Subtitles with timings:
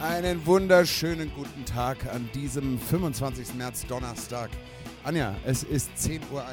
[0.00, 3.54] Einen wunderschönen guten Tag an diesem 25.
[3.54, 4.50] März Donnerstag.
[5.02, 6.44] Anja, es ist 10.51 Uhr,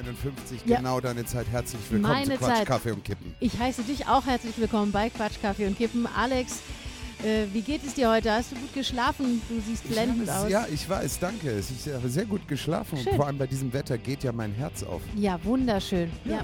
[0.66, 0.78] Ja.
[0.78, 1.48] genau deine Zeit.
[1.52, 2.68] Herzlich willkommen Meine zu Quatsch, Zeit.
[2.68, 3.36] Kaffee und Kippen.
[3.42, 6.08] Ich heiße dich auch herzlich willkommen bei Quatsch, Kaffee und Kippen.
[6.08, 6.60] Alex,
[7.24, 8.32] äh, wie geht es dir heute?
[8.32, 9.42] Hast du gut geschlafen?
[9.50, 10.50] Du siehst blendend aus.
[10.50, 11.58] Ja, ich weiß, danke.
[11.60, 12.98] Ich habe sehr gut geschlafen.
[12.98, 13.08] Schön.
[13.08, 15.02] Und vor allem bei diesem Wetter geht ja mein Herz auf.
[15.16, 16.12] Ja, wunderschön.
[16.26, 16.42] Ja.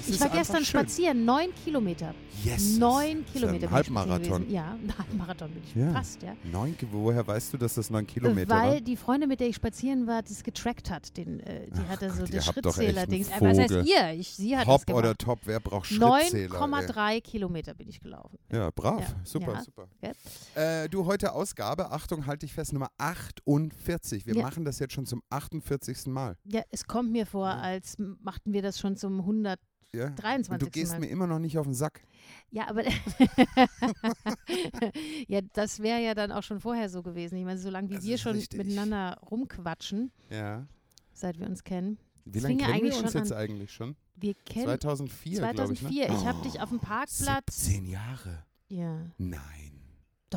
[0.00, 0.80] Es Ich war gestern schön.
[0.80, 2.14] spazieren, neun Kilometer.
[2.44, 2.76] Yes.
[2.78, 3.54] Neun Kilometer.
[3.54, 4.50] Ein bin ich Halbmarathon.
[4.50, 5.92] Ja, ein Halbmarathon bin ich Ja.
[5.92, 6.34] fast, ja.
[6.52, 8.80] Neun, woher weißt du, dass das neun Kilometer Weil war?
[8.80, 11.16] die Freundin, mit der ich spazieren war, das getrackt hat.
[11.16, 13.28] Den, äh, die Ach hatte so Gott, das Schrittzähler-Dings.
[13.28, 14.12] Äh, Was heißt ihr?
[14.18, 15.04] Ich, sie hat das gemacht.
[15.04, 16.56] oder Top, wer braucht Schrittzähler?
[16.56, 16.60] ey?
[16.60, 18.38] 9,3 Kilometer bin ich gelaufen.
[18.52, 19.00] Ja, brav.
[19.00, 19.06] Ja.
[19.24, 19.62] Super, Ja.
[19.62, 19.88] super.
[20.54, 20.84] Gell?
[20.84, 24.26] Äh, du, heute Ausgabe, Achtung, halte ich fest, Nummer 48.
[24.26, 24.42] Wir Ja.
[24.42, 26.06] machen das jetzt schon zum 48.
[26.06, 26.36] Mal.
[26.44, 27.58] Ja, es kommt mir vor, Ja.
[27.60, 29.66] als machten wir das schon zum 123.
[29.94, 30.14] Ja?
[30.54, 31.00] Und du gehst Mal.
[31.00, 32.02] mir immer noch nicht auf den Sack.
[32.50, 32.84] Ja, aber
[35.28, 37.36] ja, das wäre ja dann auch schon vorher so gewesen.
[37.38, 38.58] Ich meine, solange wie Das wir schon richtig.
[38.58, 40.66] miteinander rumquatschen, Ja.
[41.12, 41.98] seit wir uns kennen.
[42.24, 43.96] Wie lange kennen wir uns jetzt an- eigentlich schon?
[44.16, 45.80] Wir kennen 2004, glaube ich.
[45.80, 46.08] 2004.
[46.08, 46.16] Ne?
[46.18, 47.64] Ich habe dich auf dem Parkplatz.
[47.66, 48.44] 17 Jahre.
[48.68, 49.75] Ja, Nein.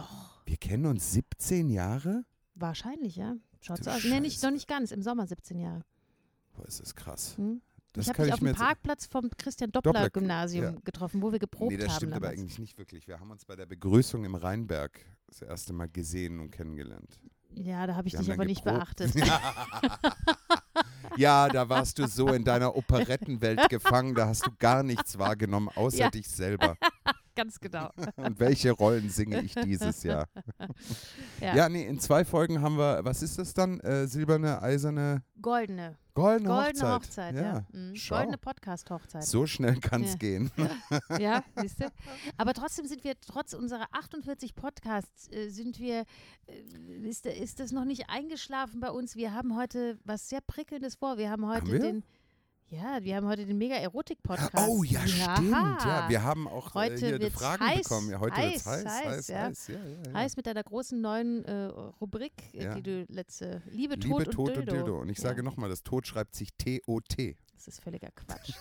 [0.01, 0.45] Doch.
[0.45, 2.23] Wir kennen uns 17 Jahre?
[2.55, 3.35] Wahrscheinlich, ja.
[3.61, 4.03] Schaut so aus.
[4.03, 4.91] Nee, nicht, noch nicht ganz.
[4.91, 5.83] Im Sommer 17 Jahre.
[6.53, 7.37] Boah, ist das krass.
[7.37, 7.61] Hm?
[7.93, 8.55] Das ich habe dich ich auf dem.
[8.55, 10.71] Parkplatz vom Christian Doppler- Doppler Gymnasium ja.
[10.83, 11.95] getroffen, wo wir geprobt Nee, das haben.
[11.97, 12.39] stimmt aber damals.
[12.39, 13.07] eigentlich nicht wirklich.
[13.07, 17.19] Wir haben uns bei der Begrüßung im Rheinberg das erste Mal gesehen und kennengelernt.
[17.55, 19.11] Ja, da habe ich Wir dich haben aber nicht beachtet.
[21.17, 25.69] ja, da warst du so in deiner Operettenwelt gefangen, da hast du gar nichts wahrgenommen,
[25.69, 26.09] außer Ja.
[26.11, 26.77] dich selber.
[27.39, 27.89] Ganz genau.
[28.17, 30.27] Und welche Rollen singe ich dieses Jahr?
[31.41, 31.55] Ja.
[31.55, 33.79] Ja, nee, in zwei Folgen haben wir, was ist das dann?
[33.79, 35.97] Äh, silberne, eiserne, Goldene.
[36.13, 37.33] goldene, Goldene Hochzeit.
[37.33, 37.65] Hochzeit, ja.
[37.71, 37.95] Mhm.
[37.95, 38.15] schau.
[38.17, 39.23] Goldene Podcast-Hochzeit.
[39.23, 40.17] So schnell kann es Ja.
[40.17, 40.51] gehen.
[41.19, 41.85] Ja, siehst du?
[42.37, 46.03] Aber trotzdem sind wir, trotz unserer 48 Podcasts, äh, sind wir,
[46.47, 49.15] äh, ist, ist das noch nicht eingeschlafen bei uns.
[49.15, 51.17] Wir haben heute was sehr Prickelndes vor.
[51.17, 51.79] Wir haben heute wir?
[51.79, 52.03] den,
[52.69, 54.53] ja, wir haben heute den Mega-Erotik-Podcast.
[54.69, 55.51] Oh ja, stimmt.
[55.51, 58.09] Ja, wir haben auch äh, Heute hier die wird's Fragen heiß, bekommen.
[58.11, 59.39] Ja, heute wird es heiß, heiß, heiß, heiß, ja.
[59.43, 59.67] heiß.
[59.67, 60.13] Ja, ja, ja.
[60.13, 61.63] Heiß mit deiner großen neuen äh,
[62.01, 62.75] Rubrik, äh, Ja.
[62.75, 64.71] die du letzte, Liebe, Liebe, Tod, Tod und und Dildo.
[64.83, 64.99] Dildo.
[65.01, 67.35] Und ich sage ja, nochmal, das Tod schreibt sich T-O-T.
[67.59, 68.53] Das ist völliger Quatsch.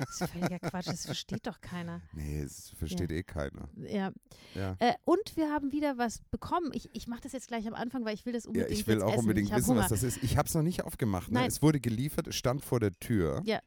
[0.00, 2.02] das ist völliger Quatsch, das versteht doch keiner.
[2.12, 3.68] Nee, das versteht eh keiner.
[3.76, 4.10] Ja,
[4.56, 4.74] Ja.
[4.80, 6.72] Äh, und wir haben wieder was bekommen.
[6.74, 8.86] Ich, ich mache das jetzt gleich am Anfang, weil ich will das Ja, unbedingt ich
[8.88, 9.20] will jetzt auch essen.
[9.20, 9.82] unbedingt wissen, Hunger.
[9.82, 10.20] was das ist.
[10.24, 11.28] Ich habe es noch nicht aufgemacht.
[11.30, 11.38] Ne?
[11.38, 11.48] Nein.
[11.48, 13.40] Es wurde geliefert, es stand vor der Tür.
[13.44, 13.60] Ja.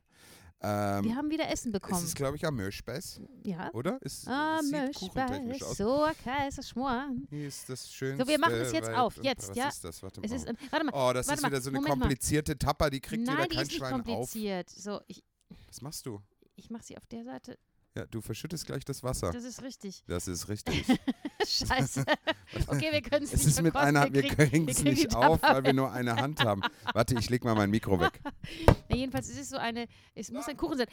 [0.64, 2.04] Ähm, Wir haben wieder Essen es bekommen.
[2.04, 3.72] ist, glaube ich, ein Milchspeis, ja.
[3.74, 3.98] oder?
[4.02, 7.26] Es, Ah, es Milchspeis, so ein Kaiser Schmoren.
[7.30, 8.24] Hier ist das schönste.
[8.26, 9.68] So, wir machen es jetzt Welt- auf, jetzt, was ja.
[9.70, 10.04] ist das?
[10.04, 10.36] Warte Es mal.
[10.38, 12.04] ist, ein- warte mal, oh, das warte ist mal, wieder so eine Moment mal.
[12.06, 14.04] komplizierte Tapper, die kriegt nein, wieder die kein ist nicht Schwein auf.
[14.06, 14.70] kompliziert.
[14.70, 15.24] So, ich,
[15.68, 16.22] Was machst du?
[16.56, 17.58] ich mache sie auf der Seite.
[17.96, 19.32] Ja, du verschüttest gleich das Wasser.
[19.34, 20.04] Das ist richtig.
[20.08, 20.86] Das ist richtig.
[21.46, 22.06] Scheiße.
[22.68, 25.02] Okay, wir können es es nicht ist mit einer, wir kriegen wir es kriegen die
[25.02, 26.62] nicht auf, weil wir nur eine Hand haben.
[26.94, 28.22] Warte, ich leg mal mein Mikro weg.
[28.90, 30.88] Na, jedenfalls, es ist so eine, es muss ein Kuchen sein.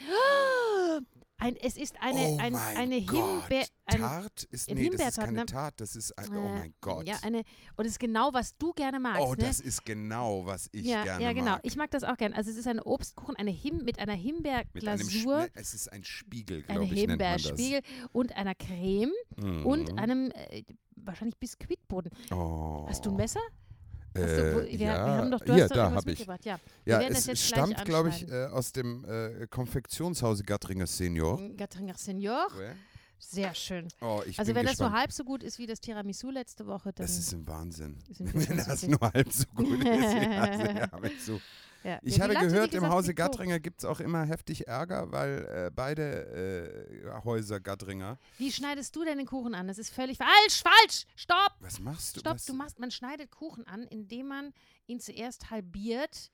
[1.39, 3.41] Ein, es ist eine, oh ein, eine Gott.
[3.41, 3.65] Himbeer...
[3.85, 5.45] Ein, Tart ist, ein nee, das ist keine ne?
[5.45, 7.07] Tat, das ist ein, oh äh, mein Gott.
[7.07, 7.41] Ja, eine,
[7.75, 9.21] und es ist genau, was du gerne magst.
[9.21, 9.37] oh, ne?
[9.37, 11.51] das ist genau, was ich ja, gerne ja, genau.
[11.53, 11.61] mag.
[11.63, 12.35] Ich mag das auch gerne.
[12.35, 16.79] Also es ist ein Obstkuchen, eine Him mit einer Himbeerglasur, es ist ein Spiegel, eine
[16.79, 16.99] glaube ich, das.
[16.99, 19.65] Himbeerspiegel und einer Creme Mhm.
[19.65, 20.63] und einem äh,
[20.95, 22.11] wahrscheinlich Biskuitboden.
[22.31, 22.85] oh.
[22.87, 23.39] Hast du ein Messer?
[24.21, 26.25] Äh, wir, ja, wir haben doch, du doch da habe ich.
[26.43, 31.39] Ja, Ja, das es stammt, glaube ich, äh, aus dem äh, Konfektionshause Gattringer Senior.
[31.55, 32.47] Gattringer Senior,
[33.19, 33.87] sehr schön.
[34.01, 34.93] Oh, Also wenn das gespannt.
[34.93, 37.05] so halb so gut ist wie das Tiramisu letzte Woche, dann...
[37.05, 37.97] Das ist ein Wahnsinn.
[38.19, 40.13] Wenn das nur halb so gut ist.
[40.13, 41.39] Ja, ja, mit so.
[41.83, 41.99] Ja.
[42.01, 43.25] Ich ja, habe gehört, im gesagt, Hause liegt hoch.
[43.25, 48.17] Gattringer gibt es auch immer heftig Ärger, weil äh, beide äh, Häuser Gattringer.
[48.37, 49.67] Wie schneidest du denn den Kuchen an?
[49.67, 51.05] Das ist völlig falsch, falsch!
[51.15, 51.55] Stopp!
[51.59, 52.19] Was machst du?
[52.21, 52.45] Stopp, was?
[52.45, 54.53] du machst, man schneidet Kuchen an, indem man
[54.87, 56.31] ihn zuerst halbiert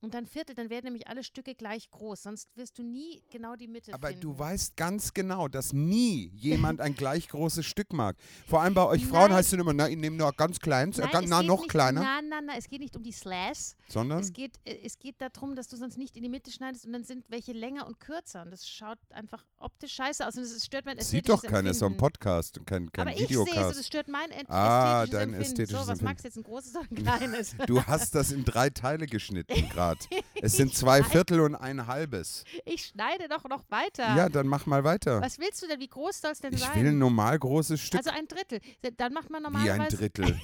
[0.00, 0.58] und dann viertelt.
[0.58, 2.22] Dann werden nämlich alle Stücke gleich groß.
[2.22, 4.22] Sonst wirst du nie genau die Mitte Aber finden.
[4.22, 8.16] du weißt ganz genau, dass nie jemand ein gleich großes Stück mag.
[8.46, 9.34] Vor allem bei euch Frauen Nein.
[9.34, 11.60] heißt es immer, na, ich nehme nur ganz kleins, äh, Nein, ganz, es na, noch
[11.60, 12.00] nicht, kleiner.
[12.02, 13.72] Nein, nein, nein, es geht nicht um die Slash.
[13.88, 14.20] Sondern?
[14.20, 16.92] Es geht, äh, es geht darum, dass du sonst nicht in die Mitte schneidest und
[16.92, 18.42] dann sind welche länger und kürzer.
[18.42, 21.70] Und das schaut einfach optisch scheiße aus und das stört mein ästhetisches Sieht doch keiner,
[21.70, 21.96] ist doch ein.
[21.96, 23.78] Podcast und kein, kein Aber ich sehe es Videocast.
[23.78, 25.42] das stört mein Ah, ästhetisches dein Empfinden.
[25.42, 26.04] ästhetisches So, was Empfinden.
[26.04, 27.56] magst du jetzt, ein großes oder ein kleines?
[27.66, 29.87] Du hast das in drei Teile geschnitten gerade.
[29.88, 30.08] Grad.
[30.42, 32.44] Es sind zwei Viertel und ein halbes.
[32.64, 34.16] Ich schneide doch noch weiter.
[34.16, 35.20] Ja, dann mach mal weiter.
[35.20, 35.80] Was willst du denn?
[35.80, 36.74] Wie groß soll es denn Ich sein?
[36.80, 37.98] will ein normal großes Stück.
[37.98, 38.60] also ein Drittel.
[38.96, 40.40] Dann macht man Wie normalerweise ein Drittel.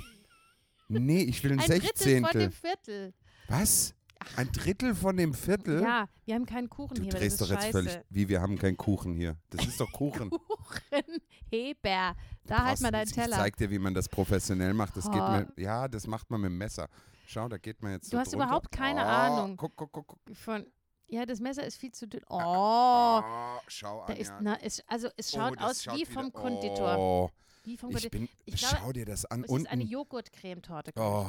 [0.88, 2.40] Nee, ich will ein, ein Drittel von Sechzehntel.
[2.42, 3.14] dem Viertel.
[3.48, 3.94] Was?
[4.36, 5.82] Ein Drittel von dem Viertel?
[5.82, 7.12] Ja, wir haben keinen Kuchen Du hier.
[7.12, 7.72] drehst das doch jetzt scheiße.
[7.90, 8.00] völlig.
[8.08, 9.36] Wie, wir haben keinen Kuchen hier.
[9.50, 10.30] Das ist doch Kuchen.
[11.10, 12.14] Kuchenheber.
[12.46, 13.06] Da halt mal du deinen.
[13.10, 13.28] Teller.
[13.28, 14.96] Ich zeig dir, wie man das professionell macht.
[14.96, 15.30] Das geht Oh.
[15.30, 16.88] mir, ja, das macht man mit dem Messer.
[17.26, 18.46] Schau, da geht man jetzt Du so hast drunter.
[18.46, 19.56] überhaupt keine oh, Ahnung.
[19.56, 20.36] Guck, guck, guck, guck.
[20.36, 20.66] Von,
[21.06, 22.22] ja, das Messer ist viel zu dünn.
[22.28, 24.18] Oh, Oh, schau da an.
[24.18, 24.38] ist, ja.
[24.42, 26.98] na, es, also es Oh, schaut das aus schaut wie vom Konditor.
[26.98, 27.30] Oh,
[27.64, 28.10] Wie vom ich Konditor.
[28.20, 29.44] bin, Ich glaube, schau dir das an.
[29.44, 29.84] Es ist eine.
[29.84, 30.92] Joghurtcremetorte.
[30.96, 31.26] Oh,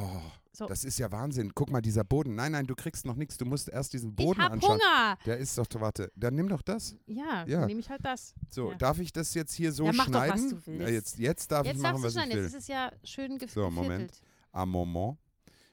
[0.51, 0.57] ich.
[0.57, 0.65] so.
[0.65, 1.53] das ist ja Wahnsinn.
[1.55, 2.35] Guck mal, dieser Boden.
[2.35, 3.37] Nein, nein, du kriegst noch nichts.
[3.37, 4.79] Du musst erst diesen ich Boden hab anschauen.
[4.81, 5.17] Hunger.
[5.25, 6.95] Der ist doch, warte, dann nimm doch das.
[7.05, 7.59] Ja, Ja.
[7.59, 8.33] dann nehme ich halt das.
[8.49, 8.77] So, Ja.
[8.77, 10.49] darf ich das jetzt hier so Ja, mach doch, was schneiden?
[10.49, 10.81] du willst.
[10.81, 12.43] Ja, jetzt, jetzt darf Jetzt ich machen, darfst du was schneiden, ich will.
[12.43, 14.19] jetzt ist es ja schön gef So, Moment.
[14.51, 15.19] Am Moment.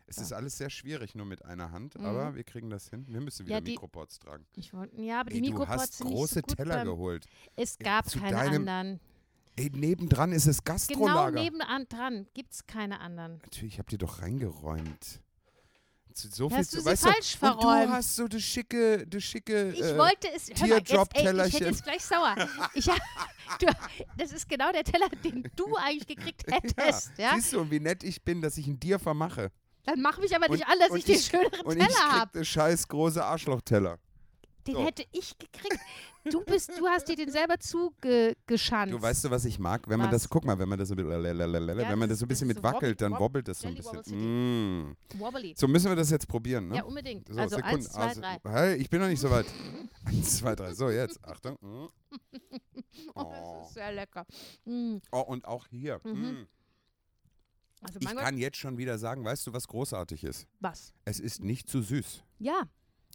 [0.06, 0.22] Es So.
[0.22, 2.04] ist alles sehr schwierig, nur mit einer Hand, Mhm.
[2.04, 3.06] aber wir kriegen das hin.
[3.08, 4.44] Wir müssen wieder Ja, die- Mikropots tragen.
[4.56, 6.86] Ich wollte, ja, aber die Ey, du hast sind nicht große so gut Teller beim,
[6.86, 7.26] geholt.
[7.56, 9.00] Es gab zu keine deinem anderen.
[9.56, 11.40] Ey, nebendran ist es Genau Gastrolager.
[11.42, 13.38] nebenan dran gibt es keine anderen.
[13.42, 15.20] Natürlich, ich hab dir doch reingeräumt.
[16.14, 17.84] So, so viel Hast zu, du sie weißt falsch du, und verräumt?
[17.88, 19.72] du hast so das schicke, das schicke.
[19.72, 20.48] Ich äh, wollte es.
[20.50, 21.52] Hör mal, jetzt, ey, ich Teardrop-Tellerchen.
[21.52, 22.36] hätte jetzt gleich sauer.
[22.74, 22.84] Ich,
[23.60, 23.66] du,
[24.18, 27.12] das ist genau der Teller, den du eigentlich gekriegt hättest.
[27.16, 29.50] Ja, Siehst du, wie nett ich bin, dass ich ihn dir vermache.
[29.84, 31.98] Dann mach mich aber nicht Und- an, dass ich den ich- schöneren Und ich Teller
[31.98, 32.44] krieg habe.
[32.44, 33.98] scheiß große Arschlochteller.
[34.66, 34.84] Den so.
[34.84, 35.80] hätte ich gekriegt.
[36.24, 38.94] Du bist, du hast dir den selber zugeschanzt.
[38.94, 39.88] Du weißt du, was ich mag?
[39.88, 40.22] Wenn man Was?
[40.22, 42.46] das, guck mal, wenn man das so, lalalala, Ja, wenn man das so ein bisschen
[42.46, 44.86] mit so wackelt, dann wobbelt das so ein bisschen.
[44.90, 44.96] Mm.
[45.18, 45.54] Wobbly.
[45.56, 46.76] So müssen wir das jetzt probieren, ne?
[46.76, 47.26] Ja, unbedingt.
[47.28, 47.74] So, also Sekunden.
[47.78, 48.38] eins, zwei, Also, drei.
[48.44, 49.46] Hey, ich bin noch nicht so weit.
[50.04, 50.72] eins, zwei, drei.
[50.74, 51.18] So, jetzt.
[51.24, 51.56] Achtung.
[51.60, 51.88] Mm.
[51.88, 51.90] Oh,
[53.16, 53.56] Oh.
[53.58, 54.24] das ist sehr lecker.
[54.64, 54.98] Mm.
[55.10, 56.00] Oh, und auch hier.
[56.04, 56.46] Mhm.
[57.82, 60.46] Also Ich Gott, kann jetzt schon wieder sagen, weißt du, was großartig ist?
[60.60, 60.92] was?
[61.04, 62.22] Es ist nicht zu süß.
[62.38, 62.62] Ja.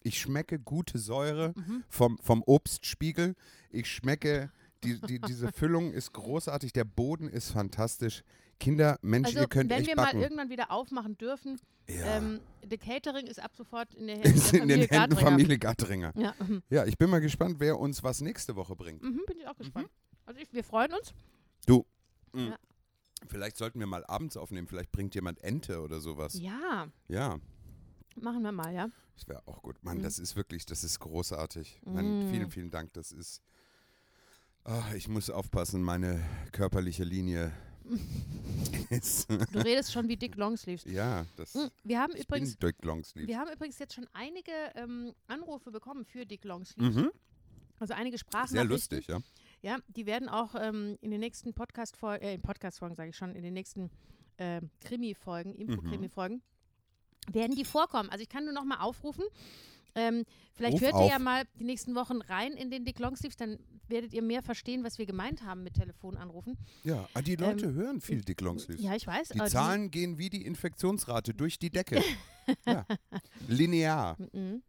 [0.03, 1.83] Ich schmecke gute Säure Mhm.
[1.89, 3.35] vom, vom Obstspiegel.
[3.71, 4.51] Ich schmecke,
[4.83, 6.71] die, die, diese Füllung ist großartig.
[6.73, 8.23] Der Boden ist fantastisch.
[8.59, 10.17] Kinder, Mensch, Also ihr könnt wenn echt wir backen.
[10.17, 12.17] mal irgendwann wieder aufmachen dürfen, ja.
[12.17, 15.21] ähm, der Catering ist ab sofort in der ist in den Händen Gadringer.
[15.21, 16.11] Familie Gatteringer.
[16.15, 16.63] Ja, mhm.
[16.69, 19.03] Ja, ich bin mal gespannt, wer uns was nächste Woche bringt.
[19.03, 19.89] Mhm, bin ich auch gespannt.
[20.25, 21.13] Also ich, wir freuen uns.
[22.33, 22.47] Mm.
[22.47, 22.57] Ja.
[23.27, 24.67] Vielleicht sollten wir mal abends aufnehmen.
[24.67, 26.39] Vielleicht bringt jemand Ente oder sowas.
[26.39, 27.39] Ja, Ja,
[28.15, 28.89] machen wir mal, ja.
[29.15, 29.83] das wäre auch gut.
[29.83, 30.03] Mann, Mhm.
[30.03, 31.81] das ist wirklich, das ist großartig.
[31.85, 32.31] Mann, Mm.
[32.31, 32.93] vielen, vielen Dank.
[32.93, 33.41] Das ist.
[34.63, 37.51] Ah, ich muss aufpassen, meine körperliche Linie.
[38.89, 40.85] Du redest schon wie Dick Longsleeves.
[40.85, 41.53] ja, das.
[41.55, 41.69] Mhm.
[41.83, 43.27] Wir haben Ich übrigens, bin Dirk Longsleeve.
[43.27, 46.95] wir haben übrigens jetzt schon einige ähm, Anrufe bekommen für Dick Longsleeves.
[46.95, 47.11] Mhm.
[47.79, 48.47] Also einige Sprachen.
[48.49, 49.19] Sehr lustig, ja.
[49.61, 53.35] Ja, die werden auch ähm, in den nächsten Podcast-Folgen, äh, in Podcast-Folgen sage ich schon,
[53.35, 53.89] in den nächsten
[54.37, 55.59] ähm, Krimi-Folgen, Mhm.
[55.59, 56.41] Info-Krimi-Folgen,
[57.31, 58.09] werden die vorkommen.
[58.09, 59.25] Also ich kann nur noch mal aufrufen.
[59.95, 61.01] Ähm, vielleicht Ruf hört auf.
[61.05, 63.57] ihr ja mal die nächsten Wochen rein in den Dick Longsleeves, dann
[63.87, 66.55] werdet ihr mehr verstehen, was wir gemeint haben mit Telefonanrufen.
[66.83, 68.79] Ja, ah, die Leute hören viel Dick Longsleeves.
[68.83, 69.29] Ähm, Ja, ich weiß.
[69.29, 72.03] Die Zahlen gehen wie die Infektionsrate durch die Decke.
[72.67, 72.85] ja.
[73.47, 74.17] Linear.
[74.33, 74.61] Mhm.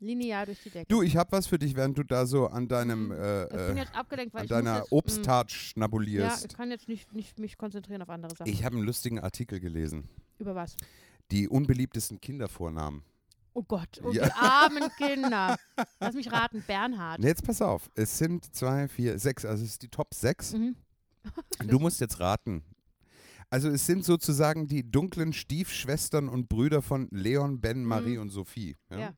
[0.00, 0.86] Linear durch die Decke.
[0.88, 3.12] Du, ich habe was für dich, während du da so an deinem Mhm.
[3.12, 5.56] äh, ich bin äh, jetzt abgelenkt, weil an ich muss deiner jetzt, mm, Obsttat Ja,
[5.58, 6.46] schnabulierst.
[6.46, 8.50] ich kann jetzt nicht, nicht mich konzentrieren auf andere Sachen.
[8.50, 10.08] Ich habe einen lustigen Artikel gelesen.
[10.38, 10.76] Über was?
[11.30, 13.02] Die unbeliebtesten Kindervornamen.
[13.52, 14.26] Oh Gott, oh, Ja.
[14.26, 15.56] die armen Kinder.
[15.98, 17.22] Lass mich raten, Bernhard.
[17.22, 20.54] Jetzt pass auf, es sind zwei, vier, sechs, also es ist die Top 6.
[20.54, 20.76] Mhm.
[21.66, 22.62] Du musst jetzt raten.
[23.50, 28.76] Also es sind sozusagen die dunklen Stiefschwestern und Brüder von Leon, Ben, Marie und Sophie.
[28.90, 28.96] Ja?
[28.96, 29.00] Mhm.
[29.02, 29.14] Ja.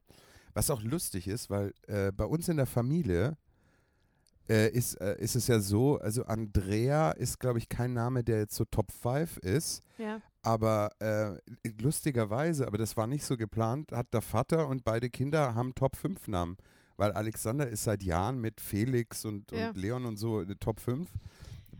[0.54, 3.36] Was auch lustig ist, weil äh, bei uns in der Familie
[4.48, 8.40] äh, ist, äh, ist es ja so, also Andrea ist, glaube ich, kein Name, der
[8.40, 9.82] jetzt so Top 5 ist.
[9.98, 10.20] Ja.
[10.42, 11.38] Aber äh,
[11.80, 15.96] lustigerweise, aber das war nicht so geplant, hat der Vater und beide Kinder haben Top
[15.96, 16.56] 5 Namen.
[16.96, 19.68] Weil Alexander ist seit Jahren mit Felix und, Ja.
[19.68, 21.08] und Leon und so Top 5.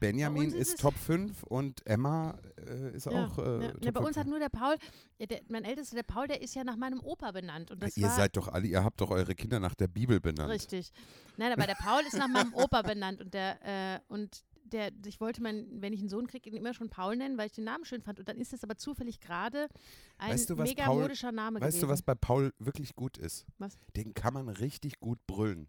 [0.02, 3.70] Benjamin ist ist, Top 5 und Emma äh, ist Ja, auch äh, ja.
[3.72, 4.06] Top Ja, bei 5.
[4.08, 4.76] uns hat nur der Paul,
[5.18, 7.70] der, mein ältester, der Paul, der ist ja nach meinem Opa benannt.
[7.70, 10.20] Und das ihr war seid doch alle, ihr habt doch eure Kinder nach der Bibel
[10.20, 10.50] benannt.
[10.50, 10.92] richtig.
[11.36, 13.58] Nein, aber der Paul ist nach meinem Opa benannt und der,
[13.96, 17.14] äh, und der, ich wollte meinen, wenn ich einen Sohn kriege, ihn immer schon Paul
[17.16, 18.18] nennen, weil ich den Namen schön fand.
[18.20, 19.68] Und dann ist das aber zufällig gerade
[20.16, 21.88] ein Weißt du, mega Paul- modischer Name Weißt gewesen.
[21.88, 23.44] du, was bei Paul wirklich gut ist?
[23.58, 23.76] Was?
[23.96, 25.68] Den kann man richtig gut brüllen.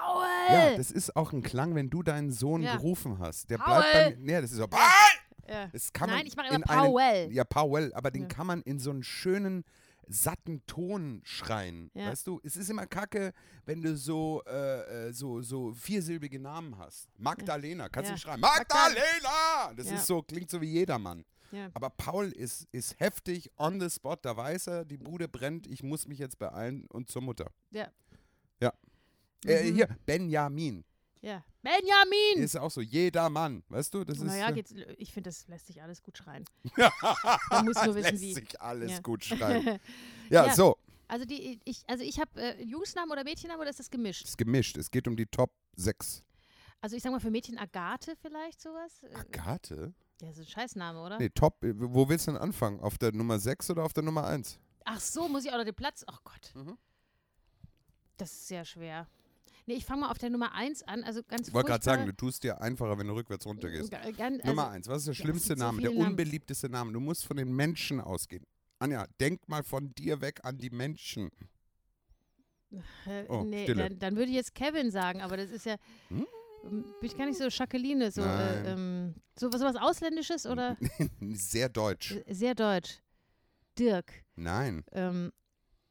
[0.00, 0.24] Paul!
[0.50, 2.76] Ja, das ist auch ein Klang, wenn du deinen Sohn Ja.
[2.76, 3.50] gerufen hast.
[3.50, 3.82] Der Paul!
[3.90, 4.24] bleibt mir.
[4.36, 4.66] Nee, das ist so.
[4.68, 4.80] Paul!
[5.48, 5.68] Ja.
[5.72, 7.28] Das kann man Nein, ich mache immer in einen- Paul.
[7.32, 8.28] Ja, Paul, aber den Ja.
[8.28, 9.64] kann man in so einen schönen,
[10.08, 11.90] satten Ton schreien.
[11.94, 12.10] Ja.
[12.10, 13.32] Weißt du, es ist immer kacke,
[13.64, 17.08] wenn du so, äh, äh, so, so viersilbige Namen hast.
[17.18, 18.14] Magdalena, kannst du.
[18.28, 19.74] Magdal- Magdalena!
[19.76, 21.24] Das ist so, klingt so wie jedermann.
[21.74, 25.82] Aber Paul ist, ist heftig, on the spot, da weiß er, die Bude brennt, ich
[25.82, 27.46] muss mich jetzt beeilen und zur Mutter.
[27.70, 27.88] Ja.
[29.46, 29.74] Äh, Mhm.
[29.74, 30.84] hier, Benjamin.
[31.22, 31.44] Ja.
[31.62, 32.36] Benjamin!
[32.44, 34.04] Ist auch so, jeder Mann, weißt du?
[34.04, 36.44] Das ist, naja, äh, geht's, ich finde, das lässt sich alles gut schreien.
[37.50, 38.34] Man muss nur wissen, lässt wie.
[38.34, 39.00] sich alles Ja.
[39.00, 39.80] gut schreiben.
[40.30, 40.54] Ja, Ja.
[40.54, 40.76] so,
[41.08, 44.24] Also die, ich, also ich habe äh, Jungsnamen oder Mädchennamen oder ist das gemischt?
[44.24, 44.76] ist gemischt.
[44.76, 46.22] Es geht um die Top 6.
[46.80, 49.02] Also ich sag mal für Mädchen Agathe vielleicht sowas?
[49.02, 49.94] Äh, Agathe?
[50.20, 51.18] Ja, so ein Scheißname, oder?
[51.18, 52.78] Nee, Top, äh, wo willst du denn anfangen?
[52.80, 54.58] Auf der Nummer 6 oder auf der Nummer 1?
[54.84, 56.04] Ach so, muss ich auch noch den Platz.
[56.06, 56.52] Ach Gott.
[56.54, 56.78] Mhm.
[58.16, 59.08] Das ist sehr schwer.
[59.66, 61.02] Nee, ich fange mal auf der Nummer 1 an.
[61.02, 63.90] Also ganz Ich wollte gerade sagen, du tust dir einfacher, wenn du rückwärts runtergehst.
[63.90, 66.12] Ga- gan- Nummer also, 1, was ist der ja, schlimmste so Name, der viele Namen.
[66.12, 66.92] unbeliebteste Name?
[66.92, 68.44] Du musst von den Menschen ausgehen.
[68.78, 71.30] Anja, denk mal von dir weg an die Menschen.
[73.28, 75.76] Oh, nee, dann, dann würde ich jetzt Kevin sagen, aber das ist ja.
[76.08, 76.26] Hm?
[76.64, 80.76] ähm, Bin ich gar nicht so Jacqueline, so, äh, ähm, so was sowas Ausländisches oder
[81.32, 82.12] Sehr deutsch.
[82.26, 82.98] äh, sehr deutsch?
[83.78, 84.24] Dirk.
[84.34, 84.84] Nein.
[84.92, 85.32] Ähm,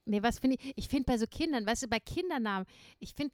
[0.06, 0.74] nee, was finde ich?
[0.76, 2.68] Ich finde bei so Kindern, weißt du, bei Kindernamen,
[3.00, 3.34] ich finde,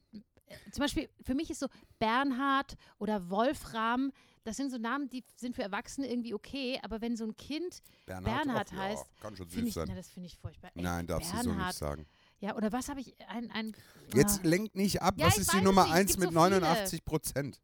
[0.72, 1.68] zum Beispiel, für mich ist so
[2.00, 4.12] Bernhard oder Wolfram,
[4.44, 7.82] das sind so Namen, die sind für Erwachsene irgendwie okay, aber wenn so ein Kind,
[8.06, 9.96] Bernhard ach, heißt, Ja, kann schon süß ich, na, sein.
[9.96, 10.72] das finde ich furchtbar.
[10.74, 11.76] Echt, Nein, darfst du so nicht Bernhard.
[11.76, 12.08] sagen.
[12.40, 13.72] Ja, oder was habe ich, ein, ein
[14.16, 15.14] Jetzt ah, lenk nicht ab.
[15.18, 16.60] Ja, Was ist die es Nummer nicht, es 1 gibt mit so viele.
[16.60, 17.62] 89 Prozent?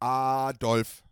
[0.00, 1.04] Adolf.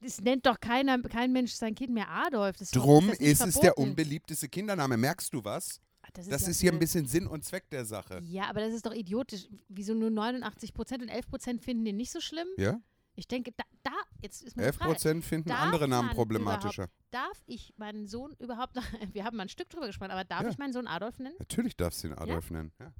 [0.00, 2.60] Das nennt doch keiner, kein Mensch sein Kind mehr Adolf.
[2.60, 4.96] Ist Drum nicht ist es der unbeliebteste Kindername.
[4.96, 5.80] Merkst du was?
[6.16, 8.20] Das ist, Das ja ist hier ein bisschen Sinn und Zweck der Sache.
[8.24, 9.46] Ja, aber das ist doch idiotisch.
[9.68, 12.46] Wieso nur 89 Prozent und 11 Prozent finden den nicht so schlimm?
[12.56, 12.80] Ja?
[13.14, 16.88] Ich denke, da, da jetzt ist meine 11 Frage, Prozent finden darf andere Namen problematischer.
[17.10, 20.42] darf ich meinen Sohn überhaupt noch, wir haben mal ein Stück drüber gesprochen, aber darf
[20.42, 20.48] Ja.
[20.50, 21.34] ich meinen Sohn Adolf nennen?
[21.38, 22.72] Natürlich darfst du ihn Adolf nennen.
[22.78, 22.92] Ja.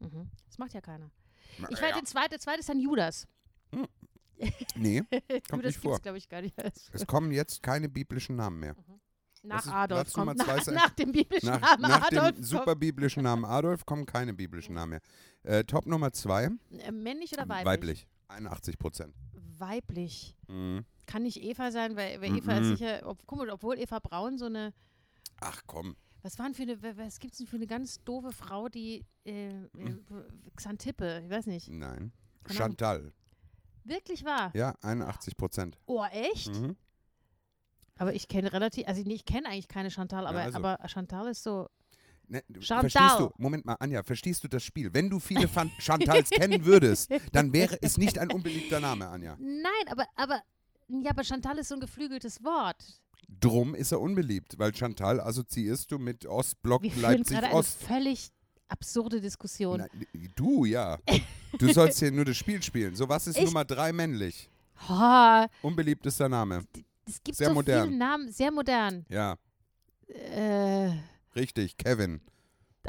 [0.00, 0.30] Mhm.
[0.46, 1.10] Das macht ja keiner.
[1.58, 1.96] Na, Ich weiß, ja.
[1.96, 3.26] den zweiten, der zweite ist dann Judas.
[4.74, 5.02] Nee,
[5.50, 6.00] Judas nicht vor.
[6.00, 6.54] glaube ich, gar nicht.
[6.92, 8.74] es kommen jetzt keine biblischen Namen mehr.
[9.44, 10.74] Nach ist Adolf kommt, zwei nach, sein?
[10.74, 14.90] nach dem biblischen Nach, Namen nach Adolf dem superbiblischen Namen Adolf kommen keine biblischen Namen
[14.90, 15.00] mehr.
[15.42, 16.60] Äh, Top Nummer 2, kommt.
[16.80, 17.66] Äh, männlich oder weiblich?
[17.66, 18.08] weiblich.
[18.28, 19.14] 81 Prozent.
[19.58, 20.36] Weiblich.
[20.48, 20.84] Mhm.
[21.06, 22.62] Kann nicht Eva sein, weil, weil Eva Mhm.
[22.72, 24.72] ist sicher, ob, guck mal, obwohl Eva Braun so eine,
[25.40, 25.94] Ach komm.
[26.22, 29.50] was waren für eine, wa- was gibt's denn für eine ganz doofe Frau, die, äh,
[29.64, 29.66] äh.
[30.56, 31.68] Xantippe, ich weiß nicht.
[31.68, 32.12] Nein.
[32.50, 33.12] Chantal.
[33.84, 34.50] Wirklich wahr?
[34.54, 35.78] Ja, 81 Prozent.
[35.86, 36.48] Oh, echt?
[36.48, 36.76] Mhm.
[37.96, 40.58] Aber ich kenne relativ, also ich kenne eigentlich keine Chantal, aber, also.
[40.58, 41.68] aber Chantal ist so,
[42.26, 42.88] Ne, Chantal.
[42.88, 44.94] verstehst du, Moment mal, Anja, verstehst du das Spiel?
[44.94, 49.36] Wenn du viele Fan Chantals kennen würdest, dann wäre es nicht ein unbeliebter Name, Anja.
[49.38, 50.40] nein, aber, aber,
[50.88, 52.82] ja, aber Chantal ist so ein geflügeltes Wort.
[53.28, 57.82] Drum ist er unbeliebt, weil Chantal assoziierst du mit Ostblock Wir Leipzig gerade eine Ost.
[57.82, 58.30] völlig
[58.68, 59.80] absurde Diskussion.
[59.80, 59.86] Na,
[60.34, 60.98] du, ja.
[61.58, 62.96] Du sollst hier nur das Spiel spielen.
[62.96, 64.50] So, was ist Ich- Nummer drei männlich?
[64.88, 66.64] Oh, Unbeliebtester Name.
[67.06, 67.86] Es gibt Sehr so modern.
[67.88, 69.04] viele Namen, sehr modern.
[69.08, 69.36] Ja,
[70.08, 70.90] Äh,
[71.34, 72.20] richtig, Kevin.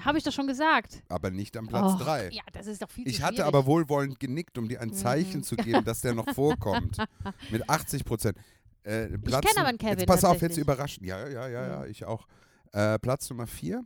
[0.02, 1.02] habe ich doch schon gesagt.
[1.08, 2.30] Aber nicht am Platz Och, drei.
[2.32, 3.48] Ja, das ist doch viel Ich hatte schwierig.
[3.48, 5.44] aber wohlwollend genickt, um dir ein Zeichen Mhm.
[5.44, 6.98] zu geben, dass der noch vorkommt.
[7.52, 8.38] Mit 80 Prozent.
[8.84, 11.06] Äh, Platz kenn aber einen Kevin Jetzt pass auf, jetzt überraschen.
[11.06, 11.90] Ja, ja, ja, ja, Mhm.
[11.92, 12.28] ich auch.
[12.74, 13.84] Äh, Platz Nummer vier.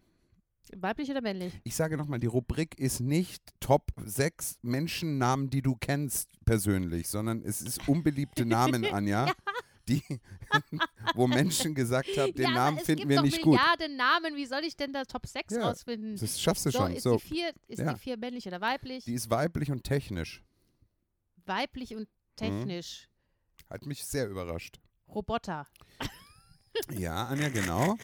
[0.75, 1.53] Weiblich oder männlich?
[1.63, 7.41] Ich sage nochmal, die Rubrik ist nicht Top 6 Menschennamen, die du kennst persönlich, sondern
[7.43, 9.31] es ist unbeliebte Namen, Anja,
[9.89, 10.03] die,
[11.15, 13.53] wo Menschen gesagt haben, den ja, Namen finden wir nicht gut.
[13.53, 14.35] Milliarden Namen.
[14.35, 16.15] Wie soll ich denn da Top 6 Ja, rausfinden?
[16.17, 16.93] Das schaffst du so, schon.
[16.93, 17.93] ist, So, die vier, ist Ja.
[17.93, 19.03] die vier männlich oder weiblich?
[19.05, 20.43] die ist weiblich und technisch.
[21.45, 23.09] weiblich und technisch.
[23.69, 24.79] Hat mich sehr überrascht.
[25.13, 25.65] Roboter.
[26.91, 27.97] Ja, Anja, genau.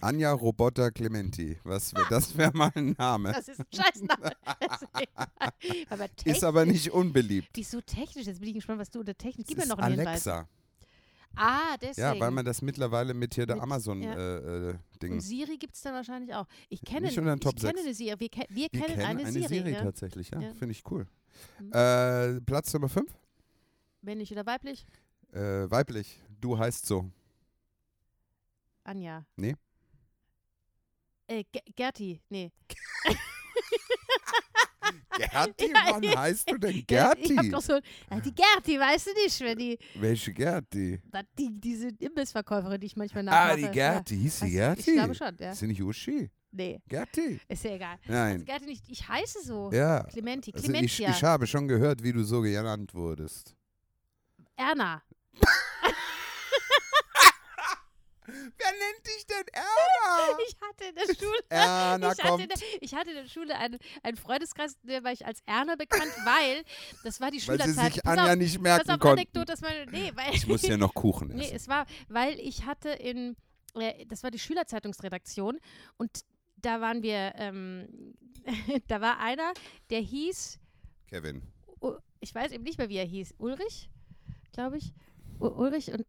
[0.00, 1.58] Anja Roboter Clementi.
[1.64, 3.32] Was wär, das wäre mal ein Name.
[3.32, 4.32] Das ist ein Scheißname.
[5.90, 7.48] aber Ist aber nicht unbeliebt.
[7.54, 8.26] Wieso technisch?
[8.26, 9.46] Jetzt bin ich gespannt, was du unter technisch.
[9.48, 10.22] Gib mir noch ist einen Hinweis.
[11.36, 12.14] Ah, deswegen.
[12.14, 14.14] Ja, weil man das mittlerweile mit hier der Mit- Amazon ja.
[14.14, 16.46] äh, äh, Siri gibt es dann wahrscheinlich auch.
[16.68, 17.86] Ich kenne, Nicht unter den Top ich kenne sechs.
[17.86, 18.20] eine Siri.
[18.20, 19.48] Wir, ke wir, Wir kennen, eine, Siri.
[19.48, 19.82] Serie ja.
[19.82, 20.40] tatsächlich, ja.
[20.40, 20.52] Ja.
[20.54, 21.06] Finde ich cool.
[21.60, 21.72] Mhm.
[21.72, 23.10] Äh, Platz Nummer 5.
[24.02, 24.86] Männlich oder weiblich?
[25.32, 26.20] Äh, weiblich.
[26.40, 27.10] Du heißt so.
[28.84, 29.24] Anja.
[29.36, 29.54] Nee.
[31.28, 32.20] Äh, Ge- Gerti.
[32.28, 32.50] Nee.
[35.16, 35.66] Gerti?
[35.72, 37.50] Ja, Wann ich- heißt du denn Ich hab Gerti?
[37.50, 41.00] doch so, ja, die Gerti, weißt du nicht, wenn die, Welche Gerti?
[41.38, 43.56] die diese Imbissverkäuferin, die ich manchmal Ah, nachmache.
[43.56, 44.16] die Gerti.
[44.18, 44.74] Hieß sie Ja.
[44.74, 44.90] Gerti?
[44.90, 45.50] Ich glaube schon, ja.
[45.52, 46.30] Ist sie nicht Uschi?
[46.54, 47.40] Nee, Gerti?
[47.48, 47.96] ist ja egal.
[48.06, 48.44] Nein.
[48.44, 49.70] Gerti nicht, ich heiße so.
[49.72, 50.02] Ja.
[50.04, 53.54] Clementi, Also ich, Clementia, ich habe schon gehört, wie du so genannt wurdest.
[54.56, 55.02] Erna.
[58.26, 58.34] Wer
[58.72, 60.38] nennt dich denn Erna?
[60.48, 63.56] Ich hatte in der Schule, Erna ich hatte, in der, ich hatte in der Schule
[63.56, 66.62] einen, einen Freundeskreis, der war ich als Erna bekannt, weil
[67.04, 67.92] das war die Weil sie Schülerzeit.
[67.94, 69.18] sich Pass Anja auf, nicht pass merken auf, konnten.
[69.18, 69.54] Anekdote,
[69.90, 71.56] nee, weil Ich muss ja noch Kuchen Nee, essen.
[71.56, 73.36] es war, weil ich hatte in,
[73.74, 75.58] äh, das war die Schülerzeitungsredaktion
[75.96, 76.20] und
[76.56, 78.14] da waren wir, ähm,
[78.88, 79.52] da war einer,
[79.90, 80.58] der hieß,
[81.08, 81.42] Kevin.
[82.20, 83.90] Ich weiß eben nicht mehr, wie er hieß, Ulrich,
[84.52, 84.92] glaube ich,
[85.40, 86.06] U Ulrich und,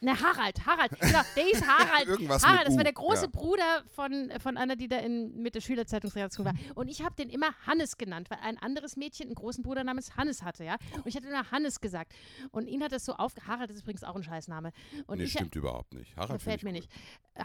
[0.00, 2.08] ne, Harald, Harald, genau, der hieß Harald.
[2.08, 2.76] Irgendwas Harald, das U.
[2.76, 3.30] war der große ja.
[3.30, 6.54] Bruder von, von einer, die da in, mit der Schülerzeitungsredaktion war.
[6.74, 10.16] Und ich habe den immer Hannes genannt, weil ein anderes Mädchen einen großen Bruder namens
[10.16, 10.76] Hannes hatte, ja.
[10.96, 12.12] Und ich hatte immer Hannes gesagt.
[12.50, 13.32] Und ihn hat das so auf.
[13.46, 14.72] Harald ist übrigens auch ein Scheißname.
[15.06, 16.16] Und Nee, ich, stimmt überhaupt nicht.
[16.16, 16.92] Harald Gefällt mir ich nicht.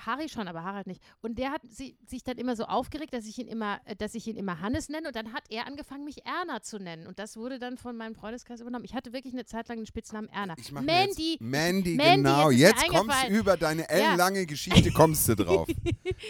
[0.06, 1.02] Harry schon, aber Harald nicht.
[1.22, 4.28] Und der hat si sich dann immer so aufgeregt, dass ich ihn immer, dass ich
[4.28, 5.08] ihn immer Hannes nenne.
[5.08, 7.08] Und dann hat er angefangen, mich Erna zu nennen.
[7.08, 8.86] Und das wurde dann von meinem Freundeskreis übernommen.
[8.86, 10.56] Ich hatte wirklich eine Zeit lang den Spitznamen Erna.
[10.72, 11.38] Mandy.
[11.40, 12.41] Mandy, Mandy, genau.
[12.50, 15.68] Jetzt ist Jetzt mir kommst du über deine ellenlange Geschichte, kommst du drauf.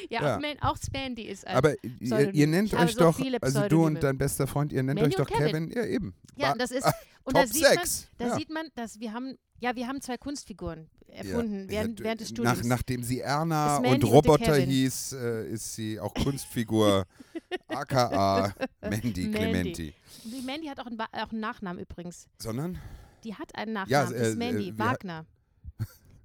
[0.10, 0.36] Ja, Ja.
[0.36, 1.56] Auch, Man, auch Spandy ist ein.
[1.56, 2.34] Aber ihr, Pseudonym.
[2.34, 5.15] ihr nennt euch so doch, viele also du und dein bester Freund, ihr nennt Mandy
[5.15, 5.70] euch doch und Kevin.
[5.70, 5.72] Kevin.
[5.72, 6.13] Ja, eben.
[6.36, 6.86] ja, und das ist.
[7.24, 8.08] und da Top sieht man, 6.
[8.18, 8.36] da ja.
[8.36, 12.22] sieht man, dass wir haben, ja, wir haben zwei Kunstfiguren erfunden Ja, während, ja, während
[12.22, 12.68] des nach, Studiums.
[12.68, 14.70] Nachdem sie Erna und und Roboter Kevin.
[14.70, 17.06] hieß, äh, ist sie auch Kunstfigur
[17.68, 19.32] aka Mandy Mandy.
[19.32, 19.94] Clementi.
[20.24, 22.27] Die Mandy hat auch einen, auch einen Nachnamen übrigens.
[22.38, 22.80] Sondern?
[23.24, 24.13] Die hat einen Nachnamen.
[24.13, 25.25] Ja, äh, ist Mandy äh, Wagner.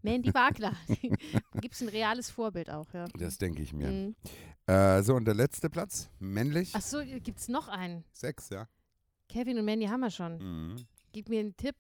[0.07, 0.77] Mandy Wagner.
[1.61, 3.07] Gibt es ein reales Vorbild auch, ja.
[3.19, 3.89] Das denke ich mir.
[3.89, 4.17] Mhm.
[4.67, 6.09] Äh, so, und der letzte Platz?
[6.21, 6.71] Männlich?
[6.75, 8.05] Ach so, gibt es noch einen?
[8.13, 8.69] Sechs, ja.
[9.29, 10.39] Kevin und Mandy haben wir schon.
[10.39, 10.87] Mhm.
[11.13, 11.75] Gib mir einen Tipp.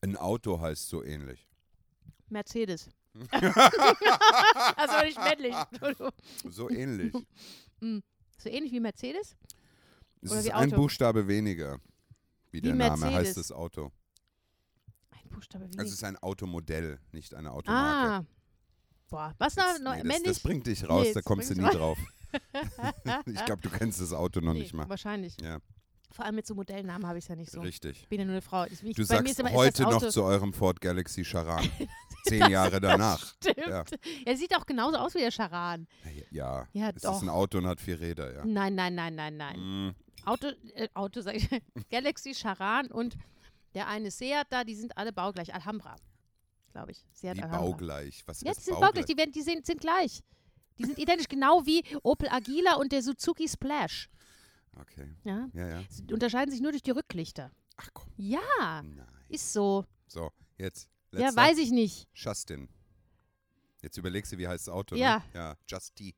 [0.00, 1.46] Ein Auto heißt so ähnlich.
[2.28, 2.88] Mercedes.
[3.30, 5.54] also nicht männlich.
[6.48, 7.12] So ähnlich.
[8.38, 9.36] so ähnlich wie Mercedes?
[10.22, 10.70] Es Oder ist wie ein.
[10.70, 11.80] Buchstabe weniger.
[12.50, 13.34] Wie, der Name heißt Mercedes.
[13.34, 13.92] das Auto.
[15.38, 15.78] Buchstabe wie.
[15.78, 18.08] Also es ist ein Automodell, nicht eine Automarke.
[18.08, 18.24] ah.
[19.10, 19.64] Boah, was noch?
[19.66, 21.96] Jetzt- noch nee, das, das bringt dich raus, Nee, da das kommst du nie drauf.
[23.26, 24.86] ich glaube, du kennst das Auto noch nee, nicht mal.
[24.88, 25.34] Wahrscheinlich.
[25.40, 25.58] Ja,
[26.12, 27.60] Vor allem mit so Modellnamen habe ich es ja nicht so.
[27.62, 28.02] richtig.
[28.02, 28.64] Ich bin ja nur eine Frau.
[28.66, 31.66] Ich, ich, Du sagst immer, heute das noch zu eurem Ford Galaxy Charan.
[32.24, 33.34] Zehn Jahre danach.
[33.40, 33.66] Stimmt.
[33.66, 33.84] Ja.
[34.26, 35.86] Er sieht auch genauso aus wie der Charan.
[36.30, 37.16] Ja, Ja, es doch.
[37.16, 38.44] ist ein Auto und hat vier Räder, ja.
[38.44, 39.58] Nein, nein, nein, nein, nein.
[39.58, 39.94] Mm,
[40.26, 41.48] Auto, äh, Auto sag ich,
[41.90, 43.16] Galaxy, Charan und
[43.78, 45.54] der eine Seat da, die sind alle baugleich.
[45.54, 45.94] Alhambra,
[46.72, 47.04] glaube ich.
[47.12, 47.58] Seat Wie Alhambra.
[47.60, 48.22] baugleich.
[48.26, 50.22] Was Ja, ist die sind baugleich, die, werden, die sind, sind gleich.
[50.78, 54.08] Die sind identisch, genau wie Opel Agila und der Suzuki Splash.
[54.80, 55.48] Okay, Ja?
[55.54, 55.82] ja, ja.
[55.90, 57.50] Sie unterscheiden sich nur durch die Rücklichter.
[57.76, 59.06] Ach komm, Ja, nein.
[59.28, 59.84] ist so.
[60.06, 60.88] So, jetzt.
[61.12, 61.40] Ja, Letzter.
[61.40, 62.06] weiß ich nicht.
[62.14, 62.68] Justin.
[63.82, 64.94] Jetzt überlegst du, wie heißt das Auto?
[64.96, 65.18] Ja.
[65.18, 65.24] Ne?
[65.34, 66.14] Ja, Justy.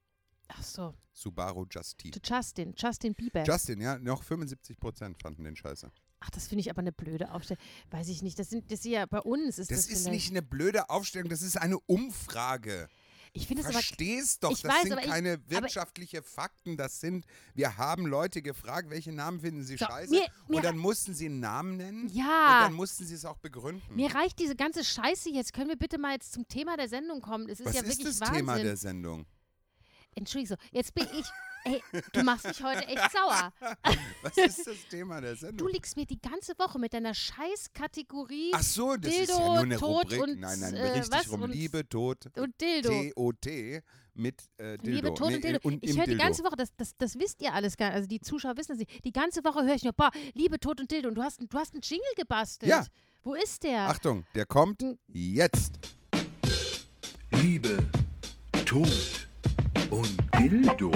[0.48, 2.10] Ach so, Subaru Justy.
[2.24, 3.44] Justin, Justin Bieber.
[3.44, 5.90] Justin, ja, noch 75 Prozent fanden den scheiße.
[6.20, 7.62] Ach, das finde ich aber eine blöde Aufstellung.
[7.90, 8.38] Weiß ich nicht.
[8.38, 11.28] Das sind, das ist ja bei uns ist Das das, ist nicht eine blöde Aufstellung,
[11.30, 12.88] das ist eine Umfrage.
[13.32, 16.76] Ich finde es aber Verstehst doch, ich das weiß, sind ich- keine aber- wirtschaftliche Fakten,
[16.76, 20.64] das sind, wir haben Leute gefragt, welche Namen finden sie So, scheiße mir- mir- und
[20.64, 22.62] dann mussten sie einen Namen nennen und ja.
[22.64, 23.94] dann mussten sie es auch begründen.
[23.94, 25.52] Mir reicht diese ganze Scheiße jetzt.
[25.52, 27.48] Können wir bitte mal jetzt zum Thema der Sendung kommen?
[27.48, 28.36] Es ist Was ja ist wirklich das Wahnsinn.
[28.38, 29.26] Thema der Sendung?
[30.16, 31.26] Entschuldigung, jetzt bin ich.
[31.64, 33.52] Ey, du machst mich heute echt sauer.
[34.22, 35.68] Was ist das Thema der Du Sendung?
[35.68, 39.58] liegst mir die ganze Woche mit deiner Scheiß-Kategorie Ach so, das ist ja Dildo, nur
[39.58, 40.22] eine Tod Rubrik.
[40.22, 41.42] und, nein, nein, äh, richtig was rum.
[41.42, 42.88] und- Liebe, Tod, und Dildo.
[42.90, 43.82] T-O-T
[44.14, 44.90] mit äh, Dildo.
[44.90, 45.58] Liebe Tod Nee, und Dildo.
[45.62, 46.24] und ich höre die Dildo.
[46.24, 47.94] ganze Woche, das, das, das wisst ihr alles gar nicht.
[47.96, 49.04] Also die Zuschauer wissen das nicht.
[49.04, 51.08] Die ganze Woche höre ich nur, boah, Liebe, Tod und Dildo.
[51.08, 52.70] Und du hast, du hast einen Jingle gebastelt.
[52.70, 52.84] Ja.
[53.22, 53.82] Wo ist der?
[53.88, 54.98] Achtung, der kommt Hm.
[55.08, 55.78] jetzt.
[57.32, 57.78] Liebe,
[58.64, 59.19] Tod
[59.90, 60.90] und Dildo.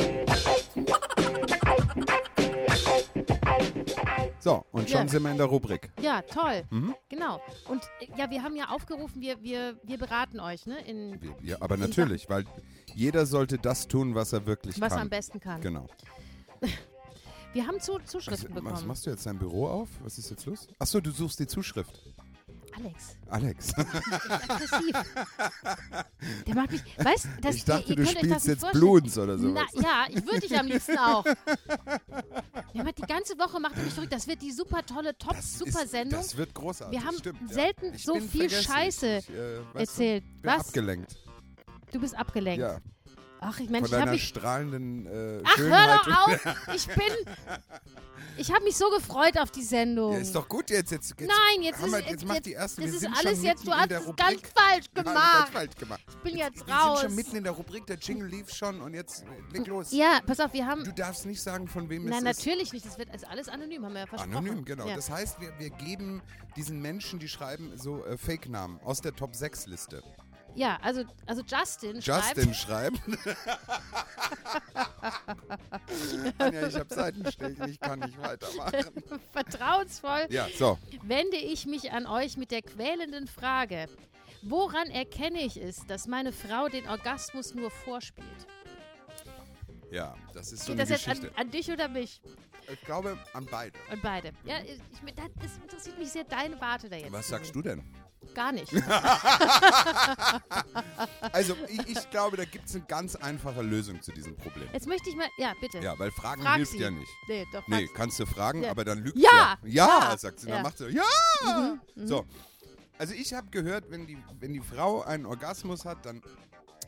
[4.41, 5.09] So, und schon Ja.
[5.09, 5.91] sind wir in der Rubrik.
[6.01, 6.65] Ja, toll.
[6.71, 6.95] Mhm.
[7.09, 7.41] Genau.
[7.69, 7.83] Und
[8.17, 10.79] ja, wir haben ja aufgerufen, wir, wir, wir beraten euch, ne?
[10.87, 12.45] In Ja, aber natürlich, weil
[12.95, 15.03] jeder sollte das tun, was er wirklich was er kann.
[15.03, 15.61] am besten kann.
[15.61, 15.87] Genau.
[17.55, 18.87] Wir haben zu, Was, Zuschriften was bekommen.
[18.89, 19.89] machst du jetzt dein Büro auf?
[20.03, 20.67] Was ist jetzt los?
[20.81, 21.93] Achso, du suchst die Zuschrift.
[22.77, 23.73] Alex, Alex.
[26.47, 28.73] Der macht mich, weißt das, ich dachte, ihr, du ihr könnt euch das spielst jetzt.
[28.73, 29.71] Bloons oder sowas.
[29.75, 31.25] ja, ich würde dich am liebsten auch.
[32.75, 34.13] Der macht die ganze Woche macht er mich verrückt.
[34.13, 36.99] Das wird die super tolle, top, Das wird großartig.
[36.99, 37.99] Wir haben stimmt, selten ja.
[37.99, 38.51] So viel.
[38.51, 40.25] Scheiße ich, äh, Erzählt.
[40.43, 40.69] Du, Was?
[40.69, 41.17] abgelenkt.
[41.93, 42.61] Du bist abgelenkt.
[42.61, 42.81] Ja,
[43.47, 44.29] Ach, ich Mensch, von ich habe deiner mich.
[44.29, 45.89] strahlenden äh, Ach, Schönheit.
[45.89, 46.75] hör doch auf!
[46.75, 46.97] Ich bin.
[48.37, 50.13] Ich habe mich so gefreut auf die Sendung.
[50.13, 50.91] Ja, ist doch gut jetzt.
[50.91, 52.83] jetzt, jetzt Nein, jetzt ist wir, jetzt, jetzt, macht die ersten.
[52.83, 55.15] das wir ist alles jetzt, du hast es ganz falsch gemacht.
[55.15, 56.01] ganz falsch gemacht.
[56.09, 57.01] Ich bin jetzt wir raus.
[57.01, 59.93] sind schon mitten in der Rubrik, der Jingle lief schon und jetzt leg los.
[59.93, 60.85] Ja, pass auf, wir haben.
[60.85, 62.39] Du darfst nicht sagen, von wem Nein, es ist.
[62.39, 62.87] natürlich nicht.
[62.87, 64.37] Das wird also alles anonym, haben wir ja versprochen.
[64.37, 64.89] Anonym, genau.
[64.89, 64.97] Ja.
[64.97, 66.21] Das heißt, wir, wir geben
[66.57, 70.03] diesen Menschen, die schreiben, so äh, Fake-Namen aus der Top-6-Liste.
[70.57, 73.01] Ja, also, also Justin, Justin schreibt.
[76.39, 78.71] Anja, ich habe Seitenstechen, ich kann nicht weitermachen.
[78.71, 80.79] schreibt, vertrauensvoll Ja, so.
[81.03, 83.87] wende ich mich an euch mit der quälenden Frage.
[84.43, 88.27] Woran erkenne ich es, dass meine Frau den Orgasmus nur vorspielt?
[89.91, 91.39] Ja, das ist so Geht eine das jetzt an, Geschichte.
[91.41, 92.21] an dich oder mich?
[92.73, 93.79] Ich glaube an beide.
[93.91, 94.33] An beide.
[94.45, 97.13] Ja, ich, ich- das, das interessiert mich sehr, deine Warte da jetzt.
[97.13, 97.83] Was sagst du denn?
[98.35, 98.73] Gar nicht.
[101.33, 104.69] Also, ich, ich glaube, da gibt es eine ganz einfache Lösung zu diesem Problem.
[104.73, 105.79] Jetzt möchte ich mal, ja, bitte.
[105.79, 106.79] Ja, weil Fragen Frag hilft sie.
[106.79, 107.11] ja nicht.
[107.29, 107.67] Nee, doch.
[107.67, 108.71] Nee, kannst du fragen, Ja.
[108.71, 109.71] aber dann lügt Ja, sie.
[109.71, 110.49] Ja, ja, sagt sie.
[110.49, 110.55] ja.
[110.55, 111.03] Dann macht sie, ja.
[111.45, 112.25] Mhm, So.
[112.99, 116.23] Also ich habe gehört, wenn die, wenn die Frau einen Orgasmus hat, dann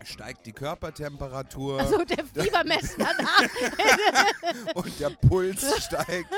[0.04, 3.42] steigt die Körpertemperatur Also der Fiebermessen danach.
[4.74, 6.28] und der Puls steigt.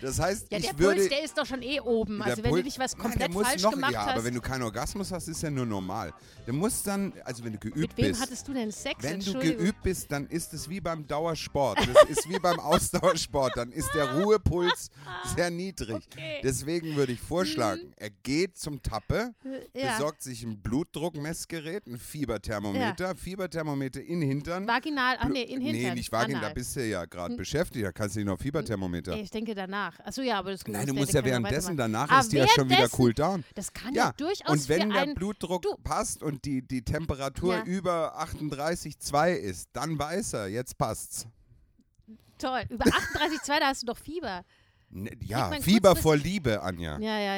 [0.00, 0.96] Das heißt, Ja, ich der würde...
[0.96, 2.22] Puls, der ist doch schon eh oben.
[2.22, 4.12] Also wenn Puls- du nicht was Nein, komplett muss falsch noch, gemacht ja, hast.
[4.12, 6.12] aber wenn du keinen Orgasmus hast, ist ja nur normal.
[6.46, 8.22] Der muss dann, also wenn du geübt mit wem bist...
[8.22, 9.02] hattest du denn Sex?
[9.02, 11.78] Wenn du geübt bist, dann ist es wie beim Dauersport.
[11.78, 13.56] Das ist wie beim Ausdauersport.
[13.56, 14.90] Dann ist der Ruhepuls
[15.34, 16.06] sehr niedrig.
[16.12, 16.40] Okay.
[16.42, 19.34] Deswegen würde ich vorschlagen, er geht zum Tappe,
[19.74, 19.92] ja.
[19.92, 24.66] besorgt sich ein Blutdruckmessgerät, ein Fieberthermometer, Fieberthermometer in Hintern.
[24.66, 25.82] Vaginal, ach nee, in Hintern.
[25.82, 27.36] Nee, nicht vaginal, da bist du ja gerade Hm.
[27.36, 29.12] beschäftigt, da kannst du nicht noch Fieberthermometer.
[29.12, 29.98] Ey, Ich denke danach.
[30.00, 32.68] Achso, ja, aber das Nein, du musst ja währenddessen, danach Ah, ist die ja schon
[32.68, 33.44] wieder cool down.
[33.54, 37.54] Das kann ja, Ja, durchaus und wenn der Blutdruck Du- passt und die, die Temperatur
[37.56, 37.64] Ja.
[37.64, 41.26] über 38,2 ist, dann weiß er, jetzt passt's.
[42.38, 42.62] Toll.
[42.68, 44.44] Über 38,2, da hast du doch Fieber.
[44.90, 46.98] Ne, Ja, Fieber vor Liebe, Anja.
[46.98, 47.36] Ja, ja,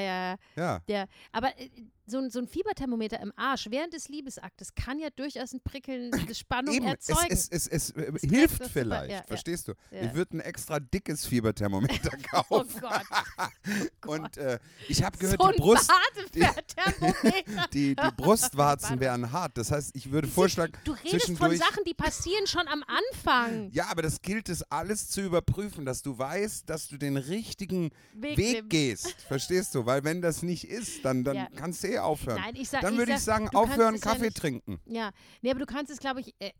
[0.56, 0.80] ja.
[0.86, 1.06] Ja.
[1.32, 1.68] Aber äh,
[2.10, 6.12] so, ein- so ein Fieberthermometer im Arsch während des Liebesaktes kann ja durchaus ein Prickeln,
[6.14, 7.32] eine Spannung Eben, es, erzeugen.
[7.32, 9.22] es, es, es äh, Das hilft vielleicht, ja, ja.
[9.26, 9.72] verstehst du?
[9.90, 10.02] Ja.
[10.02, 12.10] Ich würde ein extra dickes Fieberthermometer
[12.50, 12.80] oh kaufen.
[14.00, 14.20] Gott.
[14.20, 15.90] Und äh, ich habe gehört, so die Brust,
[16.34, 17.68] Badethermometer.
[17.72, 19.56] die, die Brustwarzen wären hart.
[19.56, 21.56] Das heißt, ich würde vorschlagen, Du redest von.
[21.56, 23.70] Sachen, die passieren schon am Anfang.
[23.72, 27.90] Ja, aber das gilt es alles zu überprüfen, dass du weißt, dass du den richtigen
[28.14, 29.14] Weg Weg, gehst.
[29.28, 29.84] Verstehst du?
[29.86, 31.48] Weil wenn das nicht ist, dann, dann Ja.
[31.54, 32.40] kannst du eh aufhören.
[32.40, 34.36] Nein, ich sag, dann ich würde ich sag, sagen, du aufhören, es ja Kaffee nicht-
[34.36, 34.80] trinken.
[34.86, 35.10] Ja,
[35.42, 36.50] nee, aber du kannst es, glaube ich, äh,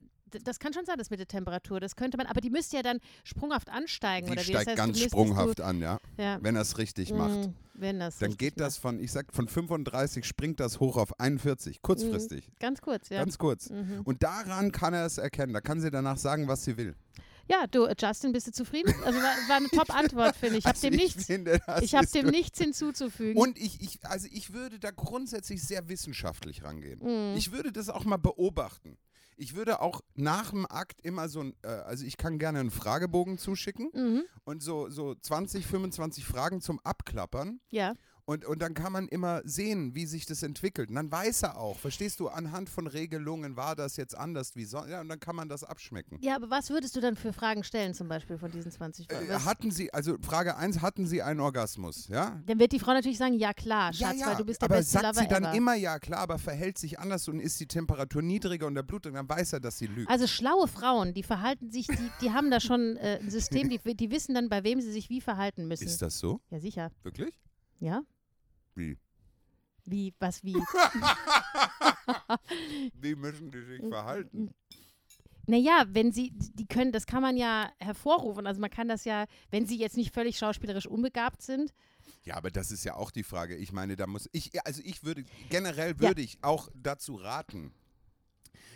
[0.45, 1.81] das kann schon sein, das mit der Temperatur.
[1.81, 4.27] Das könnte man, aber die müsste ja dann sprunghaft ansteigen.
[4.27, 4.45] Die oder wie?
[4.45, 5.99] steigt das heißt, ganz du sprunghaft an, ja.
[6.17, 6.39] Du, ja.
[6.41, 7.49] Wenn er es richtig macht.
[7.49, 11.19] Mm, Wenn das Dann geht das von, ich sag, von 35 springt das hoch auf
[11.19, 12.47] 41, kurzfristig.
[12.47, 12.61] macht.
[12.61, 13.19] Ganz kurz, ja.
[13.19, 13.71] Ganz kurz.
[13.71, 14.03] Mhm.
[14.05, 15.53] Und daran kann er es erkennen.
[15.53, 16.95] Da kann sie danach sagen, was sie will.
[17.51, 18.95] Ja, du, äh, Justin, bist du zufrieden?
[19.05, 20.65] Also war, war eine Top-Antwort, finde ich.
[20.65, 23.41] Ich habe Also dem, ich nichts, finde, ich hab dem nichts hinzuzufügen.
[23.41, 27.01] Und ich, ich, also ich würde da grundsätzlich sehr wissenschaftlich rangehen.
[27.03, 27.37] Mhm.
[27.37, 28.97] Ich würde das auch mal beobachten.
[29.37, 32.71] Ich würde auch nach dem Akt immer so ein, äh, also ich kann gerne einen
[32.71, 34.23] Fragebogen zuschicken mhm.
[34.45, 37.59] und so, so 20, 25 Fragen zum Abklappern.
[37.71, 37.95] Ja.
[38.31, 40.89] Und, und dann kann man immer sehen, wie sich das entwickelt.
[40.89, 44.67] Und dann weiß er auch, verstehst du, anhand von Regelungen war das jetzt anders wie
[44.67, 44.89] sonst.
[44.89, 46.17] Ja, und dann kann man das abschmecken.
[46.23, 49.29] ja, aber was würdest du dann für Fragen stellen, zum Beispiel von diesen 20 Fragen?
[49.29, 52.07] Äh, hatten Sie, also Frage 1, hatten Sie einen Orgasmus?
[52.07, 52.41] Ja?
[52.47, 54.93] Dann wird die Frau natürlich sagen, ja klar, Schatz, weil du bist der aber beste
[54.93, 55.55] sagt Lover sie dann ever.
[55.57, 59.15] immer ja klar, aber verhält sich anders und ist die Temperatur niedriger und der Blutdruck,
[59.15, 60.09] dann weiß er, dass sie lügt.
[60.09, 63.81] Also schlaue Frauen, die verhalten sich, die, die haben da schon äh, ein System, die,
[63.97, 65.85] die wissen dann, bei wem sie sich wie verhalten müssen.
[65.85, 66.41] ist das so?
[66.51, 66.93] ja, sicher.
[67.03, 67.35] Wirklich?
[67.81, 68.05] Ja?
[68.75, 68.99] Wie?
[69.85, 70.55] Wie, was, wie?
[72.95, 74.55] Wie müssen die sich verhalten?
[75.47, 78.47] Naja, wenn sie, die können, das kann man ja hervorrufen.
[78.47, 81.73] Also man kann das ja, wenn sie jetzt nicht völlig schauspielerisch unbegabt sind.
[82.25, 83.57] Ja, aber das ist ja auch die Frage.
[83.57, 86.01] Ich meine, da muss ich, also ich würde, generell Ja.
[86.09, 87.73] würde ich auch dazu raten,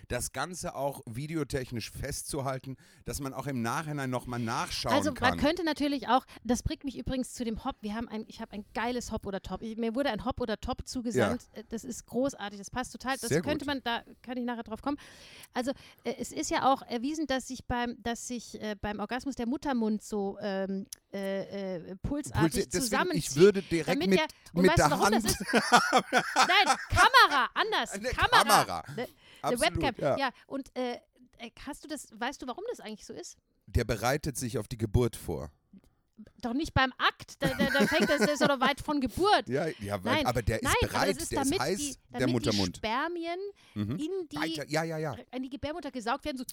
[0.08, 5.30] das Ganze auch videotechnisch festzuhalten, dass man auch im Nachhinein nochmal nachschauen also kann.
[5.30, 7.76] man könnte natürlich auch, das bringt mich übrigens zu dem Hop.
[7.80, 9.62] Wir haben ein, ich habe ein geiles Hop oder Top.
[9.62, 11.42] Ich, mir wurde ein Hop oder Top zugesandt.
[11.52, 13.16] Äh, Das ist großartig, das passt total.
[13.18, 13.74] Das Sehr könnte gut.
[13.74, 14.98] man, da kann ich nachher drauf kommen.
[15.52, 15.72] Also
[16.04, 19.46] äh, es ist ja auch erwiesen, dass sich beim, dass sich äh, beim Orgasmus der
[19.46, 23.30] Muttermund so ähm, äh, äh, pulsartig deswegen, zusammenzieht.
[23.30, 25.14] ich würde direkt mit, der, und mit weißt der Hand.
[25.14, 25.40] das ist?
[25.52, 27.90] Nein, Kamera, anders.
[27.92, 28.42] Eine Kamera.
[28.42, 28.84] Kamera.
[28.96, 29.08] Ne,
[29.44, 29.94] Absolut, Webcam.
[29.98, 30.18] ja.
[30.18, 30.94] Ja, und äh,
[31.38, 33.36] äh, hast du das, weißt du, warum das eigentlich so ist?
[33.66, 35.50] Der bereitet sich auf die Geburt vor.
[36.42, 37.34] Doch nicht beim Akt.
[37.42, 39.48] Da, da, da fängt das, das ist doch weit von Geburt.
[39.48, 41.96] Ja, ja weil, Nein, aber der Nein, ist aber bereit, ist der ist heiß, die,
[42.18, 42.76] der Muttermund.
[42.76, 43.38] die Spermien
[43.74, 43.90] Mhm.
[43.92, 45.16] in die, Weiter, ja, ja, ja.
[45.34, 46.38] in die Gebärmutter gesaugt werden.
[46.38, 46.44] So,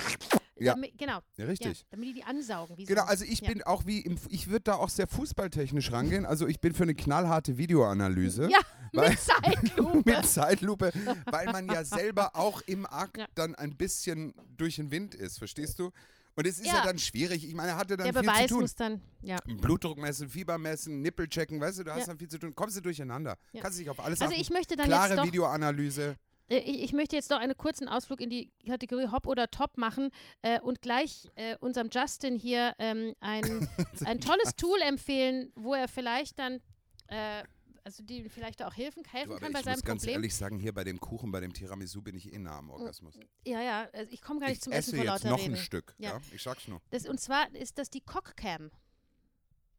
[0.58, 0.74] Ja.
[0.74, 1.20] damit, genau.
[1.38, 1.82] Ja, richtig.
[1.82, 2.76] Ja, damit die die ansaugen.
[2.78, 3.08] Genau, so.
[3.08, 3.50] also ich ja.
[3.50, 6.26] bin auch wie, im, ich würde da auch sehr fußballtechnisch rangehen.
[6.26, 8.50] Also ich bin für eine knallharte Videoanalyse.
[8.50, 8.60] Ja,
[8.94, 10.02] weil- mit Zeitlupe.
[10.06, 10.92] mit Zeitlupe,
[11.26, 15.78] weil man ja selber auch im Akt dann ein bisschen durch den Wind ist, verstehst
[15.80, 15.92] du?
[16.36, 16.84] Und es ist ja, Ja.
[16.86, 17.46] dann schwierig.
[17.48, 18.62] Ich meine, er hatte dann Der viel Beweis zu tun.
[18.62, 19.38] muss dann, ja.
[19.46, 22.06] Blutdruck messen, Fieber messen, Nippel checken, weißt du, du hast Ja.
[22.08, 22.56] dann viel zu tun.
[22.56, 23.38] Kommst du durcheinander.
[23.60, 24.42] Kannst dich auf alles Also achten.
[24.42, 26.16] ich möchte dann Klare jetzt doch, Videoanalyse.
[26.50, 29.78] äh, ich, ich möchte jetzt noch einen kurzen Ausflug in die Kategorie Hop oder Top
[29.78, 30.10] machen
[30.42, 33.68] äh, und gleich äh, unserem Justin hier ähm, ein,
[34.06, 36.62] ein tolles Tool empfehlen, wo er vielleicht dann,
[37.08, 37.44] äh,
[37.84, 40.16] also die vielleicht auch helfen, Du, helfen aber kann bei ich seinem muss ganz Problem.
[40.16, 43.16] ehrlich sagen, hier bei dem Kuchen, bei dem Tiramisu bin ich eh nah am Orgasmus.
[43.46, 45.40] Ja, ja, also ich komme gar nicht Ich zum esse Essen vor jetzt lauter noch
[45.44, 45.56] Reden.
[45.56, 45.96] ein Stück.
[45.98, 46.12] Ja.
[46.12, 46.22] Ja.
[46.32, 46.82] Ich sag's nur.
[46.92, 48.72] Das, und zwar ist das die Cockcam.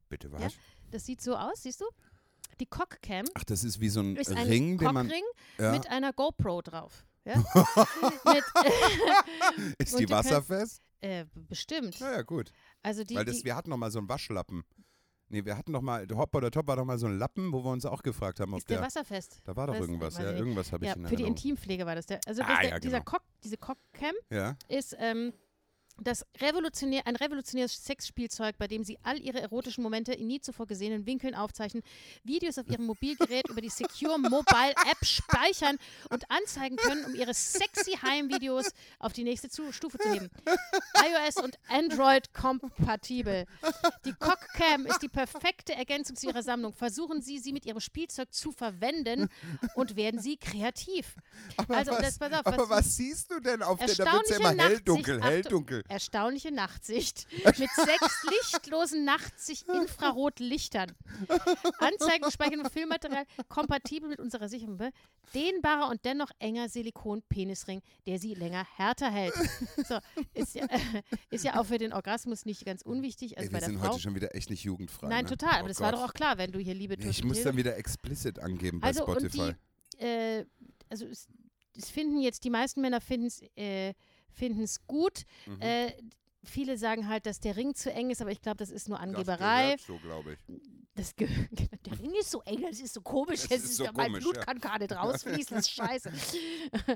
[0.09, 0.43] Bitte was?
[0.43, 0.49] Ja?
[0.91, 1.87] Das sieht so aus, siehst du?
[2.61, 5.11] Die Cockcam Ach, das ist wie so ein ist ein Ring, den man.
[5.59, 5.73] Ja.
[5.73, 7.05] mit einer GoPro drauf.
[7.25, 7.37] Ja?
[8.25, 8.45] mit,
[9.79, 10.83] Ist die du kannst- wasserfest?
[11.01, 11.99] äh, bestimmt.
[11.99, 12.53] Ja, ja, gut.
[12.83, 14.65] Also die, Weil das, die, wir hatten noch mal so einen Waschlappen.
[15.33, 17.65] Nee, wir hatten noch mal, Hop oder Top war doch mal so ein Lappen, wo
[17.65, 18.87] wir uns auch gefragt haben, ob ist der, der.
[18.87, 19.41] wasserfest.
[19.45, 21.37] Da war doch Weiß- irgendwas, ja, ich irgendwas habe ich Ja, in für die Erinnerung.
[21.37, 22.05] Intimpflege war das.
[22.05, 23.11] Der, also Ah, das, der, ja, dieser genau.
[23.11, 25.33] Cock, diese Cockcam Ja, ist ähm,
[26.01, 30.67] das revolutionär, ein revolutionäres Sexspielzeug, bei dem sie all ihre erotischen Momente in nie zuvor
[30.67, 31.83] gesehenen Winkeln aufzeichnen,
[32.25, 35.77] Videos auf ihrem Mobilgerät über die Secure Mobile App speichern
[36.11, 40.31] und anzeigen können, um ihre sexy Heimvideos auf die nächste Stufe zu heben.
[40.97, 43.47] iOS und Android kompatibel.
[44.05, 46.73] Die Cockcam ist die perfekte Ergänzung zu ihrer Sammlung.
[46.73, 49.29] Versuchen Sie, sie mit Ihrem Spielzeug zu verwenden
[49.75, 51.15] und werden Sie kreativ.
[51.57, 54.13] aber, Also, was, das- pass auf, aber was- was siehst du denn auf der, da
[54.15, 55.82] wird ja immer hell, dunkel, hell, dunkel.
[55.89, 60.93] Erstaunliche Nachtsicht mit sechs lichtlosen Nachtsicht-Infrarotlichtern.
[61.79, 64.79] Anzeigen, speichern und Filmmaterial kompatibel mit unserer Sicherung.
[65.35, 69.35] Dehnbarer und dennoch enger Silikon-Penisring, der sie länger härter hält.
[69.89, 69.99] So,
[70.35, 70.67] ist ja,
[71.31, 73.39] ist ja auch für den Orgasmus nicht ganz unwichtig.
[73.39, 73.89] Also Ey, wir sind Frau.
[73.93, 75.09] heute schon wieder echt nicht jugendfrei.
[75.09, 75.31] Nein, ne?
[75.31, 75.55] total.
[75.55, 76.01] Aber Oh das war Gott.
[76.01, 77.09] doch auch klar, wenn du hier Liebe Nee.
[77.09, 77.49] Ich und muss Hilfe.
[77.51, 79.55] dann wieder explicit angeben bei Also, und Spotify.
[79.99, 80.47] die, äh,
[80.91, 81.27] also es,
[81.77, 83.95] es finden jetzt, die meisten Männer finden es äh,
[84.33, 85.23] finden's gut.
[85.47, 85.61] Mhm.
[85.61, 85.93] Äh,
[86.45, 88.99] viele sagen halt, dass der Ring zu eng ist, aber ich glaube, das ist nur
[88.99, 89.63] Das Angeberei.
[89.65, 90.39] gehört so, glaube ich.
[90.95, 91.29] Das der
[92.01, 93.41] Ring ist so eng, das ist so komisch.
[93.43, 94.45] Das Das ist ist so ja, mein komisch, Blut ja.
[94.45, 96.13] kann gar nicht rausfließen, das ist scheiße.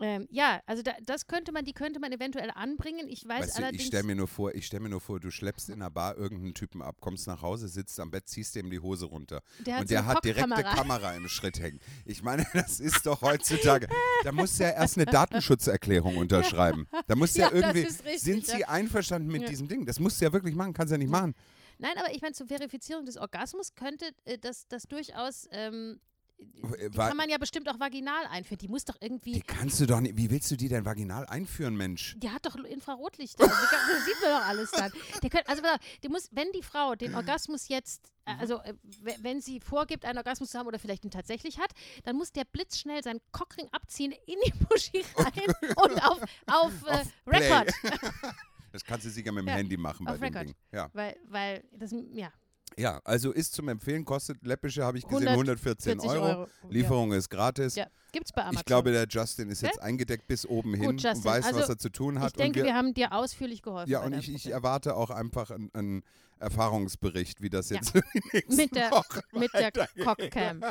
[0.00, 3.06] ähm, ja, also da, das könnte man, die könnte man eventuell anbringen.
[3.08, 3.84] Ich weiß Weißt du, ich allerdings.
[3.86, 6.54] stelle mir nur vor, ich stelle mir nur vor, du schleppst in einer Bar irgendeinen
[6.54, 9.40] Typen ab, kommst nach Hause, sitzt am Bett, ziehst ihm die Hose runter.
[9.60, 10.74] der und der hat direkt eine Cockkamera.
[10.98, 11.80] Kamera im Schritt hängen.
[12.04, 13.88] Ich meine, das ist doch heutzutage.
[14.24, 16.86] Da musst du ja erst eine Datenschutzerklärung unterschreiben.
[17.06, 17.80] Da musst du ja, Ja, irgendwie.
[17.82, 18.56] richtig, sind ja.
[18.56, 19.48] Sie eineinverstanden mit Ja.
[19.48, 19.86] diesem Ding?
[19.86, 21.34] Das musst du ja wirklich machen, kannst du ja nicht machen.
[21.78, 25.48] Nein, aber ich meine, zur Verifizierung des Orgasmus könnte äh, das, das durchaus.
[25.50, 26.13] Ähm, Äh,
[26.52, 28.58] die wa- kann man ja bestimmt auch vaginal einführen.
[28.58, 29.32] Die muss doch irgendwie.
[29.32, 30.16] Die kannst du doch nicht.
[30.16, 32.14] Wie willst du die denn vaginal einführen, Mensch?
[32.18, 33.44] Die hat doch Infrarotlichter.
[33.44, 34.92] Also, das sieht man doch alles dann.
[35.22, 35.62] Der könnt, also,
[36.02, 38.32] die muss, wenn die Frau den Orgasmus jetzt, Mhm.
[38.32, 38.74] äh, also äh,
[39.20, 41.72] wenn sie vorgibt, einen Orgasmus zu haben oder vielleicht ihn tatsächlich hat,
[42.04, 46.90] dann muss der blitzschnell seinen Cockring abziehen, in die Muschi rein und auf, auf, äh,
[46.90, 47.06] Auf.
[47.26, 47.70] Record.
[48.72, 50.48] Das kannst du sicher mit dem Ja, Handy machen bei dem Record.
[50.48, 50.54] Ding.
[50.72, 50.90] Ja.
[50.94, 52.32] Weil, weil das, ja,
[52.76, 56.40] ja, also ist zum Empfehlen, kostet läppische, habe ich gesehen, 140 114 Euro.
[56.40, 56.48] Euro.
[56.68, 57.74] Lieferung ist gratis.
[57.76, 57.90] Ja, ja.
[58.12, 58.58] gibt's bei Amazon.
[58.60, 59.70] Ich glaube, der Justin ist Gell?
[59.70, 61.24] jetzt eingedeckt bis oben Gut, hin und Justin.
[61.24, 62.32] weiß, was Also, er zu tun hat.
[62.32, 63.90] ich denke, und wir, haben dir ausführlich geholfen.
[63.90, 66.02] Ja, und ich, ich erwarte auch einfach einen,
[66.40, 67.76] Erfahrungsbericht, wie das Ja.
[67.76, 69.70] jetzt in den nächsten mit der, Wochen mit der.
[69.70, 70.64] Cockcam.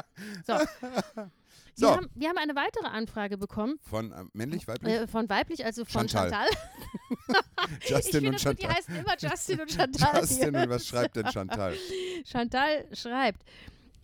[0.45, 0.57] So.
[1.75, 1.88] So.
[1.88, 4.93] Wir, haben, wir haben eine weitere Anfrage bekommen Von äh, männlich, weiblich?
[4.93, 6.47] äh, von weiblich, also von Chantal.
[6.47, 7.43] Chantal.
[7.81, 8.77] ich Justin finde und das gut, die Chantal.
[8.77, 10.21] heißen immer Justin und Chantal.
[10.21, 11.75] Justin, und was schreibt denn Chantal?
[12.25, 13.43] Chantal schreibt,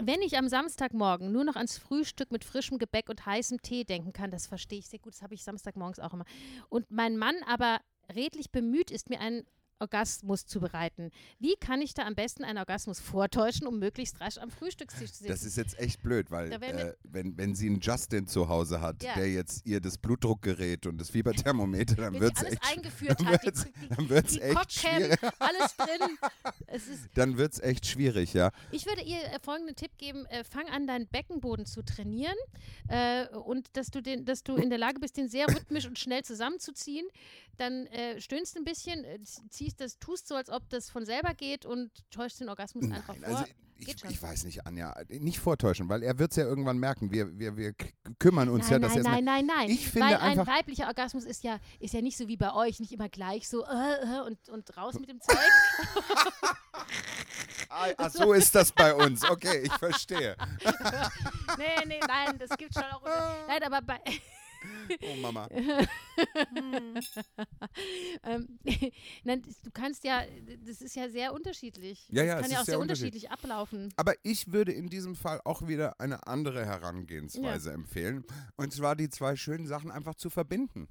[0.01, 4.13] wenn ich am Samstagmorgen nur noch ans Frühstück mit frischem Gebäck und heißem Tee denken
[4.13, 6.25] kann, das verstehe ich sehr gut, das habe ich Samstagmorgens auch immer,
[6.69, 7.79] und mein Mann aber
[8.15, 9.45] redlich bemüht ist, mir einen
[9.79, 11.11] Orgasmus zu bereiten.
[11.39, 15.17] Wie kann ich da am besten einen Orgasmus vortäuschen, um möglichst rasch am Frühstückstisch zu
[15.19, 15.27] sitzen?
[15.29, 19.01] Das ist jetzt echt blöd, weil äh, wenn, wenn sie einen Justin zu Hause hat,
[19.03, 19.15] Ja.
[19.15, 23.43] der jetzt ihr das Blutdruckgerät und das Fieberthermometer, dann wird es echt, eingeführt dann hat,
[23.45, 25.19] wird's- die, dann wird's die echt schwierig.
[25.39, 26.17] alles drin.
[26.67, 26.83] Es
[27.15, 28.51] dann wird's echt schwierig, ja.
[28.71, 32.35] Ich würde ihr äh, folgenden Tipp geben: äh, Fang an, deinen Beckenboden zu trainieren
[32.87, 35.97] äh, und dass du, den, dass du in der Lage bist, den sehr rhythmisch und
[35.97, 37.07] schnell zusammenzuziehen.
[37.57, 39.19] Dann äh, stöhnst ein bisschen, äh,
[39.69, 43.15] ziehst das, tust so, als ob das von selber geht und täuschst den Orgasmus einfach
[43.15, 43.39] Nein, vor.
[43.39, 43.51] also
[43.81, 47.11] ich, ich weiß nicht, Anja, nicht vortäuschen, weil er wird es ja irgendwann merken.
[47.11, 47.73] Wir, wir, wir
[48.19, 49.69] kümmern uns ja, nein, dass nein, er nein, nein, nein.
[49.69, 52.53] Ich finde Weil einfach- ein weiblicher Orgasmus ist ja, ist ja nicht so wie bei
[52.53, 55.37] euch, nicht immer gleich so äh, äh, und, und raus mit dem Zeug.
[57.71, 59.23] Ah, Ach so ist das bei uns.
[59.29, 60.35] Okay, ich verstehe.
[61.57, 63.03] nee, nee, nein, das gibt schon auch.
[63.47, 63.99] Nein, aber bei.
[65.01, 65.47] Oh Mama.
[68.23, 68.59] ähm,
[69.23, 70.23] nein, du kannst ja,
[70.65, 72.07] das ist ja sehr unterschiedlich.
[72.09, 73.93] Ja, ja, das es kann ja auch sehr sehr unterschiedlich ablaufen.
[73.97, 78.25] Aber ich würde in diesem Fall auch wieder eine andere Herangehensweise empfehlen.
[78.55, 80.87] Und zwar die zwei schönen Sachen einfach zu verbinden.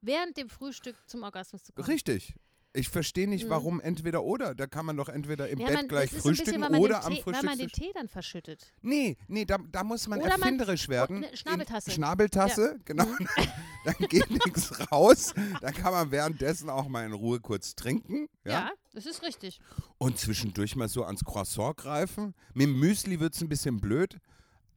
[0.00, 1.86] Während dem Frühstück zum Orgasmus zu kommen.
[1.86, 2.34] Richtig.
[2.78, 3.50] Ich verstehe nicht, Mhm.
[3.50, 4.54] warum entweder oder.
[4.54, 7.14] Da kann man doch entweder im Ja, Bett man, gleich bisschen, frühstücken man oder am
[7.14, 7.68] Tee, Weil man den.
[7.70, 8.70] Tee dann verschüttet.
[8.82, 11.24] Nee, nee, da, da muss man Oder man- erfinderisch werden.
[11.24, 11.90] eine Schnabeltasse.
[11.90, 13.06] In Schnabeltasse, genau.
[13.84, 15.32] dann geht nichts raus.
[15.62, 18.28] Dann kann man währenddessen auch mal in Ruhe kurz trinken.
[18.44, 18.70] Ja, Ja.
[18.92, 19.58] das ist richtig.
[19.98, 22.34] Und zwischendurch mal so ans Croissant greifen.
[22.52, 24.18] Mit dem Müsli wird es ein bisschen blöd.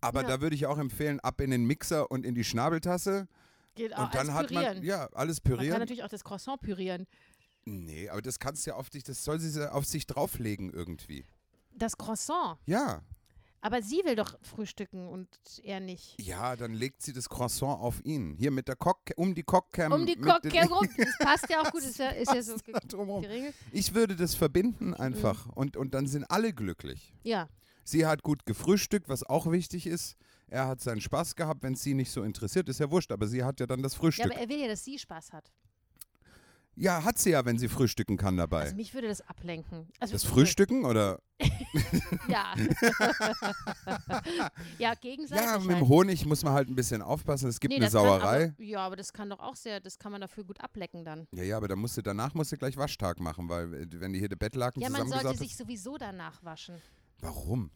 [0.02, 0.28] Aber Ja.
[0.30, 3.28] da würde ich auch empfehlen, ab in den Mixer und in die Schnabeltasse.
[3.76, 4.78] Geht auch Und dann hat pürieren.
[4.78, 5.80] man, ja, alles Man kann pürieren.
[5.80, 7.06] natürlich auch das Croissant pürieren.
[7.66, 11.26] Nee, aber das kannst du ja auf dich, das soll sie auf sich drauflegen irgendwie.
[11.72, 12.58] Das Croissant.
[12.66, 13.02] Ja.
[13.62, 15.28] Aber sie will doch frühstücken und
[15.64, 16.16] er nicht.
[16.22, 18.34] Ja, dann legt sie das Croissant auf ihn.
[18.40, 19.92] Hier mit der Cock, um die Cockcam.
[19.92, 20.88] Um die mit Cock den- rum.
[20.98, 21.84] Das passt ja auch gut.
[21.84, 22.56] Ist ja, ist ja so
[23.22, 23.54] geregelt.
[23.74, 25.54] Ich würde das verbinden einfach Mhm.
[25.54, 27.14] und, und dann sind alle glücklich.
[27.24, 27.50] Ja.
[27.84, 30.16] Sie hat gut gefrühstückt, was auch wichtig ist.
[30.48, 33.28] Er hat seinen Spaß gehabt, wenn es sie nicht so interessiert, ist ja wurscht, aber
[33.28, 34.26] sie hat ja dann das ja, Frühstück.
[34.32, 35.52] aber er will ja, dass sie Spaß hat.
[36.80, 38.62] Ja, hat sie ja, wenn sie frühstücken kann dabei.
[38.62, 39.90] Also mich würde das ablenken.
[40.00, 41.20] Also das Frühstücken oder?
[42.28, 42.54] Ja.
[44.78, 45.46] ja, gegenseitig.
[45.46, 45.88] Ja, mit dem halt.
[45.88, 47.50] Honig muss man halt ein bisschen aufpassen.
[47.50, 48.54] Es gibt Nee, eine Sauerei.
[48.56, 51.28] Aber, ja, aber das kann doch auch sehr, das kann man dafür gut ablecken dann.
[51.32, 54.14] Ja, ja, aber dann musst du, danach musst du gleich Waschtag machen, weil äh, wenn
[54.14, 56.76] die hier die Bettlaken Ja, man sollte sich sowieso danach waschen.
[57.22, 57.72] Warum?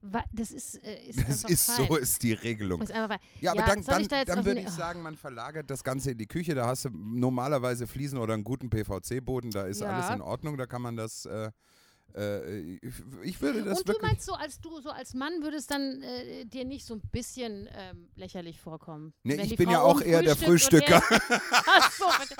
[0.00, 2.80] Wa- Das ist, äh, ist Das ist so, ist die Regelung.
[2.82, 3.18] Ist fein.
[3.40, 6.18] Ja, aber Ja, dann, dann, da dann würde ich sagen, man verlagert das Ganze in
[6.18, 6.54] die Küche.
[6.54, 9.50] Da hast du normalerweise Fliesen oder einen guten PVC-Boden.
[9.50, 9.88] Da ist Ja.
[9.88, 10.56] alles in Ordnung.
[10.56, 11.26] Da kann man das.
[11.26, 11.50] Äh,
[12.14, 12.92] äh, ich,
[13.22, 16.44] ich würde das Und du meinst so, als du so als Mann würdest dann äh,
[16.46, 19.12] dir nicht so ein bisschen ähm, lächerlich vorkommen?
[19.22, 21.02] Nee, ich bin Frau ja auch eher der Frühstücker.
[21.10, 21.20] er-
[21.66, 22.34] Ach so, bitte.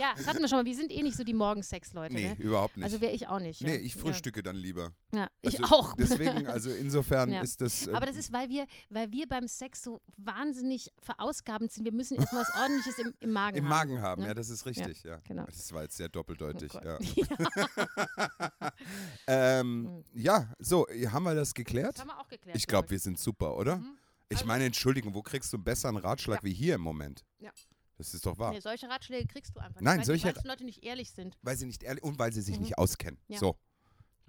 [0.00, 0.64] ja, das hatten wir schon mal.
[0.64, 2.14] Wir sind eh nicht so die Morgensex-Leute.
[2.14, 2.36] Nee, ne?
[2.38, 2.84] überhaupt nicht.
[2.84, 3.60] Also wäre ich auch nicht.
[3.60, 3.68] Ja.
[3.68, 4.92] nee, ich frühstücke dann lieber.
[5.14, 5.94] Ja, ja ich Also auch.
[5.98, 7.42] Deswegen, also insofern Ja.
[7.42, 7.86] ist das.
[7.86, 11.84] Äh, Aber das ist, weil wir, weil wir beim Sex so wahnsinnig verausgabend sind.
[11.84, 13.70] Wir müssen erst was Ordentliches im, im Magen im haben.
[13.90, 14.28] Magen haben, ne?
[14.28, 15.18] ja, das ist richtig, ja.
[15.24, 15.44] genau.
[15.46, 16.98] Das war jetzt sehr doppeldeutig, Oh ja.
[19.26, 20.20] Ähm, Hm.
[20.22, 21.94] ja, so, haben wir das geklärt?
[21.94, 22.56] Das haben wir auch geklärt.
[22.56, 23.76] Ich glaube, wir sind super, oder?
[23.76, 23.96] Mhm.
[24.28, 26.44] Ich Also- meine, Entschuldigung, wo kriegst du einen besseren Ratschlag Ja.
[26.44, 27.24] wie hier im Moment?
[27.38, 27.50] Ja.
[27.98, 28.52] Das ist doch wahr.
[28.52, 31.10] Nee, solche Ratschläge kriegst du einfach Nein, nicht, weil solche die meisten Leute nicht ehrlich
[31.12, 31.36] sind.
[31.42, 32.62] Weil sie nicht ehrlich und weil sie sich Mhm.
[32.62, 33.20] nicht auskennen.
[33.28, 33.38] Ja.
[33.38, 33.56] So,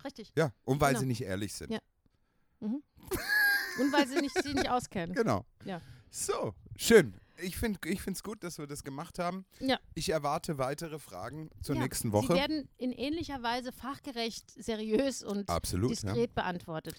[0.04, 0.32] Richtig.
[0.36, 1.00] ja, und weil Genau.
[1.00, 1.72] sie nicht ehrlich sind.
[1.72, 1.80] Ja.
[2.60, 2.84] Und
[3.92, 5.16] weil sie nicht, sie nicht auskennen.
[5.26, 5.46] Genau.
[5.66, 5.82] Ja.
[6.12, 7.16] So, schön.
[7.42, 7.80] Ich finde
[8.12, 9.46] es gut, dass wir das gemacht haben.
[9.60, 9.80] Ja.
[9.96, 12.34] Ich erwarte weitere Fragen zur Ja, nächsten Sie Woche.
[12.36, 16.14] werden in ähnlicher Weise fachgerecht, seriös und Absolut, ja.
[16.14, 16.96] diskret beantwortet.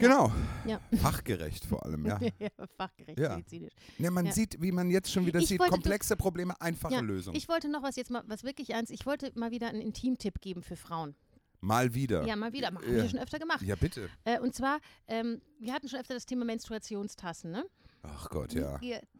[0.00, 0.30] Genau.
[0.64, 0.80] Ja.
[0.96, 2.20] Fachgerecht vor allem, ja.
[2.76, 3.36] fachgerecht, Ja.
[3.36, 3.72] medizinisch.
[3.98, 4.32] Ne, man Ja.
[4.32, 7.36] sieht, wie man jetzt schon wieder Ich sieht, komplexe Probleme, einfache Ja, Lösungen.
[7.36, 10.40] Ich wollte noch was jetzt mal, was wirklich ernst, ich wollte mal wieder einen Intimtipp
[10.40, 11.16] geben für Frauen.
[11.60, 12.24] Mal wieder.
[12.24, 12.88] Ja, mal wieder, haben Ja.
[13.02, 13.62] wir schon öfter gemacht.
[13.62, 14.08] Ja, bitte.
[14.22, 17.64] Äh, und zwar, ähm, wir hatten schon öfter das Thema Menstruationstassen, ne?
[18.14, 18.76] Ach Gott, ja.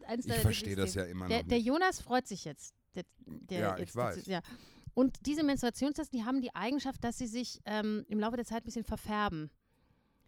[0.07, 1.67] Eins Ich der- verstehe das der- ja immer Der, noch der nicht.
[1.67, 2.73] Jonas freut sich jetzt.
[2.95, 4.25] Der, der Ja, ich jetzt, weiß.
[4.25, 4.41] Ja.
[4.93, 8.63] Und diese Menstruationstassen, die haben die Eigenschaft, dass sie sich ähm, im Laufe der Zeit
[8.63, 9.49] ein bisschen verfärben.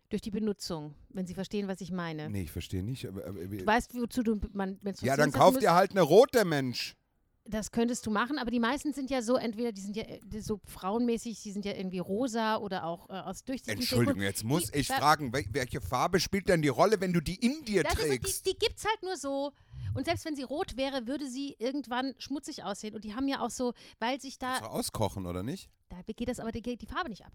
[0.09, 2.29] Durch die Benutzung, wenn Sie verstehen, was ich meine.
[2.29, 3.07] Nee, ich verstehe nicht.
[3.07, 6.43] Aber, aber, Du weißt, wozu du man Menstruationstassen ja, dann kauft ihr halt eine rote,
[6.43, 6.97] Mensch.
[7.45, 10.19] Das könntest du machen, aber die meisten sind ja so, entweder die sind ja äh,
[10.41, 14.69] so frauenmäßig, die sind ja irgendwie rosa oder auch äh, aus durchsichtigen Entschuldigung, jetzt muss
[14.71, 17.83] Die- ich fragen, wel- welche Farbe spielt denn die Rolle, wenn du die in dir
[17.83, 18.45] trägst?
[18.45, 19.51] die die gibt es halt nur so.
[19.95, 22.93] Und selbst wenn sie rot wäre, würde sie irgendwann schmutzig aussehen.
[22.95, 25.69] Und die haben ja auch so, weil sich da, du auskochen, oder nicht?
[25.89, 27.33] da geht das aber, die, geht die Farbe nicht ab.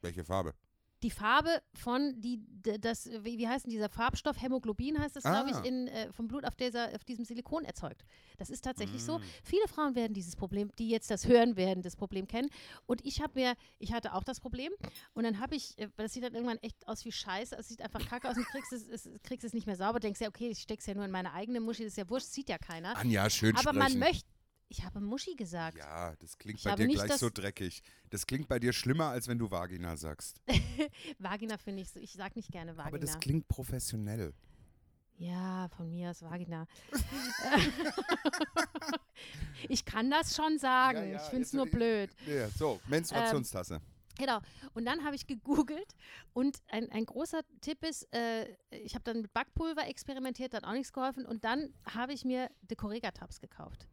[0.00, 0.54] Welche Farbe?
[1.02, 2.40] Die Farbe von, die,
[2.80, 4.40] das, wie, wie heißt denn dieser Farbstoff?
[4.40, 5.60] Hämoglobin heißt das, glaube Ah.
[5.60, 8.04] ich, in, äh, vom Blut auf, dieser, auf diesem Silikon erzeugt.
[8.36, 9.18] Das ist tatsächlich so.
[9.18, 9.22] Mm.
[9.42, 12.50] Viele Frauen werden dieses Problem, die jetzt das hören werden, das Problem kennen.
[12.86, 14.72] Und ich habe mir, ich hatte auch das Problem.
[15.14, 17.56] Und dann habe ich, äh, weil das sieht dann irgendwann echt aus wie Scheiße.
[17.56, 20.00] Es sieht einfach kacke aus und kriegst es, es, kriegst es nicht mehr sauber.
[20.00, 22.26] Denkst ja, okay, ich steck's ja nur in meine eigene Muschi, das ist ja wurscht,
[22.28, 22.96] sieht ja keiner.
[22.96, 23.78] Anja, schön Aber sprechen.
[23.78, 24.28] man möchte,
[24.70, 25.76] ich habe Muschi gesagt.
[25.76, 27.82] Ja, das klingt Ich bei dir gleich so dreckig.
[28.08, 30.40] Das klingt bei dir schlimmer, als wenn du Vagina sagst.
[31.18, 32.88] Vagina finde ich so, ich sage nicht gerne Vagina.
[32.88, 34.32] Aber das klingt professionell.
[35.16, 36.66] Ja, von mir aus Vagina.
[39.68, 40.98] ich kann das schon sagen.
[40.98, 42.10] Ja, ja, ich finde es nur blöd.
[42.26, 43.80] Ja, so, Menstruationstasse.
[44.18, 44.38] Genau.
[44.74, 45.96] Und dann habe ich gegoogelt
[46.32, 50.72] und ein, ein großer Tipp ist, äh, ich habe dann mit Backpulver experimentiert, hat auch
[50.72, 51.26] nichts geholfen.
[51.26, 53.88] Und dann habe ich mir die Correga-Tabs gekauft.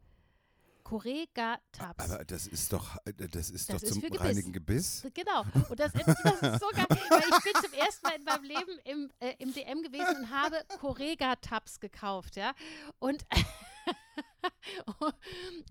[0.87, 2.09] Correga Tabs.
[2.11, 4.21] Aber das ist doch, äh, das ist Das doch ist zum Gebiss.
[4.21, 5.05] reinigen Gebiss.
[5.13, 5.43] Genau.
[5.69, 8.43] Und das, ist- das ist so geil, weil ich bin zum ersten Mal in meinem
[8.43, 12.53] Leben im, äh, im DM gewesen und habe Correga-Tabs gekauft, ja.
[12.99, 13.25] Und,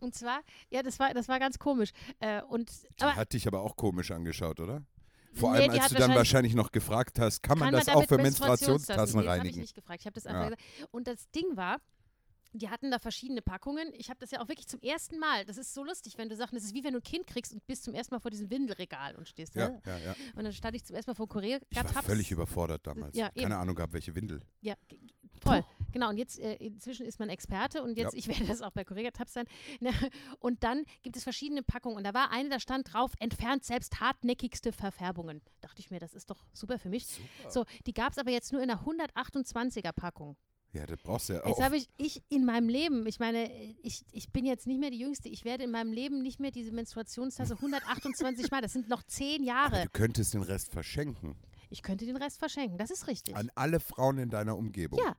[0.01, 0.41] und zwar,
[0.71, 1.91] ja, das war, das war ganz komisch.
[2.21, 4.83] Äh, und, Die aber hat dich aber auch komisch angeschaut, oder?
[5.33, 7.87] Vor Nee, allem, die als du dann wahrscheinlich- noch gefragt hast, kann man kann das
[7.87, 9.61] man auch für Menstruationstassen Nee, das habe ich reinigen?
[9.61, 10.01] nicht gefragt.
[10.01, 10.49] Ich habe das einfach Ja.
[10.57, 10.89] gesagt.
[10.95, 11.77] Und das Ding war,
[12.59, 13.93] die hatten da verschiedene Packungen.
[13.95, 15.45] Ich habe das ja auch wirklich zum ersten Mal.
[15.45, 17.53] Das ist so lustig, wenn du sagst, das ist wie wenn du ein Kind kriegst
[17.53, 19.55] und bist zum ersten Mal vor diesem Windelregal und stehst.
[19.55, 19.83] Ja, ne?
[19.87, 20.15] ja, ja.
[20.35, 21.59] Und dann stand ich zum ersten Mal vor Korea.
[21.71, 23.17] Ich war völlig überfordert damals.
[23.17, 23.43] Ja, eben.
[23.43, 24.41] Keine Ahnung gehabt, welche Windel.
[24.61, 24.99] Ja, g-
[25.43, 25.65] voll.
[25.93, 28.19] Genau, und jetzt, äh, inzwischen ist man Experte und jetzt, Ja.
[28.19, 29.47] ich werde das auch bei Correga Tabs sein.
[29.81, 29.93] Ne?
[30.41, 34.01] Und dann gibt es verschiedene Packungen und da war eine, da stand drauf, entfernt selbst
[34.01, 35.41] hartnäckigste Verfärbungen.
[35.61, 37.07] Dachte ich mir, das ist doch super für mich.
[37.49, 40.37] So, die gab es aber jetzt nur in einer 128er Packung.
[40.77, 41.62] Ja, das brauchst du ja Jetzt auch.
[41.62, 43.51] habe ich, ich in meinem Leben, ich meine,
[43.83, 46.51] ich, ich bin jetzt nicht mehr die Jüngste, ich werde in meinem Leben nicht mehr
[46.51, 49.85] diese Menstruationstasse 128 Mal, das sind noch zehn Jahre.
[49.85, 51.37] Du könntest den Rest verschenken.
[51.70, 53.35] Ich könnte den Rest verschenken, das ist richtig.
[53.35, 55.01] An alle Frauen in deiner Umgebung.
[55.03, 55.16] Ja,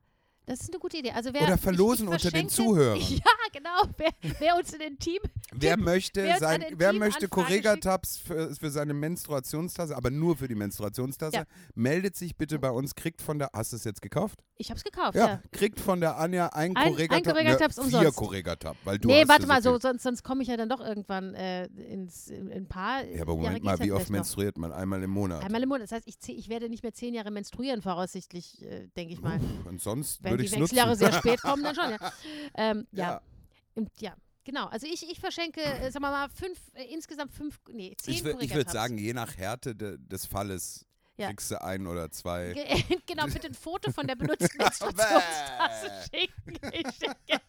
[0.48, 1.12] das ist eine gute Idee.
[1.12, 2.98] Also wer, Oder ich- verlosen ich unter den Zuhörern.
[2.98, 3.22] Ja,
[3.52, 3.82] genau.
[3.96, 5.20] Wer, wer uns in den Team.
[5.52, 6.64] Wer möchte, wer sein,
[6.98, 7.28] möchte.
[7.28, 11.44] Correga-Tabs für, für seine Menstruationstasse, aber nur für die Menstruationstasse, Ja.
[11.74, 14.42] meldet sich bitte bei uns, kriegt von der, hast du es jetzt gekauft?
[14.56, 15.42] Ich habe es gekauft, Ja, ja.
[15.52, 17.34] kriegt von der Anja ein Ein- ein Correga-Tab.
[17.34, 18.12] Correga-Tabs vier.
[18.12, 21.34] Correga-Tab, weil du nee, warte mal, so sonst, sonst komme ich ja dann doch irgendwann
[21.34, 23.04] äh, ins in, in ein paar.
[23.04, 24.10] Ja, aber Jahre Moment mal, geht's ja wie oft vielleicht noch.
[24.18, 24.72] menstruiert man?
[24.72, 25.44] Einmal im Monat.
[25.44, 25.84] Einmal im Monat.
[25.84, 29.38] Das heißt, ich, ich werde nicht mehr zehn Jahre menstruieren, voraussichtlich, äh, denke ich mal.
[29.64, 30.76] Und sonst Wenn würde die ich es nutzen.
[30.76, 32.12] Wechseljahre sehr spät kommen, dann schon, ja.
[32.54, 33.04] Ähm, ja.
[33.10, 33.20] Ja.
[33.74, 34.14] Und, ja.
[34.44, 38.14] Genau, also ich, ich verschenke, äh, sagen wir mal, fünf, äh, insgesamt fünf, nee, zehn
[38.14, 40.86] Ich, wür- ich würde sagen, je nach Härte de, des Falles
[41.18, 41.28] Ja.
[41.28, 42.52] kriegst du ein oder zwei.
[42.52, 46.58] Ge- genau, bitte ein Foto von der benutzten Menstruationstasse schicken.
[46.72, 47.40] Ich schicke.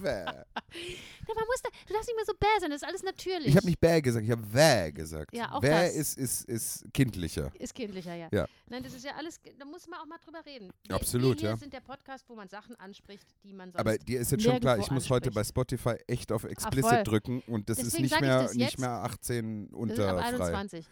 [0.00, 0.24] Bäh.
[0.24, 3.48] Ja, man muss da, du darfst nicht mehr so bäh sein, das ist alles natürlich.
[3.48, 5.34] Ich habe nicht bäh gesagt, ich habe wäh gesagt.
[5.34, 5.94] Ja, auch das.
[5.94, 7.50] ist, ist, ist kindlicher.
[7.58, 8.28] Ist kindlicher, ja.
[8.30, 8.46] Ja.
[8.68, 10.70] Nein, das ist ja alles, da muss man auch mal drüber reden.
[10.86, 11.56] Wir, Absolut, wir ja.
[11.56, 14.60] sind der Podcast, wo man Sachen anspricht, die man sonst Aber dir ist jetzt schon
[14.60, 15.70] klar, ich muss heute bei anspricht.
[15.70, 16.44] Spotify echt auf.
[16.44, 19.80] Explicit drücken und das Deswegen ist nicht ich mehr, nicht mehr 18 Das ist ab
[19.80, 20.82] unter frei.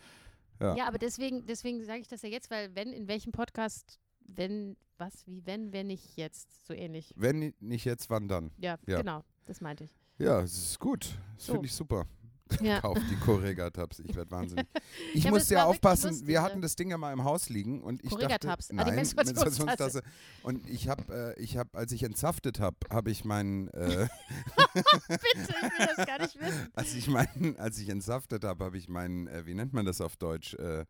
[0.61, 0.61] 21.
[0.61, 0.77] Ja.
[0.77, 4.77] Ja, aber deswegen, deswegen sage ich das ja jetzt, weil wenn, in welchem Podcast, wenn,
[4.99, 7.13] was, wie, wenn, wenn nicht jetzt, so ähnlich.
[7.17, 8.51] Wenn nicht jetzt, wann dann?
[8.59, 8.99] Ja, Ja.
[8.99, 9.95] genau, das meinte ich.
[10.19, 11.17] Ja, es ist gut.
[11.37, 11.53] Das So.
[11.53, 12.07] finde ich super.
[12.63, 12.81] Ja.
[12.81, 14.01] Kauf die Correga-Tabs.
[14.01, 14.67] Ich werde wahnsinnig.
[15.15, 16.43] Ich Ja, muss wirklich aufpassen, lustig, wir ja.
[16.43, 18.49] hatten das Ding ja mal im Haus liegen und ich dachte.
[18.51, 20.03] Ah, die nein, Menstruationstasse.
[20.43, 24.09] Und ich habe, äh, ich habe, als ich entsaftet habe, habe ich meinen, äh,
[24.75, 24.85] Bitte,
[25.33, 26.69] ich will das gar nicht wissen.
[26.75, 30.01] als ich meinen, als ich entsaftet habe, habe ich meinen, äh, wie nennt man das
[30.01, 30.85] auf Deutsch, äh,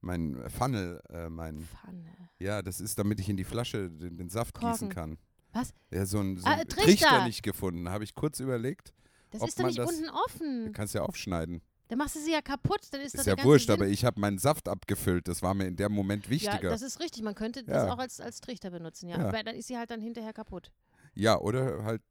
[0.00, 2.04] mein Funnel, äh, mein, Pfanne.
[2.38, 4.88] ja, das ist, damit ich in die Flasche den, den Saft gießen Korken.
[4.90, 5.18] kann.
[5.52, 5.72] Was?
[5.90, 6.82] Ja, so ein, so Ah, Trichter.
[6.82, 7.88] Trichter nicht gefunden.
[7.88, 8.92] Habe ich kurz überlegt.
[9.40, 10.66] Das ist doch nicht das- unten offen.
[10.66, 11.60] Du kannst ja aufschneiden.
[11.88, 12.80] Dann machst du sie ja kaputt.
[12.92, 13.74] Dann ist, Ist ja wurscht, Sinn.
[13.74, 15.28] aber ich habe meinen Saft abgefüllt.
[15.28, 16.70] Das war mir in dem Moment Ja, wichtiger.
[16.70, 17.22] das ist richtig.
[17.22, 17.92] Man könnte das Ja.
[17.92, 19.18] auch als, als Trichter benutzen, ja.
[19.18, 19.28] Ja.
[19.28, 20.72] Aber dann ist sie halt dann hinterher kaputt.
[21.14, 22.02] Ja, oder halt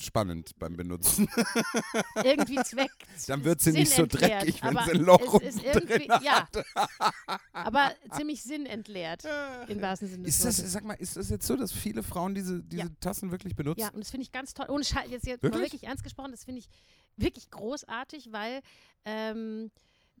[0.00, 1.28] spannend beim Benutzen.
[2.24, 2.90] Irgendwie Zweck.
[3.26, 6.48] Dann wird sie nicht so dreckig, wenn sie ein Loch es ist irgendwie, Ja,
[7.52, 9.24] aber ziemlich sinnentleert.
[9.68, 10.72] Im wahrsten Sinne des Ist das, Wortes.
[10.72, 12.88] sag mal, ist das jetzt so, dass viele Frauen diese, diese Ja.
[13.00, 13.80] Tassen wirklich benutzen?
[13.80, 14.66] Ja, und das finde ich ganz toll.
[14.68, 15.72] Ohne Scheiß, jetzt, jetzt mal Wirklich?
[15.72, 16.68] wirklich ernst gesprochen, das finde ich
[17.16, 18.60] wirklich großartig, weil
[19.04, 19.70] ähm,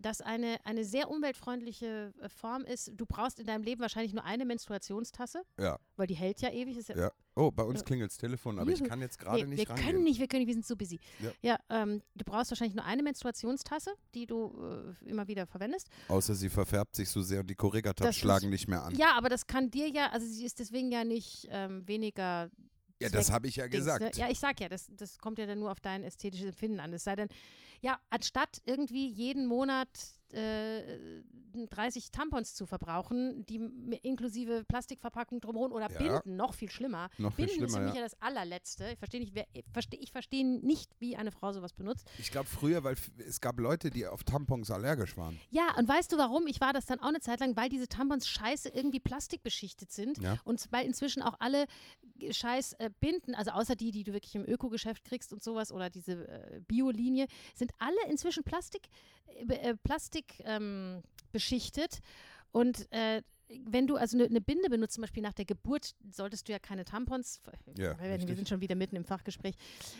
[0.00, 2.92] das eine, eine sehr umweltfreundliche äh, Form ist.
[2.94, 5.78] Du brauchst in deinem Leben wahrscheinlich nur eine Menstruationstasse, Ja.
[5.96, 6.76] weil die hält ja ewig.
[6.88, 7.12] Ja, Ja.
[7.34, 9.86] Oh, bei uns klingelt das Telefon, aber ich kann jetzt gerade nee, nicht wir rangehen.
[9.86, 10.98] können nicht, wir können nicht, wir sind so busy.
[11.40, 11.56] Ja.
[11.68, 15.88] Ähm, du brauchst wahrscheinlich nur eine Menstruationstasse, die du äh, immer wieder verwendest.
[16.08, 18.94] Außer sie verfärbt sich so sehr und die Correga-Tabs schlagen nicht mehr an.
[18.96, 22.50] Ja, aber das kann dir ja, also sie ist deswegen ja nicht ähm, weniger
[23.00, 24.00] Ja, das habe ich ja Dings, gesagt.
[24.02, 24.10] Ne?
[24.16, 26.92] Ja, ich sag ja, das, das kommt ja dann nur auf dein ästhetisches Empfinden an.
[26.92, 27.28] Es sei denn,
[27.80, 29.88] ja, anstatt irgendwie jeden Monat
[30.34, 31.22] äh,
[31.54, 33.56] 30 Tampons zu verbrauchen, die
[34.02, 35.98] inklusive Plastikverpackung drumherum oder Ja.
[35.98, 37.08] Binden, noch viel schlimmer.
[37.18, 38.00] Noch viel Binden ist für schlimmer, mich ja.
[38.02, 38.90] ja das allerletzte.
[38.92, 42.08] Ich verstehe nicht, wer, ich verstehe ich versteh nicht, wie eine Frau sowas benutzt.
[42.18, 45.38] Ich glaube früher, weil es gab Leute, die auf Tampons allergisch waren.
[45.50, 46.46] Ja, und weißt du warum?
[46.46, 50.18] Ich war das dann auch eine Zeit lang, weil diese Tampons scheiße irgendwie plastikbeschichtet sind
[50.18, 50.38] Ja.
[50.44, 51.66] und weil inzwischen auch alle
[52.30, 55.90] scheiß äh, Binden, also außer die, die du wirklich im Ökogeschäft kriegst und sowas oder
[55.90, 58.88] diese äh, Bio-Linie, sind alle inzwischen Plastik,
[59.48, 59.76] äh, äh,
[60.22, 61.02] Plastik ähm,
[61.32, 62.00] beschichtet
[62.52, 63.22] und äh,
[63.64, 66.84] wenn du also eine Binde benutzt, zum Beispiel nach der Geburt, solltest du ja keine
[66.84, 67.40] Tampons,
[67.78, 69.54] Ja, weil wir, wir sind schon wieder mitten im Fachgespräch,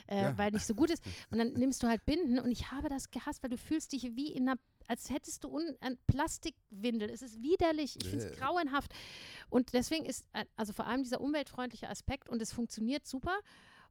[0.07, 0.37] äh, Ja.
[0.39, 1.03] weil nicht so gut ist.
[1.31, 4.14] Und dann nimmst du halt Binden und ich habe das gehasst, weil du fühlst dich
[4.16, 7.09] wie in einer, als hättest du un, ein Plastikwindel.
[7.09, 8.93] Es ist widerlich, ich finde es grauenhaft.
[9.49, 13.39] Und deswegen ist äh, also vor allem dieser umweltfreundliche Aspekt und es funktioniert super.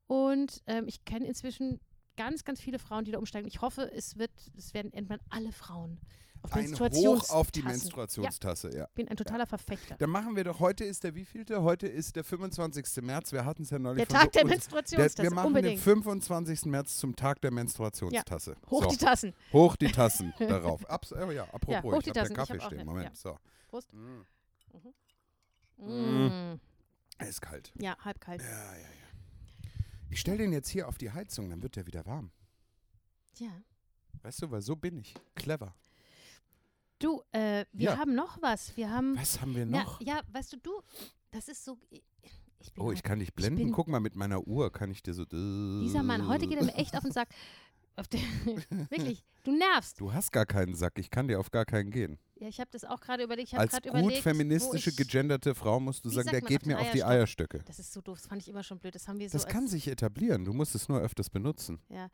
[0.06, 1.80] Und ähm, ich kenne inzwischen
[2.18, 3.48] ganz, ganz viele Frauen, die da umsteigen.
[3.48, 6.00] Ich hoffe, es wird, es werden irgendwann alle Frauen
[6.44, 7.62] auf Ein Menstruations Hoch auf die.
[7.64, 8.86] Menstruationstasse, ja.
[8.90, 9.96] Ich bin ein totaler Verfechter.
[9.98, 11.64] Dann machen wir doch, heute ist der wievielte?
[11.64, 13.04] Heute ist der 25.
[13.04, 13.32] März.
[13.32, 15.78] Wir hatten es ja neulich Der Tag der Menstruationstasse, Der, wir machen unbedingt.
[15.80, 16.66] den 25.
[16.66, 18.56] März zum Tag der Menstruationstasse.
[18.70, 19.34] Hoch so, die Tassen.
[19.54, 20.88] hoch die Tassen darauf.
[20.90, 22.32] Abs oh ja, apropos, Ja, hoch ich die ja Tassen.
[22.34, 22.86] Ich Kaffee auch stehen.
[22.86, 23.16] Moment, ja.
[23.16, 23.38] so.
[23.68, 23.92] Prost.
[23.94, 24.22] Mm,
[25.80, 26.60] Mm.
[27.20, 27.72] ist kalt.
[27.80, 28.42] Ja, halb kalt.
[28.42, 29.07] Ja, ja, ja.
[30.10, 32.32] Ich stelle den jetzt hier auf die Heizung, dann wird der wieder warm.
[33.38, 33.52] Ja.
[34.24, 35.14] Weißt du, weil so bin ich.
[35.36, 35.76] Clever.
[37.00, 37.98] Du, äh, wir Ja.
[37.98, 38.76] haben noch was.
[38.76, 39.16] Wir haben.
[39.18, 40.02] Was haben wir noch?
[40.02, 40.82] ja, weißt du, du,
[41.32, 41.78] das ist so.
[41.90, 42.02] Ich
[42.80, 43.72] Oh, ich heute- kann dich blenden.
[43.72, 45.26] Guck mal, mit meiner Uhr kann ich dir so.
[45.26, 47.30] Dieser Mann, heute geht er mir echt auf den Sack.
[47.98, 48.22] Auf den,
[48.92, 50.00] wirklich, du nervst.
[50.00, 51.00] Du hast gar keinen Sack.
[51.00, 52.20] Ich kann dir auf gar keinen gehen.
[52.36, 53.52] Ja, ich habe das auch gerade überlegt.
[53.52, 56.80] Ich Als gut überlegt, feministische, ich, gegenderte Frau musst du sagen, der geht auf mir
[56.80, 57.04] auf die?
[57.04, 57.64] Eierstöcke.
[57.66, 58.94] Das ist so doof, das fand ich immer schon blöd.
[58.94, 59.34] Das haben wir so.
[59.36, 60.46] Das kann sich etablieren.
[60.46, 61.80] Du musst es nur öfters benutzen.
[61.90, 62.08] ja.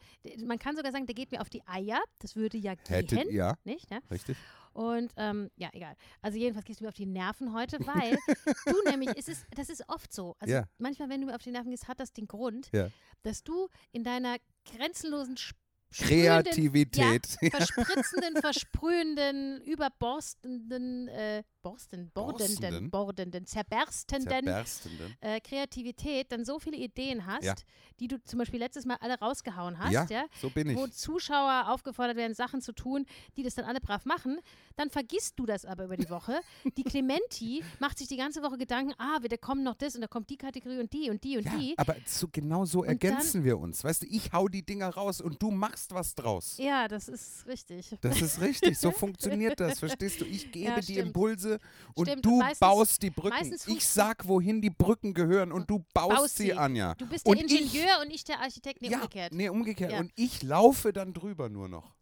[0.46, 2.02] Man kann sogar sagen, der geht mir auf die Eier.
[2.20, 3.30] Das würde ja Hätte, gehen.
[3.34, 3.92] ja, Nicht?
[3.92, 4.00] Ja?
[4.10, 4.38] richtig.
[4.72, 5.96] Und ähm, ja, egal.
[6.22, 8.18] Also jedenfalls gehst du mir auf die Nerven heute, weil
[8.66, 10.36] du nämlich, es ist, das ist oft so.
[10.40, 10.64] Also Ja.
[10.78, 12.88] manchmal, wenn du mir auf die Nerven gehst, hat das den Grund, Ja.
[13.24, 14.38] dass du in deiner
[14.78, 15.63] grenzenlosen Sp- sprühenden-
[15.98, 17.28] Kreativität.
[17.42, 22.92] Ja, verspritzenden, versprühenden, überborstenden, äh, borsten, bordenden, Borstenden?
[22.92, 25.16] bordenden, zerberstenden Zerberstenden.
[25.22, 27.56] äh, Kreativität dann so viele Ideen hast, Ja.
[28.00, 30.78] die du zum Beispiel letztes Mal alle rausgehauen hast, Ja, ja, so bin ich.
[30.78, 33.06] wo Zuschauer aufgefordert werden, Sachen zu tun,
[33.38, 34.40] die das dann alle brav machen,
[34.76, 36.40] dann vergisst du das aber über die Woche.
[36.78, 40.08] Die Clementi macht sich die ganze Woche Gedanken, ah, da kommt noch das und da
[40.08, 41.74] kommt die Kategorie und die und die und Ja, die.
[41.78, 43.84] aber so, genau so Und ergänzen wir uns.
[43.84, 46.58] Weißt du, ich hau die Dinger raus und du machst was draus.
[46.58, 47.96] Ja, das ist richtig.
[48.02, 50.26] Das ist richtig, so funktioniert das, verstehst du?
[50.26, 50.98] Ich gebe Ja, die.
[51.00, 51.60] Impulse
[51.96, 53.56] und Stimmt, du meistens- baust die Brücken.
[53.68, 56.54] Ich sag, wohin die Brücken gehören und du baust, Baust sie.
[56.54, 56.94] Anja.
[56.96, 59.34] Du bist der und Ingenieur und ich der Architekt, nee, ja, umgekehrt.
[59.34, 59.92] Nee, umgekehrt.
[59.92, 60.00] Ja.
[60.00, 61.94] Und ich laufe dann drüber nur noch.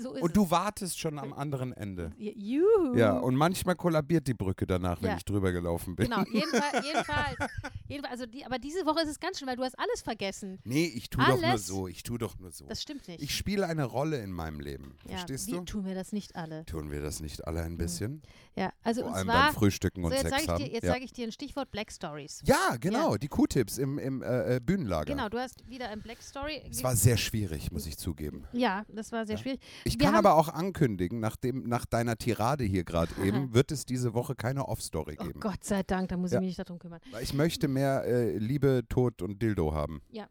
[0.00, 2.12] So Und du wartest schon am anderen Ende.
[2.16, 2.94] Juhu.
[2.96, 6.06] Ja, und manchmal kollabiert die Brücke danach, wenn ich drüber gelaufen bin.
[6.08, 7.36] Genau, jedenfalls, jedenfalls,
[7.88, 10.58] jedenfalls also die, aber diese Woche ist es ganz schön, weil du hast alles vergessen.
[10.64, 11.88] Nee, ich tue doch nur so.
[11.88, 12.66] Ich tue doch nur so.
[12.66, 13.13] Das stimmt nicht.
[13.20, 14.96] Ich spiele eine Rolle in meinem Leben.
[15.04, 15.60] ja, Verstehst wie du?
[15.64, 16.64] tun wir das nicht alle?
[16.64, 18.22] Tun wir das nicht alle ein bisschen?
[18.56, 20.64] Ja, also Vor und allem zwar, beim Frühstücken und so jetzt Sex haben.
[20.64, 20.92] dir, jetzt ja.
[20.92, 22.40] sage ich dir ein Stichwort Black Stories.
[22.44, 25.06] ja, genau, die Q-Tips im, im äh, äh, Bühnenlager.
[25.12, 26.62] Genau, du hast wieder ein Black Story.
[26.70, 28.44] Es war sehr schwierig, muss ich zugeben.
[28.52, 29.60] ja, das war sehr schwierig.
[29.84, 33.72] Ich Wir kann aber auch ankündigen, nach, dem, nach deiner Tirade hier gerade eben, wird
[33.72, 35.40] es diese Woche keine Off-Story Oh geben.
[35.40, 36.38] Gott sei Dank, da muss Ja.
[36.38, 37.00] ich mich nicht darum kümmern.
[37.10, 40.00] Weil Ich möchte mehr äh, Liebe, Tod und Dildo haben.
[40.10, 40.28] Ja,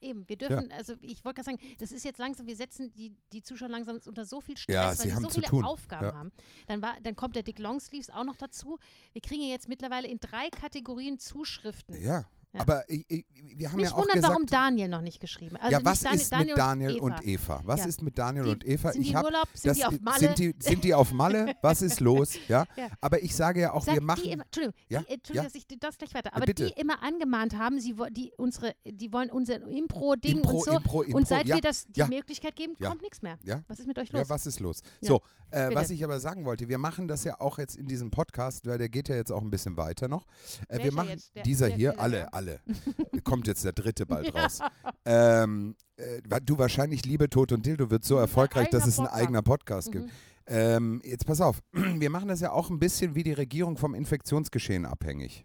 [0.00, 0.28] eben.
[0.28, 3.42] Wir dürfen, also ich wollte gerade sagen, das ist jetzt langsam, wir setzen die, die
[3.42, 5.64] Zuschauer langsam unter so viel Stress, Ja, weil sie so viele.
[5.64, 6.14] Aufgaben Ja.
[6.14, 6.32] haben.
[6.66, 8.78] Dann, war, dann kommt der Dick Longsleeves auch noch dazu.
[9.12, 12.00] Wir kriegen ja jetzt mittlerweile in drei Kategorien Zuschriften.
[12.00, 12.60] Ja, Ja.
[12.62, 13.26] aber ich, ich,
[13.56, 15.64] wir haben Mich ja auch wundert, gesagt, warum Daniel noch nicht geschrieben hat.
[15.64, 17.04] Also ja, was Daniel, ist mit Daniel Eva.
[17.04, 17.60] und Eva?
[17.64, 17.86] Was Ja.
[17.86, 18.92] ist mit Daniel Die- und Eva?
[18.92, 19.48] Sind die ich in hab, Urlaub?
[19.52, 20.18] Sind das die auf Malle?
[20.18, 21.54] Sind die, sind die auf Malle?
[21.62, 22.34] Was ist los?
[22.48, 22.88] Ja, Ja.
[23.02, 24.22] aber ich sage ja auch, Sag wir machen.
[24.24, 26.66] die immer, Entschuldigung, Ja, die, Entschuldigung dass ich das gleich weiter, aber bitte.
[26.66, 30.70] die immer angemahnt haben, sie, die, unsere, die wollen unser Impro-Ding Impro, und so.
[30.72, 32.02] Impro, Impro, und seit wir das die.
[32.04, 33.38] Möglichkeit geben, kommt nichts mehr.
[33.68, 34.22] Was ist mit euch los?
[34.22, 34.80] Ja, was ist los?
[35.02, 35.20] So,
[35.50, 38.66] äh, was ich aber sagen wollte, wir machen das ja auch jetzt in diesem Podcast,
[38.66, 40.24] weil der geht ja jetzt auch ein bisschen weiter noch.
[40.68, 42.32] Äh, wir machen dieser hier, alle.
[42.38, 42.60] Alle.
[43.24, 44.60] Kommt jetzt der dritte bald raus.
[45.04, 49.06] Ähm, äh, du wahrscheinlich Liebe, Tod und Dildo wird so Ein erfolgreich, dass es ein
[49.06, 49.22] Podcast.
[49.22, 50.04] eigener Podcast gibt.
[50.06, 50.10] Mhm.
[50.46, 53.94] Ähm, jetzt pass auf, wir machen das ja auch ein bisschen wie die Regierung vom
[53.94, 55.44] Infektionsgeschehen abhängig.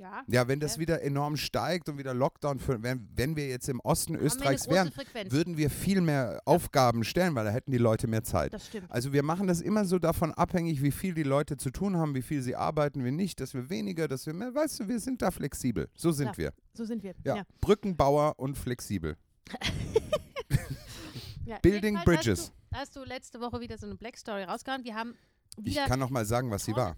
[0.00, 0.24] Ja.
[0.28, 3.80] Ja, wenn das wieder enorm steigt und wieder Lockdown, für, wenn, wenn wir jetzt im
[3.80, 5.30] Osten Österreichs wären, Frequenz.
[5.30, 8.54] würden wir viel mehr Aufgaben stellen, weil da hätten die Leute mehr Zeit.
[8.54, 8.90] Das stimmt.
[8.90, 12.14] Also wir machen das immer so davon abhängig, wie viel die Leute zu tun haben,
[12.14, 14.98] wie viel sie arbeiten, wie nicht, dass wir weniger, dass wir mehr, weißt du, wir
[15.00, 15.90] sind da flexibel.
[15.94, 16.36] So sind Ja.
[16.38, 16.52] wir.
[16.72, 17.14] So sind wir.
[17.24, 17.36] Ja.
[17.36, 17.42] ja.
[17.60, 19.18] Brückenbauer und flexibel.
[21.62, 22.40] Building jedenfalls Bridges.
[22.40, 24.84] Hast du, hast du letzte Woche wieder so eine Black Story rausgehauen.
[24.84, 25.14] Wir haben
[25.58, 25.86] Ich wieder.
[25.86, 26.96] kann noch mal sagen, was sie war.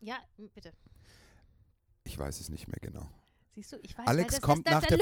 [0.00, 0.16] ja,
[0.54, 0.72] bitte.
[2.06, 3.08] Ich weiß es nicht mehr genau.
[3.56, 4.98] Siehst du, ich weiß Alex kommt nach der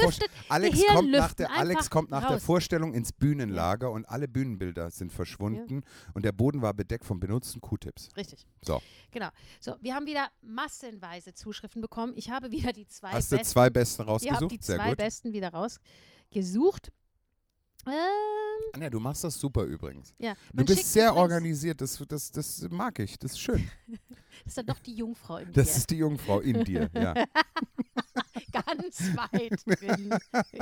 [0.48, 2.40] Alex kommt, nach der, Alex kommt nach der.
[2.40, 5.82] Vorstellung ins Bühnenlager und alle Bühnenbilder sind verschwunden
[6.14, 8.10] und der Boden war bedeckt von benutzten Q-Tips.
[8.16, 8.46] Richtig.
[8.62, 8.80] So.
[9.10, 9.28] Genau.
[9.58, 12.12] So, wir haben wieder massenweise Zuschriften bekommen.
[12.16, 13.52] Ich habe wieder die zwei Hast du besten.
[13.52, 14.50] zwei besten Ich habe rausgesucht?
[14.52, 14.98] die Sehr zwei gut.
[14.98, 16.92] besten wieder rausgesucht.
[17.86, 20.12] Ähm, Anja, du machst das super übrigens.
[20.18, 20.34] ja.
[20.52, 23.70] Du bist sehr organisiert, das, das, das mag ich, das ist schön.
[24.44, 25.76] Das ist dann doch die Jungfrau in Das dir.
[25.76, 27.14] ist die Jungfrau in dir, ja.
[28.76, 30.14] Ganz weit drin.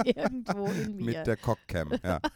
[0.04, 1.04] Irgendwo in mir.
[1.04, 2.20] Mit der Cockcam, ja.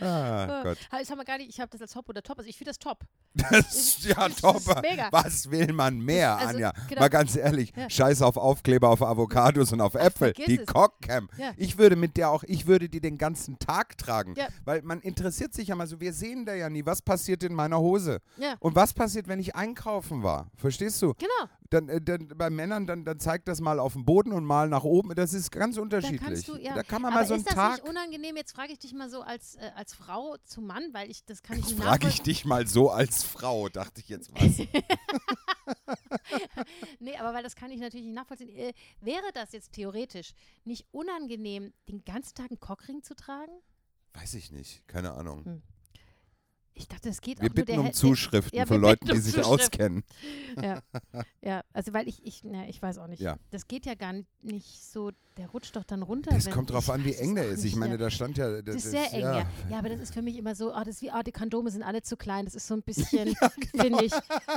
[0.00, 0.78] ah, Gott.
[0.92, 2.38] Ha, Das haben wir gar nicht, ich habe das als Top oder Top.
[2.38, 3.00] Also ich finde das top.
[3.34, 4.82] Das ist ja das ist top.
[4.82, 5.08] mega.
[5.10, 6.72] Was will man mehr, Also, Anja?
[6.88, 7.00] genau.
[7.00, 7.88] Mal ganz ehrlich, Ja.
[7.88, 10.32] scheiß auf Aufkleber auf Avocados und auf Äpfel.
[10.34, 10.66] vergiss Die es.
[10.66, 11.28] Cockcam.
[11.38, 11.52] Ja.
[11.56, 14.34] Ich würde mit der auch, ich würde die den ganzen Tag tragen.
[14.36, 14.48] Ja.
[14.64, 17.54] Weil man interessiert sich ja mal so, wir sehen da ja nie, was passiert in
[17.54, 18.20] meiner Hose.
[18.36, 18.54] Ja.
[18.60, 20.50] Und was passiert, wenn ich einkaufen war?
[20.56, 21.14] Verstehst du?
[21.14, 21.50] Genau.
[21.70, 24.68] Dann, äh, dann bei Männern, dann, dann zeigt das mal auf den Boden und mal
[24.68, 25.14] nach oben.
[25.14, 26.20] Das ist ganz Da unterschiedlich.
[26.20, 26.74] kannst du, ja.
[26.74, 27.72] Da kann man Aber mal so einen ist das Tag.
[27.76, 28.36] nicht unangenehm?
[28.36, 31.42] Jetzt frage ich dich mal so als, äh, als Frau zu Mann, weil ich das
[31.42, 34.66] kann ich Jetzt nicht frage ich dich mal so als Frau, dachte ich jetzt was.
[36.98, 38.50] Nee, aber weil das kann ich natürlich nicht nachvollziehen.
[38.50, 40.32] Äh, wäre das jetzt theoretisch
[40.64, 43.52] nicht unangenehm, den ganzen Tag einen Cockring zu tragen?
[44.14, 45.44] Weiß ich nicht, keine Ahnung.
[45.44, 45.62] Hm.
[46.80, 49.20] Ich dachte, das geht Wir auch nur bitten der um Zuschriften Ja, von Leuten, bitten
[49.20, 50.02] die um sich auskennen.
[50.60, 50.80] Ja,
[51.42, 53.20] ja, also weil ich, ich, na, ich weiß auch nicht.
[53.20, 53.36] Ja.
[53.50, 54.12] Das geht ja gar
[54.42, 56.32] nicht, so, der rutscht doch dann runter.
[56.32, 57.64] Das kommt drauf an, wie es eng der ist.
[57.64, 58.60] Ich meine, da stand ja.
[58.62, 59.46] Das ist sehr eng, ja.
[59.70, 59.78] ja.
[59.78, 61.82] aber das ist für mich immer so, oh, das ist wie, oh, die Kondome sind
[61.82, 62.44] alle zu klein.
[62.44, 63.34] Das ist so ein bisschen,
[63.72, 63.82] genau.
[63.84, 64.12] finde ich,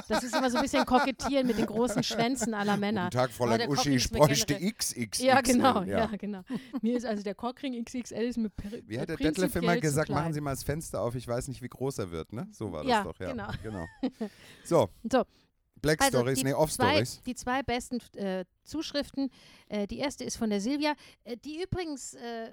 [0.08, 3.04] das ist immer so ein bisschen kokettieren mit den großen Schwänzen aller Männer.
[3.04, 5.26] Guten Tag, Fräulein der Uschi, ich ist bräuchte XXXL.
[5.26, 6.08] Ja, genau, ja.
[6.18, 6.42] genau.
[6.82, 10.34] Mir ist also der Cockring XXL ist per- Wie hat der Detlef immer gesagt, machen
[10.34, 12.48] Sie mal das Fenster auf, ich weiß nicht, wie groß er wird, ne?
[12.52, 13.32] So war das Ja, doch, ja.
[13.32, 13.48] genau.
[13.62, 13.86] genau.
[14.64, 15.24] So, So,
[15.82, 17.22] Black Also Stories, die nee, Off zwei, Stories.
[17.26, 19.30] die zwei besten äh, Zuschriften.
[19.68, 20.94] Äh, die erste ist von der Silvia,
[21.26, 22.50] äh, die übrigens äh,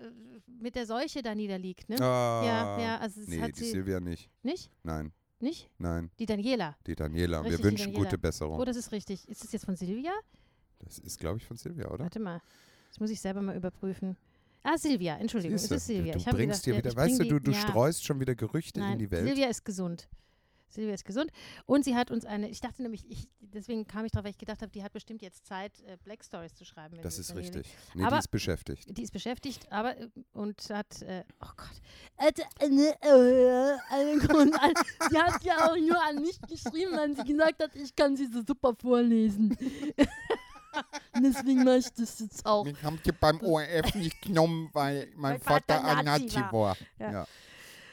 [0.47, 1.89] mit der Seuche da niederliegt.
[1.89, 1.97] Ne?
[2.01, 4.29] Ah, ja, ja, also es Nee, die Silvia nicht.
[4.43, 5.71] nicht, Nein, nicht.
[5.79, 6.77] nein, Die Daniela.
[6.87, 7.41] die Daniela.
[7.43, 8.05] Richtig, Wir wünschen Daniela.
[8.05, 8.59] gute Besserung.
[8.59, 9.29] Oh, das ist richtig.
[9.29, 10.13] Ist das jetzt von Silvia?
[10.81, 12.05] Das ist, glaube ich, von Silvia, oder?
[12.05, 12.41] Warte mal.
[12.89, 14.17] Das muss ich selber mal überprüfen.
[14.63, 15.17] Ah, Silvia.
[15.17, 16.13] Entschuldigung, Siehste, es ist Silvia.
[16.13, 18.21] Du ich habe bringst gedacht, äh, wieder, ich weißt du, du, du ja, streust schon
[18.21, 19.27] wieder Gerüchte Nein, in die Welt.
[19.27, 20.09] Silvia ist gesund.
[20.71, 21.31] Silvia ist gesund.
[21.67, 24.39] Und sie hat uns eine, ich dachte nämlich, ich, deswegen kam ich drauf, weil ich
[24.39, 26.97] gedacht habe, die hat bestimmt jetzt Zeit, äh, Black Stories zu schreiben.
[27.03, 27.67] das ist richtig.
[27.95, 28.97] Nee, Aber- die ist beschäftigt.
[28.97, 31.83] Die ist beschäftigt, aber äh, und hat, äh, oh Gott,
[32.71, 32.95] ne,
[35.11, 38.27] sie hat ja auch nur an mich geschrieben, weil sie gesagt hat, ich kann sie
[38.27, 39.57] so super vorlesen.
[41.23, 42.65] Deswegen mache ich das jetzt auch.
[42.65, 46.37] Mich haben die beim ORF nicht genommen, weil mein Mein Vater Vater ein Nazi Nazi
[46.41, 46.53] war.
[46.53, 46.77] war.
[46.99, 47.13] Ja.
[47.13, 47.27] Ja.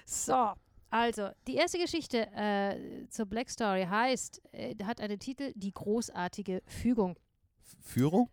[0.05, 0.53] So,
[0.89, 6.61] also, die erste Geschichte äh, zur Black Story heißt, äh, hat einen Titel, Die großartige
[6.65, 7.17] Fügung.
[7.81, 8.29] Führung?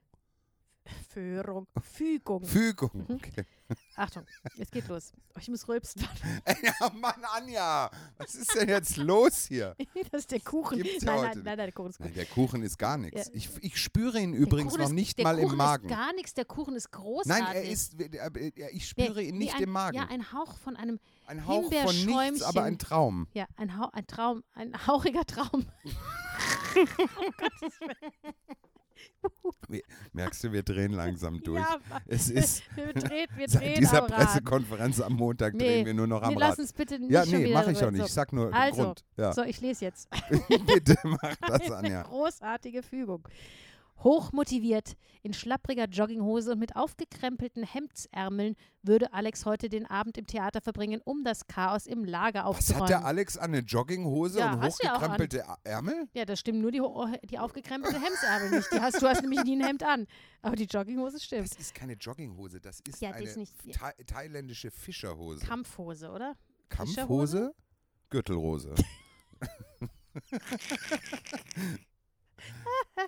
[1.09, 1.67] Führung.
[1.81, 2.45] Fügung.
[2.45, 2.91] Fügung.
[2.93, 3.15] Mhm.
[3.17, 3.45] Okay.
[3.97, 4.27] Achtung,
[4.59, 5.13] es geht los.
[5.35, 6.03] Oh, ich muss rülpsen.
[6.63, 9.75] ja, Mann, Anja, was ist denn jetzt los hier?
[10.13, 10.79] das ist der Kuchen.
[10.79, 12.07] Ja nein, nein, nein, nein, der Kuchen ist gut.
[12.07, 13.29] Nein, der Kuchen ist gar nichts.
[13.29, 13.33] Ja.
[13.35, 15.89] Ich, ich spüre ihn Der übrigens Kuchen noch ist, nicht der mal Kuchen im Magen.
[15.89, 17.45] Ist gar nichts, der Kuchen ist großartig.
[17.45, 19.97] Nein, er ist, äh, äh, ich Der- spüre ihn wie nicht ein, im Magen.
[19.97, 23.27] Ja, ein Hauch von einem, ein Hauch von nichts, aber ein Traum.
[23.33, 25.65] ja, ein, Hauch, ein Traum, ein hauchiger Traum.
[30.13, 31.61] Merkst du, wir drehen langsam durch.
[31.61, 34.17] Ja, es ist wir drehen, wir seit drehen dieser am Rad.
[34.17, 36.51] Pressekonferenz am Montag Nee, drehen wir nur noch am Nee, Rad.
[36.51, 38.01] lass uns bitte nicht Ja, nee, mache ich auch nicht.
[38.01, 38.07] So.
[38.07, 39.05] Ich sag nur Also, Grund.
[39.17, 39.33] Ja.
[39.33, 40.09] So, ich lese jetzt.
[40.67, 42.03] Bitte mach das, Eine Anja.
[42.03, 43.27] großartige Fügung.
[43.99, 50.61] Hochmotiviert, in schlappriger Jogginghose und mit aufgekrempelten Hemdsärmeln würde Alex heute den Abend im Theater
[50.61, 52.83] verbringen, um das Chaos im Lager Was aufzuräumen.
[52.83, 53.45] hat der Alex an?
[53.55, 56.09] Eine Jogginghose Ja, und ja hochgekrempelte Ärmel?
[56.13, 56.83] ja, das stimmt nur die,
[57.29, 58.71] die aufgekrempelte Hemdsärmel nicht.
[58.73, 60.07] Die hast, du hast nämlich nie ein Hemd an.
[60.43, 61.51] Aber die Jogginghose stimmt.
[61.53, 63.73] Das ist keine Jogginghose, das ist Ja, eine ist nicht- ja.
[63.73, 65.47] thai thailändische Fischerhose.
[65.47, 66.37] Kampfhose, oder?
[66.69, 67.55] Kampfhose?
[68.11, 68.75] Gürtelrose.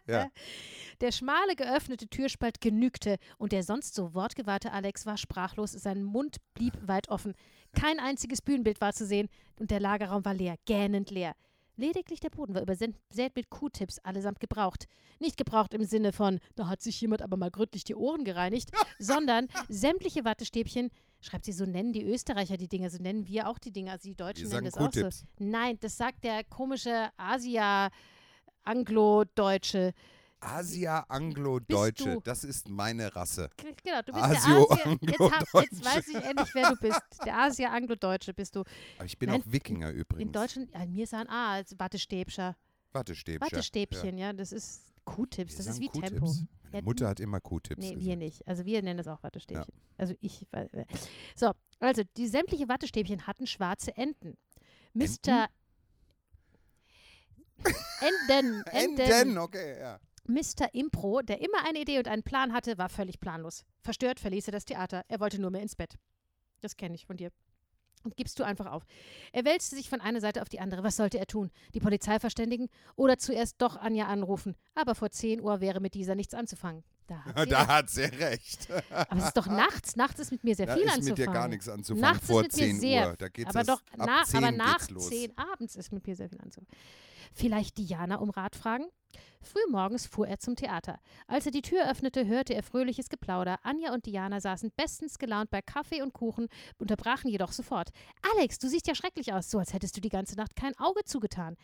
[0.07, 0.30] ja.
[1.03, 6.39] Der schmale, geöffnete Türspalt genügte und der sonst so wortgewahrte Alex war sprachlos, sein Mund
[6.55, 7.34] blieb weit offen.
[7.78, 9.28] Kein einziges Bühnenbild war zu sehen
[9.61, 11.34] und der Lagerraum war leer, gähnend leer.
[11.76, 14.87] Lediglich der Boden war übersät mit Q-Tips, allesamt gebraucht.
[15.20, 18.70] Nicht gebraucht im Sinne von, da hat sich jemand aber mal gründlich die Ohren gereinigt,
[18.99, 23.59] sondern sämtliche Wattestäbchen, schreibt sie, so nennen die Österreicher die Dinger, so nennen wir auch
[23.59, 25.09] die Dinger, also die Deutschen Wir nennen das auch so.
[25.39, 27.91] Nein, das sagt der komische Asia,
[28.66, 29.92] Anglo-Deutsche.
[30.40, 32.20] Asia Anglo-Deutsche, du?
[32.20, 33.48] das ist meine Rasse.
[33.56, 34.98] Genau, du bist Asio- der Asia.
[35.00, 35.84] Jetzt, hab, jetzt Anglo-Deutsche.
[35.84, 37.00] weiß ich endlich, wer du bist.
[37.24, 38.60] Der Asia-Anglo-Deutsche bist du.
[38.98, 40.26] Aber ich bin Nein, auch Wikinger übrigens.
[40.26, 42.54] In Deutschland, ja, mir ist ein A als Wattestäbscher.
[42.92, 43.40] Wattestäbchen.
[43.50, 46.00] Wattestäbchen, ja, das ist Q-Tips, Wir das ist sagen wie.
[46.00, 46.26] Tempo.
[46.26, 48.18] Meine Ja, Mutter hat immer Q-Tips Nee, wir gesagt.
[48.18, 48.46] nicht.
[48.48, 49.72] Also wir nennen das auch Wattestäbchen.
[49.96, 50.46] Also ich.
[50.52, 50.84] äh.
[51.34, 54.36] So, also die sämtliche Wattestäbchen hatten schwarze Enden.
[54.94, 55.46] Mr.
[58.28, 58.62] Enden.
[58.66, 58.98] Enden.
[59.00, 59.98] Enden, okay, ja.
[60.28, 60.74] Mr.
[60.74, 63.64] Impro, der immer eine Idee und einen Plan hatte, war völlig planlos.
[63.82, 65.04] Verstört verließ er das Theater.
[65.09, 65.96] Er wollte nur mehr ins Bett.
[66.61, 67.30] Das kenne ich von dir.
[68.07, 68.84] und gibst du einfach auf.
[69.32, 70.82] Er wälzte sich von einer Seite auf die andere.
[70.84, 71.50] Was sollte er tun?
[71.74, 74.57] Die Polizei verständigen oder zuerst doch Anja anrufen?
[74.74, 76.84] Aber vor 10 Uhr wäre mit dieser nichts anzufangen.
[77.07, 77.68] Da hat sie Da recht.
[77.68, 78.68] hat sie recht.
[78.90, 79.96] Aber es ist doch nachts.
[79.96, 81.09] Nachts ist mit mir sehr Da viel ist anzufangen.
[81.11, 83.16] mit dir gar nichts anzufangen Nachts vor ist mit mir 10 sehr, Uhr.
[83.16, 85.09] Da geht's aber doch ab na, 10 aber nach los.
[85.09, 86.68] 10 abends ist mit mir sehr viel anzufangen.
[87.32, 88.86] Vielleicht Diana um Rat fragen?
[89.42, 90.98] Frühmorgens fuhr er zum Theater.
[91.26, 93.59] Als er die Tür öffnete, hörte er fröhliches Geplauder.
[93.62, 96.48] Anja und Diana saßen bestens gelaunt bei Kaffee und Kuchen,
[96.78, 97.90] unterbrachen jedoch sofort.
[98.36, 101.04] Alex, du siehst ja schrecklich aus, so als hättest du die ganze Nacht kein Auge
[101.04, 101.57] zugetan.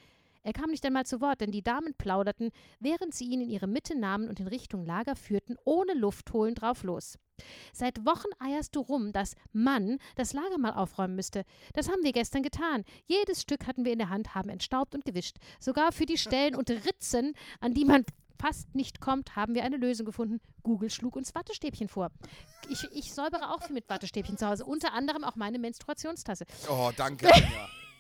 [0.43, 3.68] Er kam nicht einmal zu Wort, denn die Damen plauderten, während sie ihn in ihre
[3.68, 7.18] Mitte nahmen und in Richtung Lager führten, ohne Luft holen drauf los.
[7.72, 11.45] Seit Wochen eierst du rum, dass Mann das Lager mal aufräumen müsste.
[11.74, 12.84] Das haben wir gestern getan.
[13.07, 15.36] Jedes Stück hatten wir in der Hand, haben entstaubt und gewischt.
[15.61, 18.05] Sogar für die Stellen und Ritzen, an die man
[18.40, 20.40] fast nicht kommt, haben wir eine Lösung gefunden.
[20.64, 22.11] Google schlug uns Wattestäbchen vor.
[22.68, 26.45] Ich, ich säubere auch viel mit Wattestäbchen zu Hause, unter anderem auch meine Menstruationstasse.
[26.68, 27.28] Oh, danke.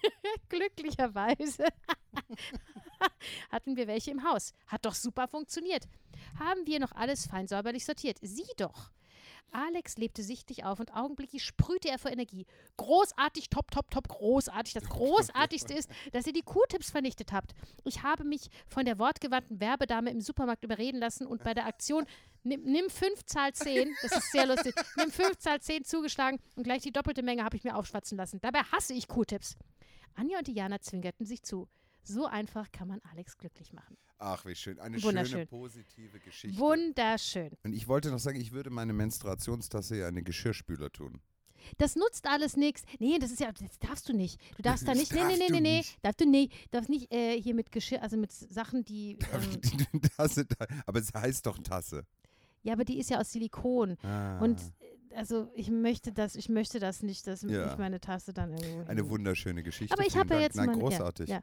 [0.48, 1.66] Glücklicherweise
[3.50, 4.52] hatten wir welche im Haus.
[4.66, 5.88] Hat doch super funktioniert.
[6.38, 8.18] Haben wir noch alles fein säuberlich sortiert.
[8.22, 8.90] Sieh doch.
[9.52, 12.46] Alex lebte sichtlich auf und augenblicklich sprühte er vor Energie.
[12.78, 14.72] Großartig, top, top, top, großartig.
[14.72, 17.54] Das Großartigste ist, dass ihr die Q-Tips vernichtet habt.
[17.84, 22.06] Ich habe mich von der wortgewandten Werbedame im Supermarkt überreden lassen und bei der Aktion
[22.44, 26.64] Nimm, nimm 5, Zahl 10, das ist sehr lustig, nimm 5, Zahl 10 zugeschlagen und
[26.64, 28.40] gleich die doppelte Menge habe ich mir aufschwatzen lassen.
[28.40, 29.56] Dabei hasse ich Q-Tips.
[30.14, 31.68] Anja und Diana zwinkerten sich zu.
[32.04, 33.96] So einfach kann man Alex glücklich machen.
[34.18, 34.78] Ach, wie schön.
[34.80, 36.58] Eine schöne, positive Geschichte.
[36.60, 37.50] Wunderschön.
[37.64, 41.20] Und ich wollte noch sagen, ich würde meine Menstruationstasse ja in den Geschirrspüler tun.
[41.78, 42.82] Das nutzt alles nichts.
[42.98, 44.40] Nee, das ist ja, das darfst du nicht.
[44.56, 47.40] Du darfst da nicht, nee, nee, nee, nee, nee, darfst du nicht, darfst nicht äh,
[47.40, 49.60] hier mit Geschirr, also mit Sachen, die, ähm,
[49.92, 52.04] Die Tasse, da- aber es heißt doch Tasse.
[52.64, 53.96] ja, aber die ist ja aus Silikon.
[54.02, 54.60] Ah, Und
[55.14, 57.70] also ich möchte das, ich möchte das nicht, dass Ja.
[57.72, 59.92] ich meine Tasse dann irgendwo eine hin- wunderschöne Geschichte.
[59.96, 61.28] Aber ich habe ja jetzt Nein, mal, großartig.
[61.28, 61.42] Ja, ja,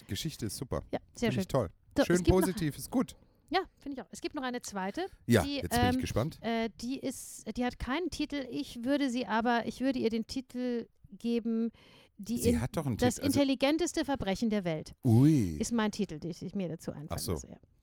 [0.00, 0.82] Die Geschichte ist super.
[0.92, 1.40] ja sehr Finde schön.
[1.42, 1.68] ich toll.
[1.96, 3.16] So, schön gibt noch- positiv, ist gut.
[3.52, 4.08] Ja, finde ich auch.
[4.12, 5.06] Es gibt noch eine zweite.
[5.26, 6.38] Ja, die, jetzt bin ich ähm, gespannt.
[6.40, 8.46] Äh, die ist, die hat keinen Titel.
[8.48, 10.86] Ich würde sie aber, ich würde ihr den Titel
[11.18, 11.72] geben,
[12.18, 13.26] die Sie in, hat doch einen das Titel.
[13.26, 14.94] Also, intelligenteste Verbrechen der Welt.
[15.04, 15.56] ui.
[15.58, 17.40] Ist mein Titel, den ich mir dazu einfallen Ach so.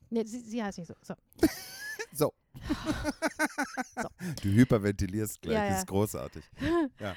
[0.10, 0.94] Nee, sie, sie heißt nicht so.
[1.02, 1.16] so.
[2.14, 2.32] So.
[3.96, 4.08] So.
[4.42, 5.78] Du hyperventilierst gleich, Ja, das ja.
[5.80, 6.44] ist großartig.
[7.00, 7.16] ja.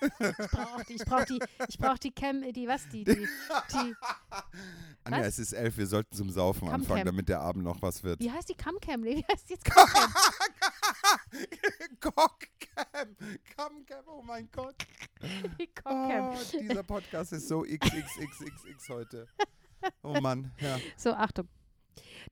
[0.00, 3.26] Ich brauche die, ich brauche die, ich brauche die Cam, die was, die, die, die,
[5.04, 5.26] Anja, Was?
[5.28, 7.06] es ist elf, wir sollten zum Saufen Cam anfangen, Cam.
[7.06, 8.20] damit der Abend noch was wird.
[8.20, 9.00] wie heißt die Camcam?
[9.02, 10.12] Nee, wie heißt die jetzt Camcam?
[12.00, 13.16] Cockcam,
[13.56, 14.74] Camcam, oh mein Gott.
[15.58, 15.68] Die.
[15.84, 19.26] Oh, dieser Podcast ist so XXXXX heute.
[20.02, 20.78] Oh Mann, ja.
[20.96, 21.48] So, Achtung.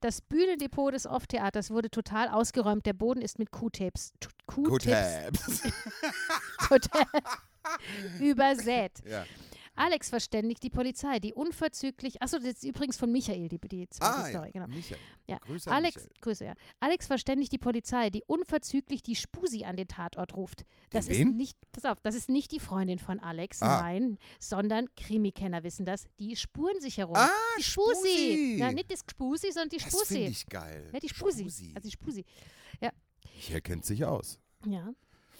[0.00, 2.86] Das Bühnendepot des Off-Theaters wurde total ausgeräumt.
[2.86, 5.62] Der Boden ist mit Q-Tapes Tabs.
[8.20, 8.92] übersät.
[9.08, 9.24] ja.
[9.78, 12.20] Alex verständigt die Polizei, die unverzüglich.
[12.22, 14.50] Achso, das ist übrigens von Michael, die, die zweite Ah, Story, ja.
[14.52, 14.66] genau.
[14.66, 14.98] Michael.
[15.26, 15.38] Ja.
[15.38, 16.12] Grüße Alex, Michael.
[16.20, 16.54] Grüße, ja.
[16.80, 20.64] Alex verständigt die Polizei, die unverzüglich die Spusi an den Tatort ruft.
[20.90, 21.36] Das Den ist wen?
[21.36, 23.80] nicht, pass auf, das ist nicht die Freundin von Alex, Ah.
[23.82, 27.16] nein, sondern Krimikenner wissen das, die Spurensicherung.
[27.16, 27.94] Ah, die Spusi.
[27.94, 28.56] Spusi.
[28.58, 30.18] Ja, nicht das Spusi, sondern die Das finde Spusi.
[30.24, 30.90] ich geil.
[30.92, 31.40] Ja, die Spusi.
[31.42, 31.72] Spusi.
[31.74, 32.24] Also die Spusi.
[33.40, 34.40] Hier kennt sich aus.
[34.66, 34.92] Ja,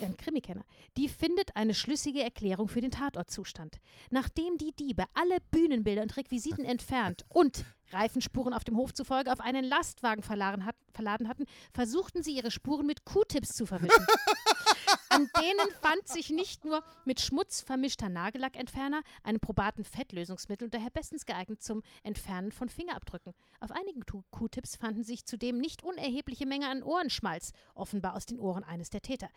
[0.02, 0.64] ein Krimikenner.
[0.96, 3.78] Die findet eine schlüssige Erklärung für den Tatortzustand.
[4.10, 9.40] Nachdem die Diebe alle Bühnenbilder und Requisiten entfernt und Reifenspuren auf dem Hof zufolge auf
[9.40, 14.06] einen Lastwagen verladen, hat, verladen hatten, versuchten sie ihre Spuren mit Q-Tips zu verwischen.
[15.18, 20.90] An denen fand sich nicht nur mit Schmutz vermischter Nagellackentferner, einem probaten Fettlösungsmittel und daher
[20.90, 23.34] bestens geeignet zum Entfernen von Fingerabdrücken.
[23.58, 28.62] Auf einigen Q-Tips fanden sich zudem nicht unerhebliche Menge an Ohrenschmalz, offenbar aus den Ohren
[28.62, 29.28] eines der Täter.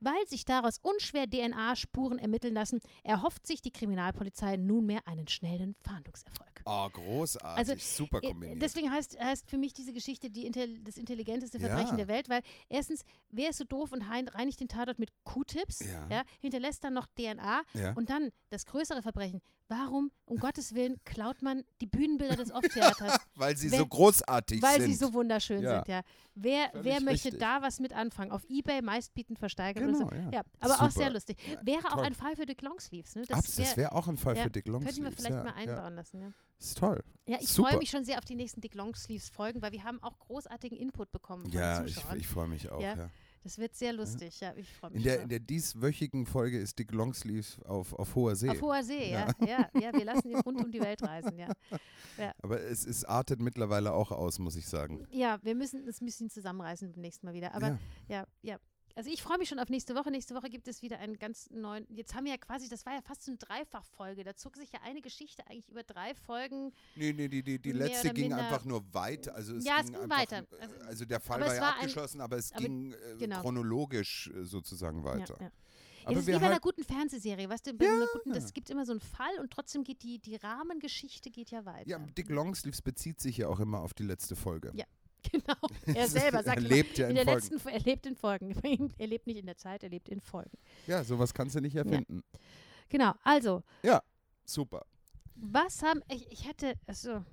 [0.00, 6.47] Weil sich daraus unschwer DNA-Spuren ermitteln lassen, erhofft sich die Kriminalpolizei nunmehr einen schnellen Fahndungserfolg.
[6.70, 7.58] Oh, großartig.
[7.58, 8.60] Also, Super Äh, kombiniert.
[8.60, 10.50] Deswegen heißt, heißt für mich diese Geschichte die
[10.84, 11.68] das intelligenteste Ja.
[11.68, 15.10] Verbrechen der Welt, weil erstens, wer ist so doof und hein- reinigt den Tatort mit
[15.24, 16.24] Q-Tips, Ja.
[16.40, 17.92] hinterlässt dann noch DNA ja.
[17.94, 19.40] und dann das größere Verbrechen.
[19.70, 23.18] Warum, um Gottes Willen, klaut man die Bühnenbilder des Off-Theaters?
[23.34, 24.90] Weil sie wer- so großartig weil sind.
[24.90, 25.76] sie so wunderschön Ja.
[25.84, 26.00] sind, ja.
[26.34, 27.40] Wer, Völlig wer möchte richtig.
[27.40, 28.30] da was mit anfangen?
[28.32, 30.30] Auf Ebay meistbietend versteigert Genau, oder so.
[30.30, 30.42] ja.
[30.60, 30.90] aber auch Super.
[30.92, 31.36] sehr lustig.
[31.46, 32.04] Ja, Wäre auch toll.
[32.04, 33.14] ein Fall für Dick Longsleeves.
[33.16, 33.24] Ne?
[33.28, 35.14] Das wär- wäre auch ein Fall ja, für Dick Könnten wir Longsleeves.
[35.16, 35.72] vielleicht ja, mal ja.
[35.74, 36.20] einbauen lassen.
[36.22, 36.30] Ja.
[36.58, 37.04] Ist toll.
[37.26, 40.02] Ja, ich freue mich schon sehr auf die nächsten Dick Longsleeves Folgen, weil wir haben
[40.02, 42.80] auch großartigen Input bekommen von Ja, den ich, ich freue mich auch.
[42.80, 43.10] Ja.
[43.38, 43.44] Ja.
[43.44, 44.98] das wird sehr lustig, ja, ich freue mich.
[44.98, 48.50] In, der, in der dieswöchigen Folge ist Dick Longsleeves auf, auf hoher See.
[48.50, 49.28] auf hoher See, ja.
[49.40, 49.68] ja.
[49.80, 51.52] Ja, wir lassen ihn rund um die Welt reisen, ja.
[52.42, 55.06] Aber es, es artet mittlerweile auch aus, muss ich sagen.
[55.10, 57.54] Ja, wir müssen uns ein bisschen zusammenreißen beim nächsten Mal wieder.
[57.54, 57.78] Aber ja.
[58.08, 58.58] ja, ja.
[58.98, 60.10] Also ich freue mich schon auf nächste Woche.
[60.10, 61.86] Nächste Woche gibt es wieder einen ganz neuen.
[61.88, 64.24] Jetzt haben wir ja quasi, das war ja fast so eine Dreifachfolge.
[64.24, 66.72] Da zog sich ja eine Geschichte eigentlich über drei Folgen.
[66.96, 69.36] Nee, nee, die, die, die letzte ging einfach nur weiter.
[69.36, 70.38] Also es Ja, es ging ging einfach, weiter.
[70.38, 72.96] äh, Also- Also, der Fall war ja war ein- abgeschlossen, aber es aber- ging äh,
[73.18, 73.40] genau.
[73.40, 75.36] chronologisch äh, sozusagen weiter.
[75.38, 75.52] Ja, ja.
[76.04, 78.52] Aber es ist wie bei einer halt- guten Fernsehserie, weißt du, bei einer guten, das
[78.52, 81.88] gibt immer so einen Fall und trotzdem geht die, die Rahmengeschichte geht ja weiter.
[81.88, 84.72] Ja, Dick Longsleeves bezieht sich ja auch immer auf die letzte Folge.
[84.74, 84.86] Ja.
[85.32, 85.98] Genau.
[85.98, 87.54] Er selber sagt er lebt ja in in der Folgen.
[87.54, 88.54] letzten, er lebt in Folgen.
[88.98, 90.58] Er lebt nicht in der Zeit, er lebt in Folgen.
[90.86, 92.22] Ja, sowas kannst du nicht erfinden.
[92.88, 93.62] Genau, also,
[94.44, 94.86] Super.
[95.34, 97.24] was haben, ich, ich hätte, also,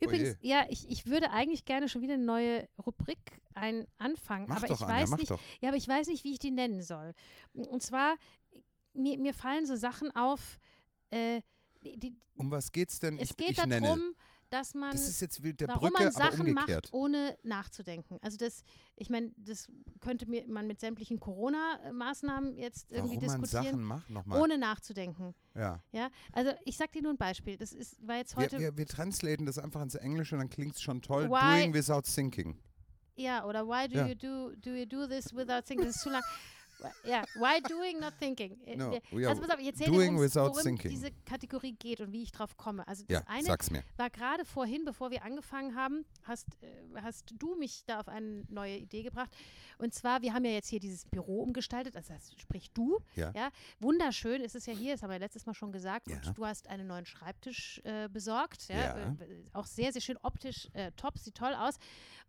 [0.00, 0.50] übrigens, je.
[0.50, 4.68] ja, ich, ich würde eigentlich gerne schon wieder eine neue Rubrik ein, anfangen, Mach aber
[4.68, 5.40] doch, ich Anja, weiß nicht, doch.
[5.60, 7.14] ja, aber ich weiß nicht, wie ich die nennen soll.
[7.54, 8.16] Und zwar,
[8.94, 10.58] mir, mir fallen so Sachen auf,
[11.10, 11.40] äh,
[11.82, 13.18] die, die, Um was geht's denn?
[13.18, 14.14] es ich, geht ich darum, nenne.
[14.52, 18.18] Dass man Das ist jetzt wie der warum Brücke, man Sachen macht, ohne nachzudenken.
[18.20, 18.62] Also das,
[18.96, 19.66] ich meine, das
[20.00, 24.40] könnte mir man mit sämtlichen Corona-Maßnahmen jetzt irgendwie Warum man diskutieren, Sachen macht, nochmal.
[24.40, 25.34] ohne nachzudenken.
[25.54, 25.82] Ja.
[25.92, 27.56] Ja, also ich sag dir nur ein Beispiel.
[27.56, 30.50] Das ist, war jetzt Wir, heute, wir, wir translaten das einfach ins Englische und dann
[30.50, 31.28] klingt es schon toll.
[31.30, 32.58] Why- Doing without thinking.
[33.16, 34.06] ja, oder why do Ja.
[34.06, 35.86] you do do you do this without thinking?
[35.86, 36.22] Das ist zu lang.
[37.04, 38.60] Ja, why doing not thinking?
[38.66, 38.90] Äh, No,
[39.28, 40.20] also pass auf, ich erzähle doing dir,
[40.52, 40.90] worum- thinking.
[40.90, 42.86] diese Kategorie geht und wie ich drauf komme.
[42.88, 43.46] Also das Ja, eine
[43.96, 46.66] war gerade vorhin, bevor wir angefangen haben, hast, äh,
[47.02, 49.30] hast du mich da auf eine neue Idee gebracht.
[49.82, 53.00] Und zwar, wir haben ja jetzt hier dieses Büro umgestaltet, also das sprich du.
[53.16, 53.32] Ja.
[53.80, 56.08] Wunderschön ist es ja hier, das haben wir letztes Mal schon gesagt.
[56.08, 56.16] Ja.
[56.24, 58.68] Und du hast einen neuen Schreibtisch äh, besorgt.
[58.68, 58.98] Ja, Ja.
[58.98, 59.16] Äh,
[59.52, 61.78] auch sehr, sehr schön optisch äh, top, sieht toll aus.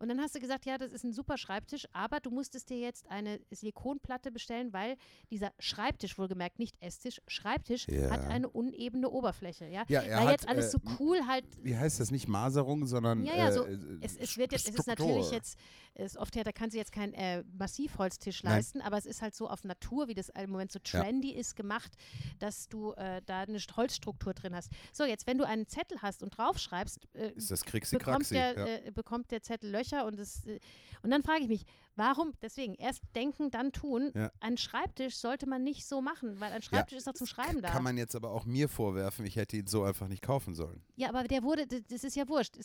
[0.00, 2.78] Und dann hast du gesagt, ja, das ist ein super Schreibtisch, aber du musstest dir
[2.80, 4.96] jetzt eine Silikonplatte bestellen, weil
[5.30, 8.10] dieser Schreibtisch, wohlgemerkt nicht Esstisch, Schreibtisch Ja.
[8.10, 9.66] hat eine unebene Oberfläche.
[9.66, 12.10] Ja, Ja, er weil hat, jetzt alles so äh, cool halt Wie heißt das?
[12.10, 13.24] Nicht Maserung, sondern.
[13.24, 15.56] Ja, ja, so, äh, es, es wird jetzt, es ist natürlich jetzt,
[15.94, 18.54] es oft ja, da kann sie jetzt kein äh, Massivholztisch Nein.
[18.56, 21.00] leisten, aber es ist halt so auf Natur, wie das im Moment so Ja.
[21.02, 21.92] trendy ist, gemacht,
[22.38, 24.70] dass du äh, da eine Holzstruktur drin hast.
[24.92, 28.56] So, jetzt, wenn du einen Zettel hast und draufschreibst, äh, Ist das Krixi bekommt, der,
[28.56, 28.66] ja.
[28.66, 30.58] äh, bekommt der Zettel Löcher und es, äh,
[31.02, 31.64] und dann frage ich mich,
[31.96, 34.12] warum, deswegen, erst denken, dann tun.
[34.14, 34.30] Ja.
[34.40, 37.70] Ein Schreibtisch sollte man nicht so machen, weil ein Schreibtisch ist doch zum Schreiben da.
[37.70, 40.82] Kann man jetzt aber auch mir vorwerfen, ich hätte ihn so einfach nicht kaufen sollen.
[40.96, 42.56] Ja, aber der wurde, das, ist ja wurscht.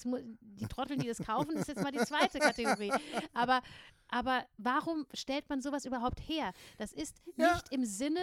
[0.42, 2.92] Die Trotteln, die das kaufen, ist jetzt mal die zweite Kategorie.
[3.34, 3.62] Aber,
[4.08, 6.52] aber warum stellt man sowas überhaupt her?
[6.78, 7.54] Das ist Ja.
[7.54, 8.20] nicht im Sinne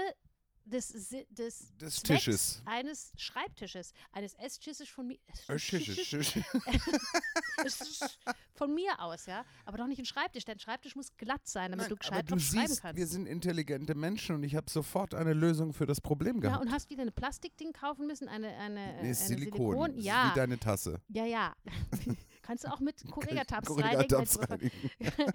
[0.66, 0.88] des,
[1.30, 2.62] des, Des Tisches.
[2.64, 5.18] eines Schreibtisches, eines Esstisches von mir.
[5.48, 5.58] Äh,
[8.54, 9.44] von mir aus, ja.
[9.64, 10.44] Aber doch nicht ein Schreibtisch.
[10.44, 12.98] Denn ein Schreibtisch muss glatt sein, damit Nein, du gescheit du drauf schreiben siehst, kannst.
[12.98, 16.64] wir sind intelligente Menschen und ich habe sofort eine Lösung für das Problem ja, gehabt.
[16.64, 19.72] und hast wieder eine Plastikding kaufen müssen, eine, eine, äh, nee, eine ist Silikon.
[19.72, 19.98] Silikon.
[19.98, 21.00] Ja, Wie deine Tasse.
[21.08, 21.54] ja, ja.
[22.47, 24.14] Kannst du auch mit Correga-Tabs reinigen.
[24.14, 25.32] reinigen.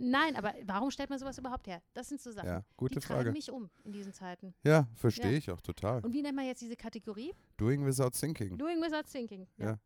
[0.00, 1.80] Nein, aber warum stellt man sowas überhaupt her?
[1.94, 2.46] Das sind so Sachen.
[2.48, 3.32] Ja, gute die treiben Frage.
[3.32, 4.54] mich um in diesen Zeiten.
[4.64, 5.38] Ja, verstehe Ja.
[5.38, 6.04] ich auch total.
[6.04, 7.32] Und wie nennt man jetzt diese Kategorie?
[7.56, 8.58] Doing without thinking.
[8.58, 9.46] Doing without thinking.
[9.58, 9.78] Ja.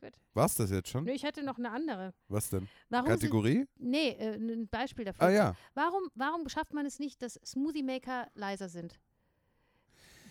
[0.00, 0.12] Gut.
[0.34, 1.04] War's das jetzt schon?
[1.04, 2.12] Nö, ich hätte noch eine andere.
[2.28, 2.68] Was denn?
[2.90, 3.66] Warum sind, Kategorie?
[3.76, 5.22] nee, äh, ein Beispiel dafür.
[5.26, 5.56] Ah ja.
[5.74, 9.00] Warum, warum schafft man es nicht, dass Smoothie Maker leiser sind?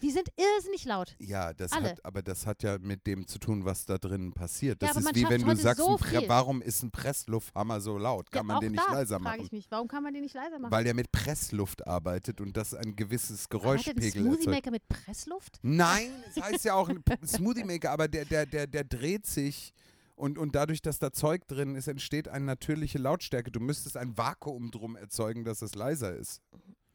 [0.06, 1.16] Die sind irrsinnig laut.
[1.18, 1.90] Ja, das Alle.
[1.90, 4.80] hat, aber das hat ja mit dem zu tun, was da drin passiert.
[4.84, 5.98] Ja, Das aber ist wie wenn du sagst, so
[6.28, 8.30] warum ist ein Presslufthammer so laut?
[8.30, 9.46] Kann ja, man den nicht leiser frage machen?
[9.46, 10.72] ich mich, warum kann man den nicht leiser machen?
[10.72, 14.48] Weil der mit Pressluft arbeitet und das ein gewisses Geräuschpegel Smoothie erzeugt.
[14.48, 15.58] Maker mit Pressluft?
[15.64, 19.74] Nein, es heißt ja auch ein Smoothie Maker, aber der, der, der, der dreht sich
[20.16, 23.52] und, und dadurch, dass da Zeug drin ist, entsteht eine natürliche Lautstärke.
[23.52, 26.44] Du müsstest ein Vakuum drum erzeugen, dass es leiser ist.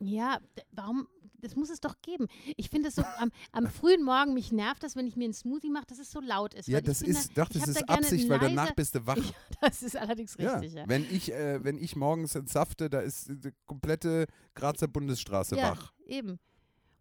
[0.00, 0.38] Ja,
[0.72, 1.06] warum?
[1.42, 2.26] Das muss es doch geben.
[2.58, 5.32] Ich finde es so am, am frühen Morgen, mich nervt das, wenn ich mir einen
[5.32, 6.68] Smoothie mache, dass es so laut ist.
[6.68, 9.16] Ja, das ist, da, doch, das ist da Absicht, weil leise, danach bist du wach.
[9.62, 10.84] Ja, das ist allerdings Ja, richtig, ja.
[10.86, 15.94] Wenn, ich, äh, wenn ich morgens entsafte, da ist die komplette Grazer Bundesstraße Ja, wach.
[16.04, 16.38] eben.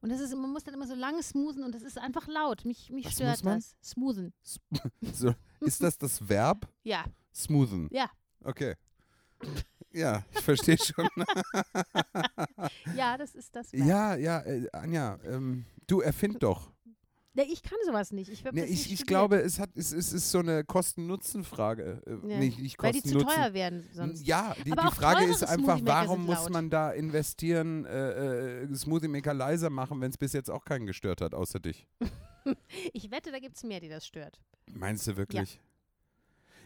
[0.02, 2.64] Und das ist, man muss dann immer so lange smoothen und das ist einfach laut.
[2.64, 3.76] Mich, mich Was stört das.
[3.84, 4.32] Smoothen.
[5.14, 6.66] So, ist das das Verb?
[6.84, 7.04] Ja,
[7.36, 7.90] Smoothen.
[7.92, 8.10] ja.
[8.46, 8.76] Okay.
[9.92, 11.08] Ja, ich verstehe schon.
[12.96, 13.72] Ja, das ist das.
[13.72, 16.72] Ja, ja, äh, Anja, ähm, du erfind doch.
[17.34, 18.30] Nee, ich kann sowas nicht.
[18.30, 22.02] Ich, Nee, ich, nicht ich glaube, es, hat, es, es ist so eine Kosten-Nutzen-Frage.
[22.06, 22.40] Äh, Ja.
[22.40, 24.26] nicht, nicht Weil die zu teuer werden sonst.
[24.28, 29.34] Ja, die, die Frage ist einfach, warum muss man da investieren, äh, äh, Smoothie Maker
[29.34, 31.88] leiser machen, wenn es bis jetzt auch keinen gestört hat, außer dich?
[32.94, 34.40] Ich wette, da gibt es mehr, die das stört.
[34.74, 35.60] Meinst du wirklich?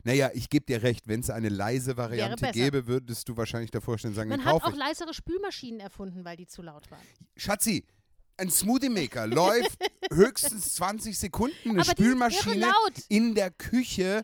[0.03, 3.97] Naja, ich gebe dir recht, wenn es eine leise Variante gäbe, würdest du wahrscheinlich davor
[3.97, 4.75] stehen und sagen, Man hat auch ich.
[4.75, 6.99] leisere Spülmaschinen erfunden, weil die zu laut waren.
[7.37, 7.85] Schatzi,
[8.37, 9.77] ein Smoothie Maker läuft
[10.11, 11.69] höchstens 20 Sekunden.
[11.69, 12.93] Eine Aber Spülmaschine laut.
[13.07, 14.23] in der Küche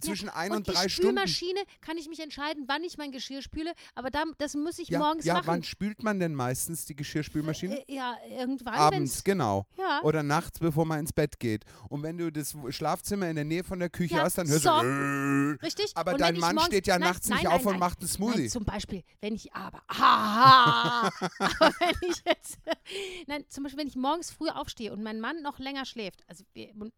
[0.00, 1.12] zwischen ein und und die drei Stunden.
[1.18, 4.88] Spülmaschine kann ich mich entscheiden, wann ich mein Geschirr spüle, aber da, das muss ich
[4.88, 5.46] Ja, morgens ja machen.
[5.46, 7.86] wann spült man denn meistens die Geschirrspülmaschine?
[7.88, 9.66] Äh, ja, irgendwann, Abends, genau.
[9.78, 10.00] Ja.
[10.02, 11.64] Oder nachts, bevor man ins Bett geht.
[11.88, 14.62] Und wenn du das Schlafzimmer in der Nähe von der Küche Ja, hast, dann hörst
[14.64, 14.70] so.
[14.80, 15.58] du.
[15.62, 15.92] Richtig.
[15.94, 18.00] Aber und dein Mann morgens, steht ja nein, nachts nein, nicht nein, auf und macht
[18.00, 18.40] einen Smoothie.
[18.42, 22.58] Nein, zum Beispiel, wenn ich aber, haha, aber wenn ich jetzt,
[23.26, 26.44] nein, zum Beispiel, wenn ich morgens früh aufstehe und mein Mann noch länger schläft, also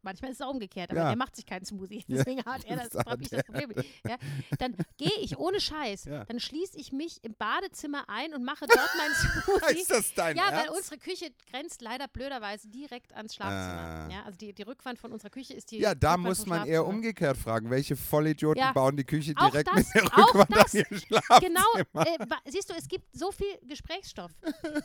[0.03, 1.09] manchmal ist es auch umgekehrt, aber Ja.
[1.09, 3.73] der macht sich keinen Smoothie, deswegen hat er das, ich hat das Problem.
[4.07, 4.17] Ja,
[4.59, 6.25] dann gehe ich ohne Scheiß, Ja.
[6.25, 9.15] dann schließe ich mich im Badezimmer ein und mache dort meinen
[9.45, 9.81] Smoothie.
[9.81, 10.77] ist das dein Ja, weil Ernst?
[10.77, 14.09] unsere Küche grenzt leider blöderweise direkt ans Schlafzimmer.
[14.09, 14.09] Ah.
[14.11, 16.67] Ja, also die, die Rückwand von unserer Küche ist die Ja, da Rückwand muss man
[16.67, 17.71] eher umgekehrt fragen.
[17.71, 18.73] Welche Vollidioten Ja.
[18.73, 20.75] bauen die Küche direkt das, mit der Rückwand das.
[20.75, 21.41] an ihr Schlafzimmer?
[21.41, 22.19] Genau, äh,
[22.51, 24.33] siehst du, es gibt so viel Gesprächsstoff.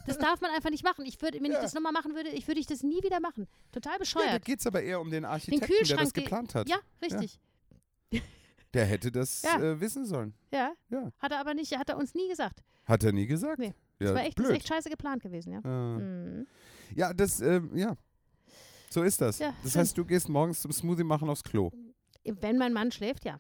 [0.06, 1.06] Das darf man einfach nicht machen.
[1.06, 1.62] Ich würde, wenn ich Ja.
[1.62, 3.48] das nochmal machen würde, ich würde ich das nie wieder machen.
[3.72, 4.46] Total Ja, da bescheuert.
[4.46, 6.68] geht es aber eher um den Den Architekten, der Kühlschrank, das geplant hat.
[6.70, 7.40] Ja, richtig.
[8.74, 9.60] Der hätte das Ja.
[9.62, 10.34] äh, wissen sollen.
[10.52, 10.74] Ja.
[10.90, 11.12] Ja.
[11.20, 12.64] Hat er aber nicht, hat er uns nie gesagt.
[12.86, 13.60] Hat er nie gesagt.
[13.60, 13.74] Nee.
[14.00, 14.58] Ja, Das war echt, das ist blöd.
[14.60, 15.60] echt scheiße geplant gewesen, ja.
[15.60, 16.48] Äh, Mhm.
[16.96, 17.96] Ja, das, ähm, ja.
[18.90, 19.40] So ist das.
[19.40, 19.82] Ja, das schön.
[19.82, 21.72] heißt, du gehst morgens zum Smoothie machen aufs Klo.
[22.24, 23.40] Wenn mein Mann schläft, ja.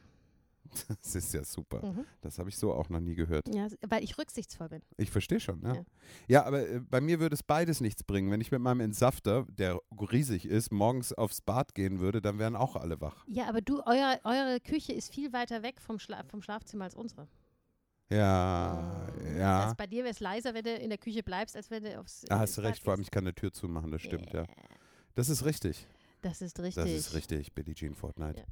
[1.03, 1.85] Das ist ja super.
[1.85, 2.05] Mhm.
[2.21, 3.47] Das habe ich so auch noch nie gehört.
[3.53, 3.67] ja.
[3.87, 4.81] Weil ich rücksichtsvoll bin.
[4.97, 5.73] Ich verstehe schon, ja.
[5.75, 5.83] Ja,
[6.27, 6.45] Ja.
[6.45, 8.31] aber äh, bei mir würde es beides nichts bringen.
[8.31, 9.79] Wenn ich mit meinem Entsafter, der
[10.11, 13.23] riesig ist, morgens aufs Bad gehen würde, dann wären auch alle wach.
[13.27, 16.95] Ja, aber du, eure, eure Küche ist viel weiter weg vom, Schla vom Schlafzimmer als
[16.95, 17.27] unsere.
[18.09, 19.07] Ja,
[19.37, 19.65] ja.
[19.65, 21.99] Das, bei dir wäre es leiser, wenn du in der Küche bleibst, als wenn du
[21.99, 22.21] aufs.
[22.21, 23.07] Da hast du recht, vor allem gehst.
[23.07, 24.41] ich kann eine Tür zumachen, das stimmt, ja.
[24.43, 24.47] Yeah.
[25.15, 25.87] Das ist richtig.
[26.21, 26.83] Das ist richtig.
[26.83, 28.39] Das ist richtig, Billie Jean Fortnite.
[28.39, 28.45] Ja,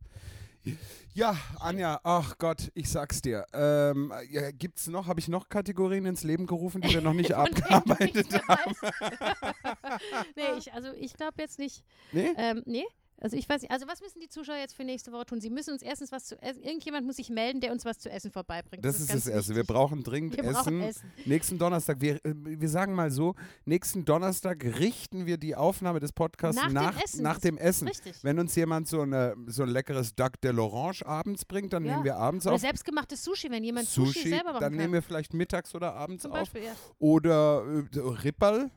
[1.59, 3.45] Anja, ach Gott, ich sag's dir.
[3.53, 7.33] Ähm, ja, gibt's noch, habe ich noch Kategorien ins Leben gerufen, die wir noch nicht
[7.35, 8.73] abgearbeitet haben?
[10.35, 11.83] nee, ich, also ich glaube jetzt nicht.
[12.11, 12.33] Nee?
[12.37, 12.85] Ähm, nee.
[13.21, 15.39] Also ich weiß nicht, also was müssen die Zuschauer jetzt für nächste Woche tun?
[15.41, 18.09] Sie müssen uns erstens was zu essen, irgendjemand muss sich melden, der uns was zu
[18.09, 18.83] essen vorbeibringt.
[18.83, 19.55] Das, ist ganz das Erste.
[19.55, 20.53] Wir brauchen dringend Wir Essen.
[20.53, 21.11] brauchen Essen.
[21.25, 26.11] Nächsten Donnerstag, wir, äh, wir sagen mal so, nächsten Donnerstag richten wir die Aufnahme des
[26.13, 27.21] Podcasts Nach dem nach, Essen.
[27.21, 27.87] nach dem Essen.
[27.87, 28.15] Richtig.
[28.23, 31.91] Wenn uns jemand so, eine, so ein leckeres Duck de l'Orange abends bringt, dann Ja.
[31.93, 32.61] nehmen wir abends Oder auf.
[32.61, 34.81] selbstgemachtes Sushi, wenn jemand Sushi, Sushi, selber machen dann kann.
[34.81, 36.39] nehmen wir vielleicht mittags oder abends Zum auf.
[36.39, 36.73] Beispiel, ja.
[36.97, 37.63] Oder
[37.93, 38.71] äh, Ripperl.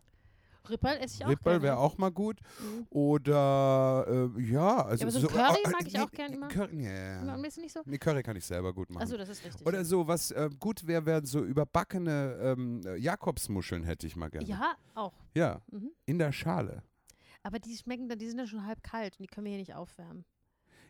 [0.70, 1.62] Ripperl esse ich auch Ripperl gerne.
[1.64, 2.40] wäre auch mal gut.
[2.60, 2.86] Mhm.
[2.90, 6.48] Oder äh, ja, also aber so ein Curry mag ich auch gern immer.
[6.48, 7.42] Curry, nee.
[7.42, 7.80] Bisschen nicht so?
[7.84, 9.02] nee, Curry kann ich selber gut machen.
[9.02, 9.66] Achso, das ist richtig.
[9.66, 14.30] Oder so, was äh, gut wäre, wären so überbackene ähm, äh, Jakobsmuscheln hätte ich mal
[14.30, 14.46] gerne.
[14.46, 15.12] ja, auch.
[15.34, 15.90] Ja, Mhm.
[16.06, 16.82] in der Schale.
[17.42, 19.58] Aber die schmecken dann, die sind dann schon halb kalt und die können wir hier
[19.60, 20.24] nicht aufwärmen.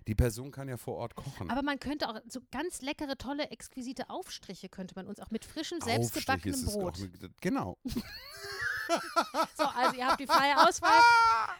[0.07, 1.51] Die Person kann ja vor Ort kochen.
[1.51, 5.45] Aber man könnte auch so ganz leckere, tolle, exquisite Aufstriche könnte man uns auch mit
[5.47, 6.99] frischem, selbstgebackenem Brot.
[7.01, 7.79] auch Genau.
[9.57, 11.01] So, also ihr habt die freie Auswahl.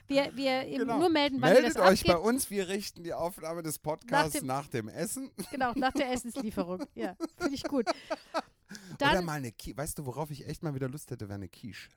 [0.07, 0.99] Wir, wir genau.
[0.99, 2.27] nur melden, wann Meldet euch bei abgebt.
[2.29, 5.31] uns, wir richten die Aufnahme des Podcasts nach dem- dem, Essen.
[5.51, 6.85] Genau, nach der Essenslieferung.
[6.95, 7.87] Ja, finde ich gut.
[7.89, 9.77] Oder Dann, mal eine Quiche.
[9.77, 11.89] Weißt du, worauf ich echt mal wieder Lust hätte, wäre eine Quiche.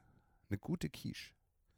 [0.49, 1.32] Eine gute Quiche.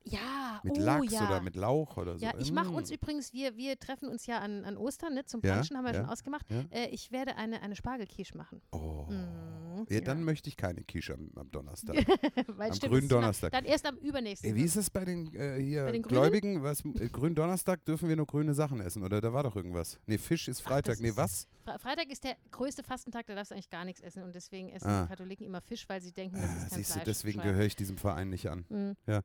[0.04, 1.26] ja, Mit oh, Lachs ja.
[1.28, 2.26] oder mit Lauch oder so.
[2.26, 2.76] Ja, ich mache Mm.
[2.76, 5.86] uns übrigens, wir, wir treffen uns ja an, an Ostern, ne, zum Ja, Brunchen, haben
[5.86, 6.46] wir ja, schon ausgemacht.
[6.50, 6.64] ja.
[6.72, 8.62] Äh, ich werde eine, eine Spargelquiche machen.
[8.72, 9.06] Oh.
[9.10, 9.49] Mm,
[9.90, 11.96] Ja, dann möchte ich keine Quiche am, am Donnerstag.
[12.60, 13.52] Am stimmt, grünen Donnerstag.
[13.52, 14.50] Dann erst am übernächsten.
[14.50, 16.02] Ey, wie ist es bei den, äh, hier Bei den?
[16.04, 16.64] Gläubigen?
[16.64, 19.22] Was, äh, grünen Donnerstag dürfen wir nur grüne Sachen essen, oder?
[19.22, 20.00] Da war doch irgendwas.
[20.06, 20.94] Nee, Fisch ist Ach, Freitag.
[20.96, 21.48] das nee, was?
[21.64, 24.70] Fre Freitag ist der größte Fastentag, da darfst du eigentlich gar nichts essen und deswegen
[24.70, 25.04] essen Ah.
[25.04, 27.06] die Katholiken immer Fisch, weil sie denken, das Ah, ist kein siehst du, Fleisch.
[27.06, 27.54] deswegen Bescheuert.
[27.56, 28.66] gehöre ich diesem Verein nicht an.
[28.70, 28.96] Mhm.
[29.08, 29.22] Ja.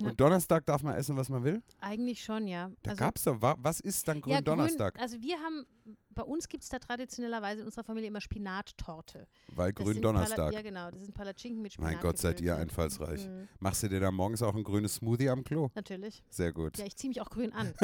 [0.00, 0.14] Und Ja.
[0.14, 1.62] Donnerstag darf man essen, was man will?
[1.80, 2.70] Eigentlich schon, ja.
[2.82, 4.94] Da also, gab's doch, wa- was ist dann grün ja, Donnerstag?
[4.94, 5.64] Grün, also wir haben,
[6.10, 9.26] bei uns gibt es da traditionellerweise in unserer Familie immer Spinattorte.
[9.48, 10.52] Weil Das grün sind Pala- Donnerstag.
[10.54, 10.90] Ja, genau.
[10.90, 11.92] Das sind Palatschinken mit Spinat.
[11.92, 13.26] Mein Gott, seid ihr einfallsreich.
[13.28, 13.48] Mhm.
[13.60, 15.70] Machst du dir da morgens auch ein grünes Smoothie am Klo?
[15.74, 16.22] Natürlich.
[16.30, 16.78] Sehr gut.
[16.78, 17.72] Ja, ich ziehe mich auch grün an.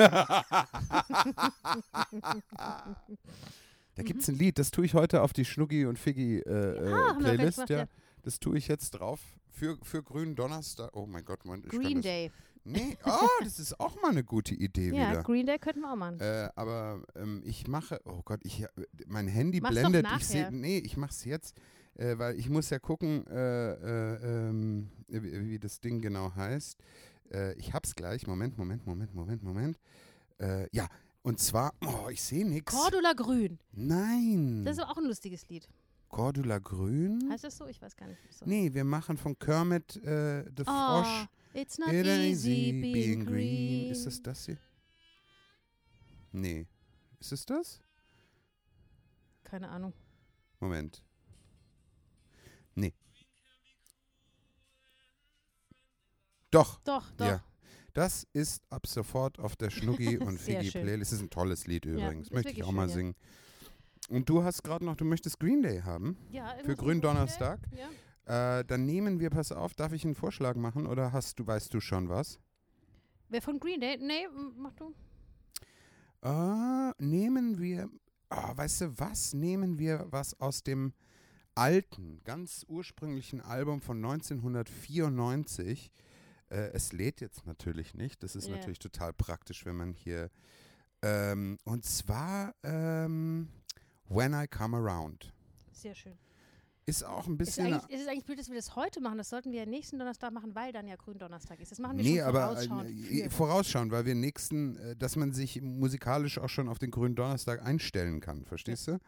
[3.95, 6.51] Da gibt es ein Lied, das tue ich heute auf die Schnuggi und Figgi äh,
[6.51, 6.93] äh, Mhm.
[6.93, 7.69] Ah, gar nicht Playlist.
[7.69, 7.79] Ja.
[7.79, 7.85] ja.
[8.23, 9.21] Das tue ich jetzt drauf.
[9.59, 10.91] Für, für grünen Donnerstag.
[10.95, 11.65] Oh mein Gott, Moment.
[11.67, 12.31] Ich kann Green Day.
[12.65, 13.11] Nee, oh,
[13.43, 15.23] das ist auch mal eine gute Idee Ja, wieder.
[15.25, 16.21] Green Day könnten wir auch machen.
[16.21, 18.65] Äh, aber ähm, ich mache, oh Gott, ich,
[19.07, 20.07] mein Handy Mach's doch blendet.
[20.19, 20.51] Ich sehe, nachher.
[20.53, 21.57] nee, ich mache es jetzt,
[21.95, 26.79] äh, weil ich muss ja gucken, äh, äh, ähm, wie, wie das Ding genau heißt.
[27.33, 28.27] Äh, ich hab's gleich.
[28.27, 29.79] Moment, Moment, Moment, Moment, Moment.
[30.39, 30.87] Äh, ja,
[31.23, 32.73] und zwar, oh, ich sehe nichts.
[32.73, 33.59] Cordula Grün.
[33.73, 34.63] Nein.
[34.65, 35.69] Das ist auch ein lustiges Lied.
[36.09, 37.29] Cordula Grün?
[37.31, 37.67] Heißt das so?
[37.67, 38.19] Ich weiß gar nicht.
[38.31, 38.47] So.
[38.47, 41.27] Nee, wir machen von Kermit äh, the Oh, Frosch.
[41.55, 43.91] it's not It easy being green.
[43.91, 44.59] Ist das das hier?
[46.33, 46.67] Nee.
[47.21, 47.81] Ist es das?
[49.45, 49.93] Keine Ahnung.
[50.61, 51.05] Moment.
[52.75, 52.93] Nee.
[56.51, 56.81] Doch.
[56.81, 57.27] Doch, doch.
[57.27, 57.45] Ja.
[57.95, 60.61] Das ist ab sofort auf der Schnuggi und schön.
[60.71, 61.13] Playlist.
[61.13, 62.29] Das ist ein tolles Lied übrigens.
[62.29, 63.15] ist Möchte ich auch mal schön, singen.
[64.09, 66.17] Und du hast gerade noch, du möchtest Green Day haben.
[66.31, 67.61] Ja, Für Gründonnerstag.
[67.77, 68.59] Ja.
[68.59, 71.73] Äh, dann nehmen wir, pass auf, darf ich einen Vorschlag machen oder hast du, weißt
[71.73, 72.39] du schon was?
[73.29, 73.97] Wer von Green Day?
[73.99, 74.27] Nee,
[74.57, 74.95] mach du.
[76.23, 77.89] Äh, nehmen wir,
[78.31, 79.35] ah, weißt du was?
[79.35, 80.93] Nehmen wir was aus dem
[81.55, 85.91] alten, ganz ursprünglichen Album von 1994.
[86.51, 88.23] Äh, es lädt jetzt natürlich nicht.
[88.23, 88.57] Das ist Ja.
[88.57, 90.31] natürlich total praktisch, wenn man hier.
[91.03, 93.49] Ähm, und zwar ähm,
[94.09, 95.33] When I Come Around.
[95.73, 96.17] Sehr schön.
[96.87, 97.67] Ist auch ein Ist, bisschen.
[97.75, 99.19] eigentlich, ist es eigentlich blöd, dass wir das heute machen?
[99.19, 101.71] Das sollten wir ja nächsten Donnerstag machen, weil dann ja Gründonnerstag ist.
[101.71, 103.11] Das machen wir Nee, schon aber vorausschauend.
[103.11, 107.15] äh, vorausschauen, weil wir nächsten, äh, dass man sich musikalisch auch schon auf den grünen
[107.15, 108.99] Donnerstag einstellen kann, verstehst du?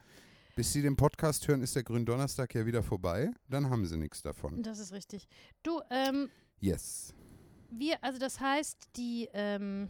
[0.57, 3.97] Bis sie den Podcast hören, ist der grüne Donnerstag ja wieder vorbei, dann haben sie
[3.97, 4.63] nichts davon.
[4.63, 5.27] Das ist richtig.
[5.63, 6.29] Du, ähm,
[6.59, 7.15] Yes.
[7.71, 9.89] wir, also das heißt, die, ähm,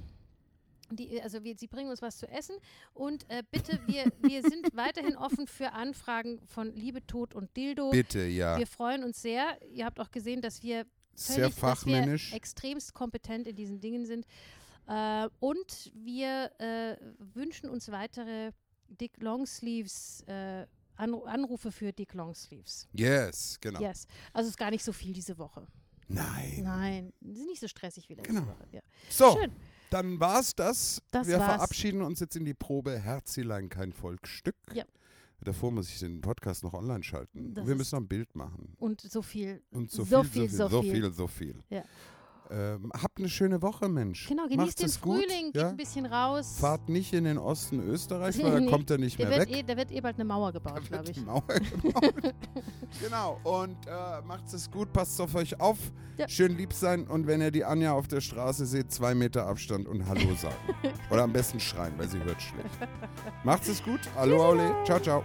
[0.90, 2.56] die, also wir, sie bringen uns was zu essen
[2.94, 7.90] und äh, bitte, wir, wir sind weiterhin offen für Anfragen von Liebe, Tod und Dildo.
[7.90, 8.58] Bitte, ja.
[8.58, 9.58] Wir freuen uns sehr.
[9.72, 12.24] Ihr habt auch gesehen, dass wir Sehr völlig, fachmännisch.
[12.26, 14.26] Dass wir extremst kompetent in diesen Dingen sind.
[14.86, 18.52] Äh, und wir äh, wünschen uns weitere
[18.88, 20.66] Dick Longsleeves, äh,
[20.96, 22.88] Anru Anrufe für Dick Longsleeves.
[22.92, 23.80] Yes, genau.
[23.80, 24.06] Yes.
[24.32, 25.66] Also es ist gar nicht so viel diese Woche.
[26.08, 26.60] Nein.
[26.64, 28.46] Nein, es ist nicht so stressig wie letzte Genau.
[28.48, 28.66] Woche.
[28.72, 28.80] Ja.
[29.08, 29.52] So, Schön.
[29.90, 31.02] Dann war's das.
[31.10, 31.54] Das wir war's.
[31.54, 34.56] verabschieden uns jetzt in die Probe Herzilein kein Volksstück.
[34.72, 34.84] Ja.
[35.42, 37.54] Davor muss ich den Podcast noch online schalten.
[37.54, 38.74] Das wir müssen noch ein Bild machen.
[38.78, 39.62] Und so viel.
[39.70, 41.02] Und so, So viel, viel, so so viel, viel.
[41.02, 41.64] so viel, so viel.
[41.70, 41.84] Ja.
[42.52, 44.26] Ähm, habt eine schöne Woche, Mensch.
[44.28, 45.68] Genau, genießt den es gut, Frühling, geht ja?
[45.68, 46.56] ein bisschen raus.
[46.58, 49.48] Fahrt nicht in den Osten Österreichs, weil da Nee, kommt er nicht mehr weg.
[49.50, 51.16] eh, da wird eh bald eine Mauer gebaut, Da glaube ich.
[51.18, 52.34] die Mauer gebaut.
[53.00, 53.38] genau.
[53.44, 55.78] Und äh, macht's es gut, passt auf euch auf.
[56.16, 56.28] Ja.
[56.28, 57.06] Schön lieb sein.
[57.06, 60.56] Und wenn ihr die Anja auf der Straße seht, zwei Meter Abstand und Hallo sagen.
[61.10, 62.68] Oder am besten schreien, weil sie hört schlecht.
[63.44, 64.00] Macht's es gut.
[64.16, 64.74] Hallo, Aule.
[64.84, 65.22] Ciao, ciao.